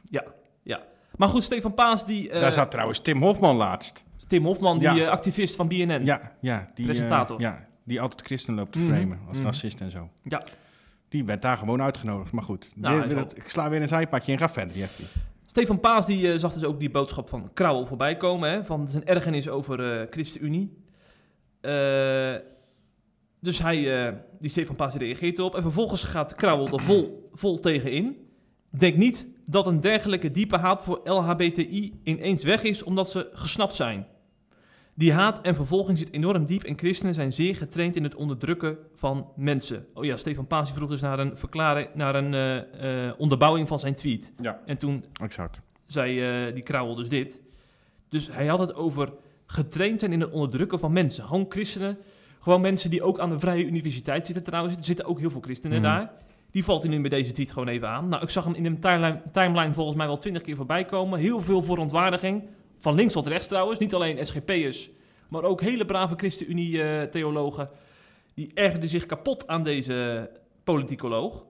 Maar 1.16 1.28
goed, 1.30 1.44
Stefan 1.44 1.74
Paas, 1.74 2.06
die, 2.06 2.30
eh, 2.30 2.42
Daar 2.42 2.52
zat 2.52 2.72
trouwens 2.72 3.00
Tim 3.00 3.22
Hofman 3.22 3.56
laatst. 3.56 4.04
Tim 4.28 4.46
Hofman, 4.46 4.78
die 4.80 4.92
Ja. 4.92 5.06
eh, 5.06 5.10
activist 5.10 5.56
van 5.56 5.68
BNN. 5.68 6.06
Ja, 6.06 6.32
ja. 6.42 6.72
Die, 6.76 6.86
eh, 6.86 6.92
Presentator. 6.92 7.40
ja, 7.40 7.66
die 7.84 8.02
altijd 8.02 8.22
christen 8.22 8.54
loopt 8.54 8.72
te 8.72 8.80
Mhm, 8.80 8.88
framen 8.94 9.20
als 9.28 9.36
mhm. 9.38 9.46
narcist 9.46 9.82
en 9.82 9.92
zo. 9.92 10.10
Ja. 10.24 10.44
Die 11.10 11.26
werd 11.26 11.42
daar 11.42 11.58
gewoon 11.58 11.82
uitgenodigd. 11.82 12.32
Maar 12.32 12.44
goed, 12.44 12.72
Nou, 12.76 13.08
Weer- 13.08 13.26
ik 13.36 13.50
sla 13.50 13.70
weer 13.70 13.82
een 13.82 13.88
zijpadje 13.88 14.32
en 14.32 14.38
ga 14.38 14.50
verder, 14.50 14.78
Jeffrey. 14.78 15.08
Stefan 15.52 15.80
Paas 15.80 16.06
die, 16.06 16.32
eh, 16.32 16.40
zag 16.40 16.54
dus 16.54 16.64
ook 16.64 16.80
die 16.80 16.90
boodschap 16.90 17.30
van 17.30 17.54
Krauwel 17.54 17.86
voorbij 17.86 18.18
komen. 18.18 18.50
Hè, 18.50 18.66
van 18.66 18.88
zijn 18.88 19.06
ergernis 19.06 19.50
over 19.50 20.02
eh 20.02 20.08
ChristenUnie. 20.10 20.78
Eh, 21.62 22.36
dus 23.40 23.62
hij, 23.62 24.14
die 24.40 24.50
Stefan 24.50 24.76
Paas 24.76 24.96
reageert 24.96 25.38
erop. 25.38 25.56
En 25.56 25.62
vervolgens 25.62 26.04
gaat 26.04 26.36
Krauwel 26.36 26.68
er 26.68 26.82
vol, 26.82 27.30
vol 27.34 27.60
tegen 27.60 27.92
in. 27.92 28.18
Denk 28.70 28.96
niet 28.96 29.28
dat 29.46 29.68
een 29.68 29.82
dergelijke 29.82 30.32
diepe 30.32 30.58
haat 30.58 30.84
voor 30.84 31.02
LHBTI 31.04 32.00
ineens 32.04 32.44
weg 32.44 32.64
is 32.64 32.84
omdat 32.84 33.10
ze 33.10 33.30
gesnapt 33.34 33.76
zijn. 33.76 34.08
Die 35.02 35.14
haat 35.14 35.42
en 35.42 35.56
vervolging 35.56 35.98
zit 35.98 36.12
enorm 36.14 36.46
diep 36.46 36.64
en 36.64 36.78
christenen 36.78 37.14
zijn 37.14 37.34
zeer 37.34 37.56
getraind 37.56 37.96
in 37.96 38.04
het 38.04 38.16
onderdrukken 38.16 38.78
van 38.94 39.28
mensen. 39.36 39.86
Oh 39.94 40.06
ja, 40.06 40.16
Stefan 40.16 40.48
Paas 40.48 40.66
die 40.66 40.76
vroeg 40.76 40.90
dus 40.90 41.02
naar 41.02 41.20
een 41.20 41.38
verklaring, 41.38 41.88
naar 41.94 42.16
een 42.16 42.34
eh, 42.34 43.08
eh, 43.08 43.14
onderbouwing 43.18 43.68
van 43.68 43.80
zijn 43.80 43.96
tweet. 43.96 44.34
Ja, 44.42 44.62
En 44.66 44.78
toen 44.78 45.06
exact. 45.22 45.60
zei 45.86 46.22
eh, 46.22 46.54
die 46.54 46.64
Krauwel 46.64 46.96
dus 46.96 47.10
dit. 47.10 47.42
Dus 48.10 48.30
hij 48.32 48.48
had 48.48 48.60
het 48.60 48.76
over 48.76 49.14
getraind 49.46 50.00
zijn 50.00 50.12
in 50.14 50.22
het 50.22 50.32
onderdrukken 50.32 50.80
van 50.80 50.92
mensen. 50.92 51.26
Gewoon 51.26 51.46
christenen, 51.50 51.98
gewoon 52.40 52.62
mensen 52.62 52.90
die 52.90 53.04
ook 53.04 53.20
aan 53.20 53.30
de 53.30 53.40
Vrije 53.40 53.66
Universiteit 53.66 54.26
zitten 54.26 54.44
trouwens. 54.44 54.76
Er 54.76 54.84
zitten 54.84 55.06
ook 55.06 55.20
heel 55.20 55.30
veel 55.32 55.42
christenen 55.42 55.82
Mhm. 55.82 55.86
daar. 55.88 56.12
Die 56.52 56.64
valt 56.64 56.82
hij 56.84 56.92
nu 56.92 57.00
met 57.00 57.12
deze 57.12 57.32
tweet 57.32 57.52
gewoon 57.52 57.68
even 57.68 57.88
aan. 57.90 58.08
Nou, 58.08 58.24
ik 58.24 58.30
zag 58.30 58.44
hem 58.46 58.54
in 58.54 58.64
de 58.64 58.80
timeline, 58.80 59.22
timeline 59.32 59.74
volgens 59.74 59.98
mij 59.98 60.08
wel 60.08 60.18
twintig 60.18 60.42
keer 60.42 60.56
voorbij 60.56 60.86
komen. 60.86 61.20
Heel 61.20 61.42
veel 61.42 61.62
verontwaardiging. 61.62 62.44
Van 62.82 62.96
links 62.96 63.14
tot 63.14 63.28
rechts 63.28 63.48
trouwens. 63.48 63.80
Niet 63.80 63.94
alleen 63.94 64.26
SGP'ers, 64.26 64.90
maar 65.30 65.44
ook 65.44 65.62
hele 65.62 65.86
brave 65.86 66.16
ChristenUnie-theologen. 66.16 67.70
die 68.34 68.52
ergerden 68.54 68.90
zich 68.90 69.06
kapot 69.06 69.48
aan 69.48 69.64
deze 69.64 70.30
politicoloog. 70.64 71.46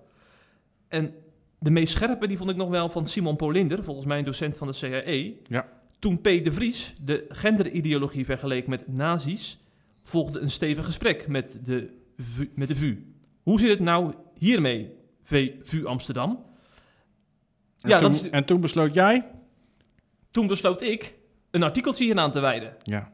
En 0.88 1.14
de 1.60 1.72
meest 1.72 1.94
scherpe, 1.94 2.28
die 2.28 2.38
vond 2.38 2.50
ik 2.50 2.56
nog 2.56 2.70
wel 2.70 2.90
van 2.90 3.08
Simon 3.08 3.36
Polinder, 3.36 3.84
volgens 3.84 4.06
mij 4.06 4.18
een 4.18 4.26
docent 4.26 4.58
van 4.58 4.68
de 4.68 4.78
CAE. 4.80 5.36
Ja. 5.48 5.68
Toen 6.00 6.20
P. 6.22 6.24
de 6.24 6.52
Vries 6.52 6.94
de 7.02 7.26
genderideologie 7.30 8.26
vergeleek 8.26 8.68
met 8.68 8.88
nazi's, 8.88 9.60
volgde 10.02 10.40
een 10.40 10.50
stevig 10.50 10.86
gesprek 10.86 11.28
met 11.28 11.60
de, 11.66 11.90
VU, 12.18 12.50
met 12.56 12.68
de 12.68 12.76
VU. 12.76 13.14
Hoe 13.44 13.60
zit 13.60 13.70
het 13.70 13.80
nou 13.80 14.14
hiermee, 14.38 14.92
VU 15.22 15.86
Amsterdam? 15.86 16.44
En, 17.82 17.90
Ja, 17.90 18.00
toen, 18.00 18.12
dat 18.12 18.22
is- 18.24 18.30
en 18.30 18.46
toen 18.46 18.62
besloot 18.62 18.94
jij? 18.94 19.26
Toen 20.32 20.48
besloot 20.48 20.82
ik 20.82 21.14
een 21.52 21.64
artikeltje 21.64 22.04
hieraan 22.04 22.32
te 22.32 22.39
wijden. 22.39 22.74
Ja, 22.84 23.10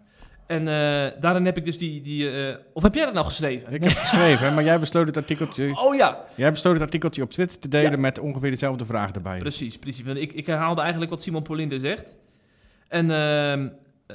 En 0.48 0.60
eh, 0.68 1.22
daarin 1.22 1.46
heb 1.46 1.58
ik 1.58 1.66
dus 1.66 1.78
die... 1.78 2.02
die 2.02 2.48
eh, 2.48 2.56
of 2.74 2.84
heb 2.84 2.94
jij 2.94 3.06
dat 3.06 3.14
nou 3.14 3.26
geschreven? 3.26 3.74
ik 3.74 3.84
heb 3.84 3.92
geschreven, 3.92 4.54
maar 4.54 4.64
jij 4.64 4.80
besloot 4.80 5.08
het 5.08 5.18
artikeltje, 5.18 5.72
Oh 5.86 5.96
ja, 5.96 6.24
jij 6.36 6.52
besloot 6.52 6.74
het 6.74 6.82
artikeltje 6.84 7.22
op 7.22 7.32
Twitter 7.32 7.60
te 7.60 7.68
delen 7.68 7.92
Ja. 7.92 7.98
met 7.98 8.20
ongeveer 8.20 8.50
dezelfde 8.50 8.86
vraag 8.86 9.12
erbij. 9.12 9.38
Precies, 9.38 9.78
precies. 9.78 10.04
Want 10.06 10.18
Ik, 10.18 10.34
ik 10.34 10.46
herhaalde 10.46 10.82
eigenlijk 10.82 11.12
wat 11.12 11.22
Simon 11.22 11.44
Polinder 11.44 11.80
zegt. 11.80 12.16
En 12.88 13.12
ehm, 13.12 13.68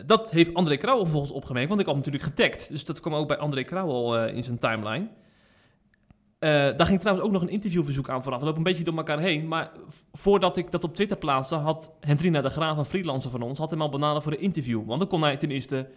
dat 0.07 0.31
heeft 0.31 0.55
André 0.55 0.77
Krauwel 0.77 1.03
vervolgens 1.03 1.33
opgemerkt, 1.33 1.69
want 1.69 1.81
ik 1.81 1.87
had 1.87 1.95
hem 1.95 2.05
natuurlijk 2.05 2.35
getagd. 2.37 2.69
Dus 2.71 2.85
dat 2.85 3.01
kwam 3.01 3.15
ook 3.15 3.29
bij 3.29 3.37
André 3.37 3.63
Krauwel 3.63 4.19
eh, 4.19 4.37
in 4.37 4.45
zijn 4.45 4.59
timeline. 4.59 5.07
Eh, 6.43 6.51
daar 6.51 6.87
ging 6.87 7.01
trouwens 7.01 7.27
ook 7.27 7.33
nog 7.33 7.43
een 7.43 7.49
interviewverzoek 7.49 8.09
aan 8.09 8.23
vooraf. 8.23 8.39
We 8.39 8.45
lopen 8.45 8.59
een 8.59 8.65
beetje 8.65 8.85
door 8.85 8.97
elkaar 8.97 9.19
heen. 9.21 9.49
Maar 9.49 9.71
voordat 10.13 10.57
ik 10.57 10.71
dat 10.71 10.85
op 10.85 10.95
Twitter 10.95 11.17
plaatste, 11.17 11.55
had 11.55 11.91
Hendrina 12.01 12.41
de 12.41 12.51
Graaf, 12.51 12.77
een 12.79 12.85
freelancer 12.85 13.31
van 13.31 13.43
ons, 13.43 13.59
had 13.59 13.71
hem 13.71 13.83
al 13.83 13.89
benaderd 13.89 14.23
voor 14.23 14.33
een 14.33 14.41
interview. 14.41 14.87
Want 14.87 15.01
dan 15.01 15.09
kon 15.09 15.23
hij 15.23 15.37
tenminste 15.37 15.89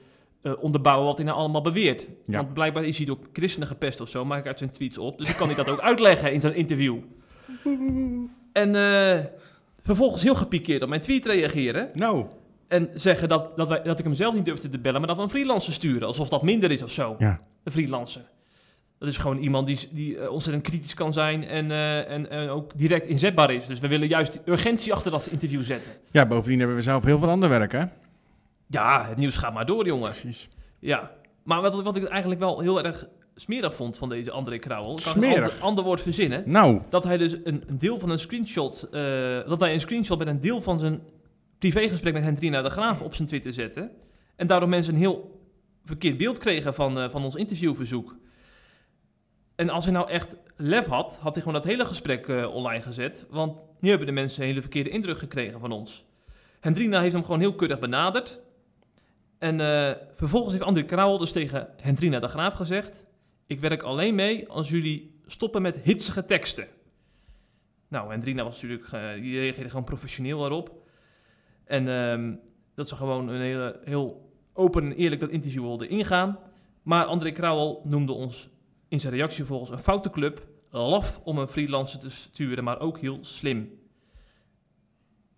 eh, 0.42 0.52
onderbouwen 0.60 1.06
wat 1.08 1.18
hij 1.18 1.26
nou 1.26 1.38
allemaal 1.38 1.62
beweert. 1.62 2.08
Ja. 2.26 2.38
Want 2.38 2.54
blijkbaar 2.54 2.84
is 2.84 2.98
hij 2.98 3.06
door 3.06 3.18
christenen 3.34 3.68
gepest 3.68 4.02
of 4.02 4.10
zo, 4.10 4.26
maak 4.26 4.40
ik 4.40 4.46
uit 4.46 4.58
zijn 4.58 4.72
tweets 4.72 4.98
op. 4.98 5.18
Dus 5.18 5.30
ik 5.30 5.36
kan 5.36 5.48
hij 5.48 5.56
dat 5.56 5.70
ook 5.70 5.80
uitleggen 5.92 6.34
in 6.34 6.42
zijn 6.42 6.56
interview. 6.56 6.98
En 8.52 8.76
eh, 8.76 9.20
vervolgens 9.80 10.24
heel 10.24 10.36
gepikeerd 10.36 10.84
op 10.84 10.90
mijn 10.90 11.02
tweet 11.02 11.26
reageren. 11.26 11.90
Nou, 11.94 12.26
En 12.68 12.90
zeggen 12.94 13.30
dat, 13.30 13.58
dat, 13.58 13.68
wij, 13.68 13.82
dat 13.84 14.00
ik 14.00 14.06
hem 14.06 14.14
zelf 14.14 14.34
niet 14.36 14.46
durfde 14.46 14.70
te 14.70 14.80
bellen, 14.80 15.00
maar 15.00 15.08
dat 15.08 15.18
we 15.18 15.24
een 15.24 15.30
freelancer 15.30 15.74
sturen. 15.74 16.08
Alsof 16.08 16.30
dat 16.30 16.44
minder 16.44 16.72
is 16.72 16.84
of 16.84 16.92
zo. 16.92 17.16
ja. 17.20 17.42
Een 17.64 17.72
freelancer. 17.72 18.22
Dat 19.00 19.08
is 19.10 19.18
gewoon 19.18 19.38
iemand 19.38 19.68
die, 19.68 19.80
die 19.92 20.18
eh, 20.20 20.32
ontzettend 20.32 20.68
kritisch 20.68 20.94
kan 20.94 21.14
zijn 21.14 21.44
en, 21.44 21.72
eh, 21.72 22.10
en, 22.12 22.30
en 22.30 22.50
ook 22.50 22.72
direct 22.78 23.06
inzetbaar 23.06 23.52
is. 23.54 23.66
Dus 23.68 23.80
we 23.80 23.88
willen 23.88 24.08
juist 24.08 24.32
die 24.32 24.42
urgentie 24.46 24.94
achter 24.94 25.12
dat 25.12 25.28
interview 25.28 25.64
zetten. 25.64 25.94
ja, 26.12 26.26
bovendien 26.26 26.60
hebben 26.60 26.78
we 26.78 26.84
zelf 26.84 27.04
heel 27.04 27.20
veel 27.20 27.30
ander 27.30 27.50
werk, 27.50 27.72
hè? 27.72 27.84
Ja, 28.68 29.06
het 29.08 29.18
nieuws 29.18 29.38
gaat 29.38 29.54
maar 29.54 29.66
door, 29.66 29.86
jongen. 29.86 30.10
Precies. 30.10 30.50
Ja. 30.80 31.12
Maar 31.44 31.62
wat, 31.62 31.84
wat 31.84 31.96
ik 31.96 32.04
eigenlijk 32.04 32.40
wel 32.42 32.60
heel 32.60 32.84
erg 32.84 33.08
smerig 33.36 33.76
vond 33.76 33.98
van 33.98 34.10
deze 34.10 34.32
André 34.32 34.58
Krauwel. 34.58 34.98
Ik 34.98 35.04
kan 35.04 35.12
Smerig? 35.14 35.36
een 35.36 35.44
ander, 35.44 35.62
ander 35.62 35.84
woord 35.84 36.02
verzinnen. 36.02 36.44
Nou, 36.46 36.82
Dat 36.90 37.04
hij 37.04 37.18
dus 37.18 37.34
een, 37.44 37.64
een 37.68 37.78
deel 37.78 38.00
van 38.00 38.10
een 38.10 38.20
screenshot... 38.20 38.84
eh, 38.92 39.02
dat 39.48 39.60
hij 39.60 39.74
een 39.74 39.80
screenshot 39.80 40.18
met 40.18 40.28
een 40.28 40.40
deel 40.40 40.62
van 40.62 40.80
zijn 40.80 41.02
privégesprek 41.60 42.14
met 42.14 42.24
Hendrina 42.24 42.62
de 42.62 42.70
Graaf 42.70 43.02
op 43.02 43.16
zijn 43.16 43.28
Twitter 43.28 43.54
zette. 43.54 43.90
En 44.36 44.48
daardoor 44.48 44.70
mensen 44.70 44.94
een 44.94 45.00
heel 45.00 45.40
verkeerd 45.84 46.18
beeld 46.18 46.38
kregen 46.38 46.74
van, 46.74 47.10
van 47.12 47.24
ons 47.24 47.36
interviewverzoek. 47.36 48.16
En 49.56 49.70
als 49.70 49.84
hij 49.84 49.94
nou 49.94 50.10
echt 50.10 50.36
lef 50.58 50.86
had, 50.86 51.18
had 51.22 51.34
hij 51.34 51.44
gewoon 51.44 51.62
dat 51.62 51.72
hele 51.72 51.86
gesprek 51.86 52.28
eh, 52.28 52.54
online 52.54 52.82
gezet. 52.82 53.26
Want 53.30 53.68
nu 53.80 53.90
hebben 53.90 54.08
de 54.08 54.14
mensen 54.14 54.42
een 54.42 54.48
hele 54.48 54.62
verkeerde 54.62 54.90
indruk 54.90 55.18
gekregen 55.18 55.60
van 55.60 55.72
ons. 55.72 56.06
Hendrina 56.60 57.02
heeft 57.02 57.14
hem 57.14 57.24
gewoon 57.24 57.40
heel 57.40 57.56
keurig 57.56 57.80
benaderd. 57.80 58.40
En 59.38 59.60
eh, 59.60 59.92
vervolgens 60.12 60.54
heeft 60.54 60.66
André 60.66 60.84
Krauwel 60.84 61.18
dus 61.18 61.32
tegen 61.32 61.68
Hendrina 61.82 62.20
de 62.20 62.28
Graaf 62.28 62.54
gezegd... 62.54 63.06
Ik 63.48 63.60
werk 63.60 63.84
alleen 63.84 64.16
mee 64.16 64.50
als 64.50 64.70
jullie 64.70 65.20
stoppen 65.26 65.62
met 65.62 65.80
hitsige 65.80 66.26
teksten. 66.26 66.68
Nou, 67.88 68.12
Hendrina 68.12 68.44
was 68.44 68.62
natuurlijk, 68.62 68.92
eh, 68.92 69.14
die 69.14 69.40
reageerde 69.40 69.70
gewoon 69.70 69.86
professioneel 69.86 70.46
erop. 70.46 70.84
En 71.64 71.88
ehm, 71.88 72.36
dat 72.76 72.88
ze 72.88 72.96
gewoon 72.96 73.28
een 73.28 73.42
hele, 73.42 73.80
heel 73.84 74.32
open 74.54 74.84
en 74.84 74.92
eerlijk 74.92 75.22
dat 75.22 75.30
interview 75.30 75.62
wilden 75.62 75.90
ingaan. 75.90 76.40
Maar 76.84 77.06
André 77.06 77.32
Krauwel 77.32 77.82
noemde 77.84 78.14
ons 78.14 78.50
in 78.96 79.02
zijn 79.02 79.14
reactie 79.14 79.46
volgens 79.46 79.70
een 79.70 79.80
foute 79.80 80.10
club. 80.10 80.46
Laf 80.70 81.22
om 81.24 81.38
een 81.38 81.48
freelancer 81.48 82.00
te 82.00 82.10
sturen, 82.10 82.64
maar 82.64 82.80
ook 82.80 83.00
heel 83.00 83.18
slim. 83.22 83.80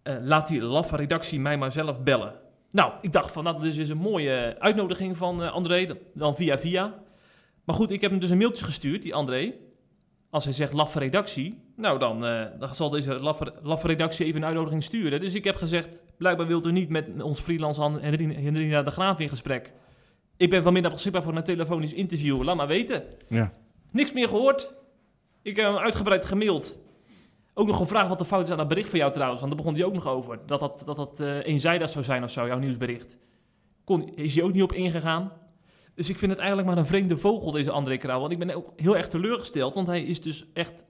Eh, 0.04 0.16
laat 0.22 0.48
die 0.48 0.62
laffe 0.62 0.96
redactie 0.96 1.40
mij 1.40 1.58
maar 1.58 1.72
zelf 1.72 2.04
bellen. 2.04 2.34
Nou, 2.72 2.92
ik 3.02 3.14
dacht 3.14 3.32
van, 3.32 3.44
nou, 3.44 3.62
dit 3.62 3.78
is 3.78 3.90
een 3.90 3.98
mooie 3.98 4.56
uitnodiging 4.60 5.18
van 5.18 5.44
eh, 5.44 5.52
André, 5.52 5.98
dan 6.14 6.36
via 6.36 6.60
via. 6.60 7.04
Maar 7.64 7.76
goed, 7.76 7.92
ik 7.92 8.02
heb 8.02 8.12
hem 8.12 8.20
dus 8.20 8.30
een 8.30 8.38
mailtje 8.38 8.66
gestuurd, 8.66 9.02
die 9.02 9.16
André. 9.16 9.54
Als 10.30 10.44
hij 10.44 10.54
zegt 10.54 10.74
laffe 10.74 11.00
redactie, 11.00 11.62
nou 11.76 12.00
dan, 12.00 12.26
eh, 12.26 12.46
dan 12.60 12.76
zal 12.76 12.90
deze 12.90 13.20
laffe, 13.64 13.88
redactie 13.88 14.26
even 14.26 14.42
een 14.42 14.48
uitnodiging 14.48 14.84
sturen. 14.84 15.20
Dus 15.20 15.34
ik 15.34 15.44
heb 15.44 15.56
gezegd, 15.56 16.02
blijkbaar 16.18 16.48
wilt 16.48 16.66
u 16.66 16.72
niet 16.72 16.90
met 16.90 17.22
ons 17.22 17.40
freelance 17.40 17.82
Hen- 17.82 18.02
Hendrina 18.02 18.34
Hendrina 18.34 18.84
de 18.84 18.92
Graaf 18.92 19.20
in 19.20 19.30
gesprek. 19.30 19.74
Ik 20.38 20.50
ben 20.50 20.64
vanmiddag 20.64 20.92
beschikbaar 20.92 21.24
voor 21.24 21.36
een 21.36 21.44
telefonisch 21.44 21.94
interview, 21.94 22.44
laat 22.44 22.56
maar 22.56 22.68
weten. 22.68 23.04
ja. 23.30 23.52
Niks 23.92 24.14
meer 24.14 24.28
gehoord. 24.28 24.74
Ik 25.42 25.56
heb 25.56 25.66
hem 25.66 25.78
uitgebreid 25.78 26.26
gemaild. 26.26 26.78
Ook 27.54 27.68
nog 27.68 27.78
gevraagd 27.78 28.08
wat 28.08 28.18
de 28.18 28.26
fout 28.26 28.44
is 28.44 28.52
aan 28.52 28.58
dat 28.58 28.68
bericht 28.68 28.90
van 28.90 29.00
jou 29.00 29.12
trouwens, 29.12 29.42
want 29.42 29.54
daar 29.54 29.64
begon 29.64 29.78
hij 29.78 29.88
ook 29.88 29.94
nog 29.94 30.08
over. 30.08 30.40
Dat 30.46 30.60
dat, 30.60 30.82
dat, 30.86 30.96
dat 30.96 31.20
eh, 31.20 31.46
eenzijdig 31.46 31.90
zou 31.90 32.04
zijn 32.04 32.24
of 32.24 32.32
zo, 32.32 32.48
jouw 32.48 32.58
nieuwsbericht. 32.58 33.18
Kon, 33.84 34.16
is 34.16 34.36
hij 34.36 34.44
ook 34.44 34.54
niet 34.54 34.64
op 34.64 34.74
ingegaan. 34.74 35.32
Dus 35.94 36.10
ik 36.10 36.18
vind 36.18 36.32
het 36.32 36.40
eigenlijk 36.40 36.70
maar 36.70 36.78
een 36.78 36.86
vreemde 36.86 37.18
vogel, 37.18 37.52
deze 37.52 37.72
André 37.72 37.98
Krauw. 37.98 38.20
Want 38.20 38.32
ik 38.32 38.40
ben 38.40 38.56
ook 38.56 38.74
heel 38.76 38.98
erg 38.98 39.08
teleurgesteld, 39.08 39.76
want 39.76 39.88
hij 39.88 40.04
is 40.04 40.22
dus 40.22 40.46
echt 40.54 40.86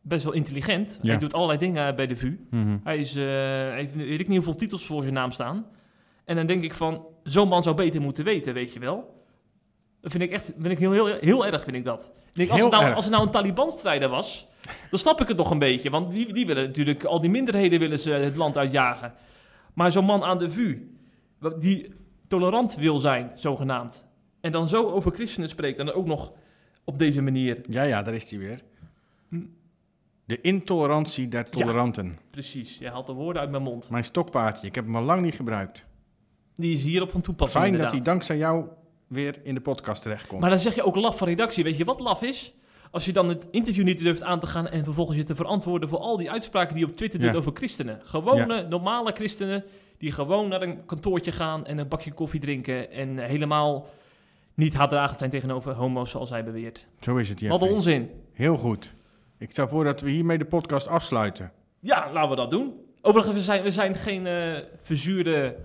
best 0.00 0.24
wel 0.24 0.32
intelligent. 0.32 0.98
Ja. 1.02 1.08
Hij 1.08 1.18
doet 1.18 1.34
allerlei 1.34 1.58
dingen 1.58 1.96
bij 1.96 2.06
de 2.06 2.16
VU. 2.16 2.46
Mhm. 2.50 2.76
Hij, 2.84 2.98
is, 2.98 3.14
hij 3.14 3.74
heeft 3.74 3.94
weet 3.94 4.20
ik 4.20 4.28
niet 4.28 4.36
hoeveel 4.36 4.56
titels 4.56 4.86
voor 4.86 5.02
zijn 5.02 5.14
naam 5.14 5.30
staan. 5.30 5.66
En 6.24 6.36
dan 6.36 6.46
denk 6.46 6.62
ik 6.62 6.74
van, 6.74 7.06
zo'n 7.22 7.48
man 7.48 7.62
zou 7.62 7.76
beter 7.76 8.00
moeten 8.00 8.24
weten, 8.24 8.54
weet 8.54 8.72
je 8.72 8.78
wel. 8.78 9.24
Dat 10.00 10.10
vind 10.10 10.22
ik 10.22 10.30
echt 10.30 10.44
vind 10.44 10.72
ik 10.72 10.78
heel, 10.78 10.92
heel, 10.92 11.16
heel 11.20 11.46
erg, 11.46 11.62
vind 11.62 11.76
ik 11.76 11.84
dat. 11.84 12.10
Ik 12.26 12.34
denk, 12.34 12.50
als, 12.50 12.60
het 12.60 12.70
nou, 12.70 12.84
erg. 12.84 12.94
als 12.94 13.04
het 13.04 13.14
nou 13.14 13.26
een 13.26 13.32
Taliban-strijder 13.32 14.08
was, 14.08 14.48
dan 14.90 14.98
snap 14.98 15.20
ik 15.20 15.28
het 15.28 15.36
nog 15.36 15.50
een 15.50 15.58
beetje. 15.58 15.90
Want 15.90 16.12
die, 16.12 16.32
die 16.32 16.46
willen 16.46 16.66
natuurlijk, 16.66 17.04
al 17.04 17.20
die 17.20 17.30
minderheden 17.30 17.78
willen 17.78 17.98
ze 17.98 18.10
het 18.10 18.36
land 18.36 18.56
uitjagen. 18.56 19.14
Maar 19.74 19.92
zo'n 19.92 20.04
man 20.04 20.22
aan 20.22 20.38
de 20.38 20.50
VU, 20.50 20.96
die 21.58 21.94
tolerant 22.28 22.74
wil 22.74 22.98
zijn, 22.98 23.30
zogenaamd. 23.34 24.04
En 24.40 24.52
dan 24.52 24.68
zo 24.68 24.90
over 24.90 25.12
christenen 25.12 25.48
spreekt 25.48 25.78
en 25.78 25.86
dan 25.86 25.94
ook 25.94 26.06
nog 26.06 26.32
op 26.84 26.98
deze 26.98 27.22
manier. 27.22 27.60
Ja, 27.68 27.82
ja, 27.82 28.02
daar 28.02 28.14
is 28.14 28.30
hij 28.30 28.38
weer. 28.38 28.62
De 30.24 30.40
intolerantie 30.40 31.28
der 31.28 31.50
toleranten. 31.50 32.18
Precies, 32.30 32.78
jij 32.78 32.90
haalt 32.90 33.06
de 33.06 33.12
woorden 33.12 33.42
uit 33.42 33.50
mijn 33.50 33.62
mond. 33.62 33.88
Mijn 33.90 34.04
stokpaardje, 34.04 34.66
ik 34.66 34.74
heb 34.74 34.84
hem 34.84 34.96
al 34.96 35.02
lang 35.02 35.22
niet 35.22 35.34
gebruikt. 35.34 35.86
Die 36.56 36.74
is 36.74 36.82
hierop 36.82 37.10
van 37.10 37.20
toepassing 37.20 37.64
Fijn 37.64 37.78
dat 37.78 37.90
hij 37.90 38.00
dankzij 38.00 38.36
jou 38.36 38.64
weer 39.06 39.40
in 39.42 39.54
de 39.54 39.60
podcast 39.60 40.02
terechtkomt. 40.02 40.40
Maar 40.40 40.50
dan 40.50 40.58
zeg 40.58 40.74
je 40.74 40.82
ook 40.82 40.96
laf 40.96 41.18
van 41.18 41.28
redactie. 41.28 41.64
Weet 41.64 41.76
je 41.76 41.84
wat 41.84 42.00
laf 42.00 42.22
is? 42.22 42.54
Als 42.90 43.04
je 43.04 43.12
dan 43.12 43.28
het 43.28 43.48
interview 43.50 43.84
niet 43.84 43.98
durft 43.98 44.22
aan 44.22 44.40
te 44.40 44.46
gaan 44.46 44.68
en 44.68 44.84
vervolgens 44.84 45.16
je 45.16 45.24
te 45.24 45.34
verantwoorden 45.34 45.88
voor 45.88 45.98
al 45.98 46.16
die 46.16 46.30
uitspraken 46.30 46.74
die 46.74 46.84
je 46.84 46.90
op 46.90 46.96
Twitter 46.96 47.20
doet 47.20 47.30
Ja. 47.32 47.36
over 47.36 47.52
christenen. 47.54 48.00
Gewone, 48.02 48.66
normale 48.68 49.12
christenen 49.12 49.64
die 49.98 50.12
gewoon 50.12 50.48
naar 50.48 50.62
een 50.62 50.84
kantoortje 50.86 51.32
gaan 51.32 51.66
en 51.66 51.78
een 51.78 51.88
bakje 51.88 52.12
koffie 52.12 52.40
drinken 52.40 52.90
en 52.90 53.18
helemaal 53.18 53.86
niet 54.54 54.74
haatdragend 54.74 55.18
zijn 55.18 55.30
tegenover 55.30 55.72
homo's 55.74 56.10
zoals 56.10 56.30
hij 56.30 56.44
beweert. 56.44 56.86
Zo 57.00 57.16
is 57.16 57.28
het, 57.28 57.40
Wat 57.40 57.48
een 57.50 57.56
Jeffrey. 57.56 57.72
onzin. 57.72 58.10
Heel 58.32 58.56
goed. 58.56 58.94
Ik 59.38 59.50
stel 59.50 59.68
voor 59.68 59.84
dat 59.84 60.00
we 60.00 60.10
hiermee 60.10 60.38
de 60.38 60.44
podcast 60.44 60.86
afsluiten. 60.88 61.52
Ja, 61.80 62.10
laten 62.12 62.30
we 62.30 62.36
dat 62.36 62.50
doen. 62.50 62.72
Overigens, 63.00 63.36
we 63.36 63.42
zijn, 63.42 63.62
we 63.62 63.70
zijn 63.70 63.94
geen 63.94 64.26
eh, 64.26 64.58
verzuurde... 64.82 65.56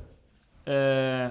eh, 0.68 1.28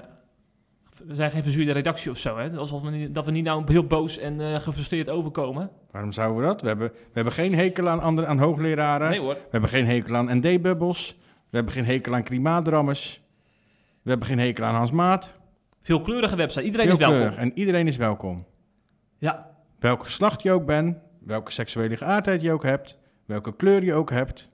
we 1.05 1.15
zijn 1.15 1.31
geen 1.31 1.43
verzuurde 1.43 1.71
redactie 1.71 2.11
of 2.11 2.17
zo, 2.17 2.37
hè? 2.37 2.57
Alsof 2.57 2.81
we 2.81 2.89
niet, 2.89 3.15
dat 3.15 3.25
we 3.25 3.31
niet 3.31 3.43
nou 3.43 3.63
heel 3.71 3.87
boos 3.87 4.17
en 4.17 4.41
eh, 4.41 4.59
gefrustreerd 4.59 5.09
overkomen. 5.09 5.69
Waarom 5.91 6.11
zouden 6.11 6.37
we 6.37 6.43
dat? 6.43 6.61
We 6.61 6.67
hebben, 6.67 6.87
we 6.89 7.11
hebben 7.13 7.33
geen 7.33 7.55
hekel 7.55 7.89
aan, 7.89 7.99
andere, 7.99 8.27
aan 8.27 8.39
hoogleraren. 8.39 9.09
Nee 9.09 9.19
hoor. 9.19 9.33
We 9.33 9.47
hebben 9.49 9.69
geen 9.69 9.87
hekel 9.87 10.15
aan 10.15 10.37
ND-bubbels. 10.37 11.17
We 11.49 11.55
hebben 11.55 11.73
geen 11.73 11.85
hekel 11.85 12.13
aan 12.15 12.23
klimaatdrammers. 12.23 13.21
We 14.01 14.09
hebben 14.09 14.27
geen 14.27 14.39
hekel 14.39 14.63
aan 14.65 14.75
Hans 14.75 14.91
Maat. 14.91 15.33
Veelkleurige 15.81 16.35
website. 16.35 16.63
Iedereen 16.63 16.87
is 16.87 16.95
Veelkleurig. 16.95 17.29
welkom. 17.29 17.49
En 17.51 17.57
iedereen 17.57 17.87
is 17.87 17.97
welkom. 17.97 18.45
Ja, 19.17 19.55
Welk 19.79 20.03
geslacht 20.03 20.41
je 20.41 20.51
ook 20.51 20.65
bent, 20.65 20.97
welke 21.19 21.51
seksuele 21.51 21.97
geaardheid 21.97 22.41
je 22.41 22.51
ook 22.51 22.63
hebt, 22.63 22.97
welke 23.25 23.55
kleur 23.55 23.83
je 23.83 23.93
ook 23.93 24.09
hebt. 24.09 24.49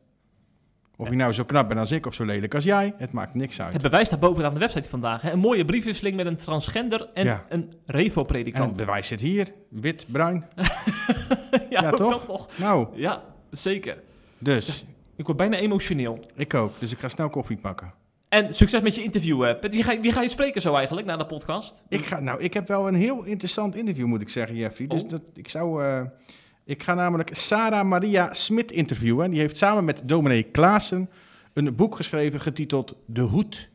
Of 0.97 1.09
je 1.09 1.15
nou 1.15 1.31
zo 1.31 1.43
knap 1.43 1.67
bent 1.67 1.79
als 1.79 1.91
ik 1.91 2.05
of 2.05 2.13
zo 2.13 2.25
lelijk 2.25 2.55
als 2.55 2.63
jij, 2.63 2.93
het 2.97 3.11
maakt 3.11 3.33
niks 3.33 3.61
uit. 3.61 3.73
het 3.73 3.81
bewijs 3.81 4.07
staat 4.07 4.19
bovenaan 4.19 4.53
de 4.53 4.59
website 4.59 4.89
vandaag. 4.89 5.21
Hè? 5.21 5.31
Een 5.31 5.39
mooie 5.39 5.65
briefwisseling 5.65 6.15
met 6.15 6.25
een 6.25 6.35
transgender 6.35 7.09
en 7.13 7.25
Ja. 7.25 7.45
een 7.49 7.61
En 7.61 7.67
het 7.69 7.77
revo-predikant. 7.85 8.75
bewijs 8.75 9.07
zit 9.07 9.21
hier, 9.21 9.47
wit, 9.69 10.05
bruin. 10.11 10.45
ja, 11.69 11.89
toch? 11.91 12.27
nog. 12.27 12.49
Nou, 12.57 12.87
Ja, 12.95 13.23
zeker. 13.51 13.97
dus, 14.37 14.85
Ik 15.15 15.25
word 15.25 15.37
bijna 15.37 15.57
emotioneel. 15.57 16.25
ik 16.35 16.53
ook. 16.53 16.79
Dus 16.79 16.91
ik 16.91 16.99
ga 16.99 17.07
snel 17.07 17.29
koffie 17.29 17.57
pakken. 17.57 17.93
En 18.29 18.53
succes 18.53 18.81
met 18.81 18.95
je 18.95 19.03
interview. 19.03 19.59
Pet. 19.59 19.73
Wie, 19.73 19.83
ga, 19.83 19.99
wie 19.99 20.11
ga 20.11 20.21
je 20.21 20.29
spreken 20.29 20.61
zo 20.61 20.75
eigenlijk 20.75 21.07
na 21.07 21.17
de 21.17 21.25
podcast? 21.25 21.83
Ik, 21.89 22.05
ga, 22.05 22.19
nou, 22.19 22.41
ik 22.41 22.53
heb 22.53 22.67
wel 22.67 22.87
een 22.87 22.95
heel 22.95 23.23
interessant 23.23 23.75
interview, 23.75 24.05
moet 24.05 24.21
ik 24.21 24.29
zeggen, 24.29 24.55
Jeffrey. 24.55 24.87
Dus 24.87 25.03
Oh. 25.03 25.09
dat, 25.09 25.21
ik 25.33 25.49
zou... 25.49 25.83
eh, 25.83 26.01
ik 26.65 26.83
ga 26.83 26.93
namelijk 26.93 27.29
Sarah 27.33 27.87
Maria 27.87 28.33
Smit 28.33 28.71
interviewen. 28.71 29.29
Die 29.29 29.39
heeft 29.39 29.57
samen 29.57 29.85
met 29.85 30.01
dominee 30.05 30.43
Klaassen 30.43 31.09
een 31.53 31.75
boek 31.75 31.95
geschreven 31.95 32.39
getiteld 32.39 32.95
De 33.05 33.21
Hoed 33.21 33.69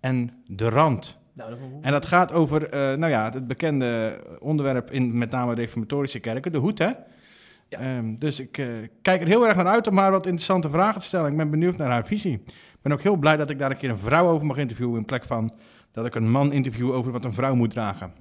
en 0.00 0.30
de 0.46 0.68
Rand. 0.68 1.18
Nou, 1.32 1.54
En 1.80 1.92
dat 1.92 2.06
gaat 2.06 2.32
over, 2.32 2.68
eh, 2.68 2.80
nou 2.80 3.08
ja, 3.08 3.30
het 3.32 3.46
bekende 3.46 4.20
onderwerp 4.38 4.90
in 4.90 5.18
met 5.18 5.30
name 5.30 5.54
reformatorische 5.54 6.18
kerken, 6.18 6.52
de 6.52 6.58
hoed, 6.58 6.78
hè? 6.78 6.90
Ja. 7.68 7.78
Ehm, 7.78 8.14
dus 8.18 8.40
ik 8.40 8.58
eh, 8.58 8.66
kijk 9.02 9.20
er 9.20 9.26
heel 9.26 9.46
erg 9.46 9.56
naar 9.56 9.66
uit 9.66 9.86
om 9.86 9.98
haar 9.98 10.10
wat 10.10 10.26
interessante 10.26 10.70
vragen 10.70 11.00
te 11.00 11.06
stellen. 11.06 11.30
Ik 11.30 11.36
ben 11.36 11.50
benieuwd 11.50 11.76
naar 11.76 11.90
haar 11.90 12.06
visie. 12.06 12.42
Ik 12.46 12.82
ben 12.82 12.92
ook 12.92 13.02
heel 13.02 13.16
blij 13.16 13.36
dat 13.36 13.50
ik 13.50 13.58
daar 13.58 13.70
een 13.70 13.76
keer 13.76 13.90
een 13.90 13.98
vrouw 13.98 14.28
over 14.28 14.46
mag 14.46 14.56
interviewen 14.56 14.98
in 14.98 15.04
plek 15.04 15.24
van 15.24 15.52
dat 15.92 16.06
ik 16.06 16.14
een 16.14 16.30
man 16.30 16.52
interview 16.52 16.92
over 16.92 17.12
wat 17.12 17.24
een 17.24 17.32
vrouw 17.32 17.54
moet 17.54 17.70
dragen. 17.70 18.12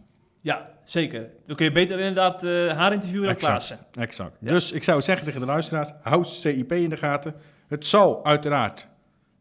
Ja, 0.42 0.70
zeker. 0.84 1.30
Dan 1.48 1.56
kun 1.56 1.66
je 1.66 1.72
beter 1.72 1.98
inderdaad 2.00 2.44
eh, 2.44 2.78
haar 2.78 2.94
interviewen 2.94 3.26
dan 3.26 3.36
Exact. 3.36 3.52
Klaassen. 3.52 3.80
Exact. 3.94 4.38
Ja. 4.40 4.48
Dus 4.48 4.72
ik 4.72 4.84
zou 4.84 5.02
zeggen 5.02 5.26
tegen 5.26 5.40
de 5.40 5.46
luisteraars, 5.46 5.92
hou 6.02 6.24
CIP 6.24 6.72
in 6.72 6.90
de 6.90 6.98
gaten. 6.98 7.36
Het 7.68 7.86
zal 7.86 8.26
uiteraard 8.26 8.88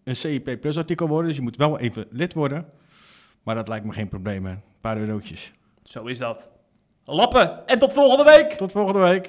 een 0.05 0.17
CIP 0.17 0.61
Plus 0.61 0.77
artikel 0.79 1.09
worden, 1.09 1.27
dus 1.27 1.37
je 1.37 1.43
moet 1.43 1.57
wel 1.57 1.79
even 1.79 2.07
lid 2.11 2.35
worden. 2.35 2.67
Maar 3.43 3.55
dat 3.55 3.69
lijkt 3.69 3.85
me 3.85 3.93
geen 3.93 4.09
probleem, 4.09 4.45
hè. 4.45 4.53
Een 4.53 4.63
paar 4.81 4.99
eurotjes. 4.99 5.53
Zo 5.83 6.05
is 6.05 6.19
dat. 6.19 6.51
Lappen 7.05 7.67
en 7.67 7.79
tot 7.79 7.93
volgende 7.93 8.25
week! 8.25 8.53
Tot 8.53 8.73
volgende 8.73 9.01
week. 9.01 9.29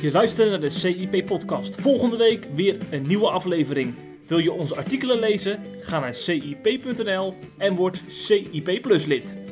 Je 0.00 0.10
luistert 0.12 0.50
naar 0.50 0.60
de 0.60 0.70
CIP-podcast. 0.70 1.80
Volgende 1.80 2.16
week 2.16 2.46
weer 2.54 2.76
een 2.90 3.06
nieuwe 3.06 3.30
aflevering. 3.30 4.07
Wil 4.28 4.38
je 4.38 4.52
onze 4.52 4.76
artikelen 4.76 5.18
lezen? 5.18 5.60
Ga 5.80 6.00
naar 6.00 6.14
cip.nl 6.14 7.34
en 7.58 7.74
word 7.74 8.02
CIP 8.08 8.82
Plus 8.82 9.04
lid. 9.04 9.47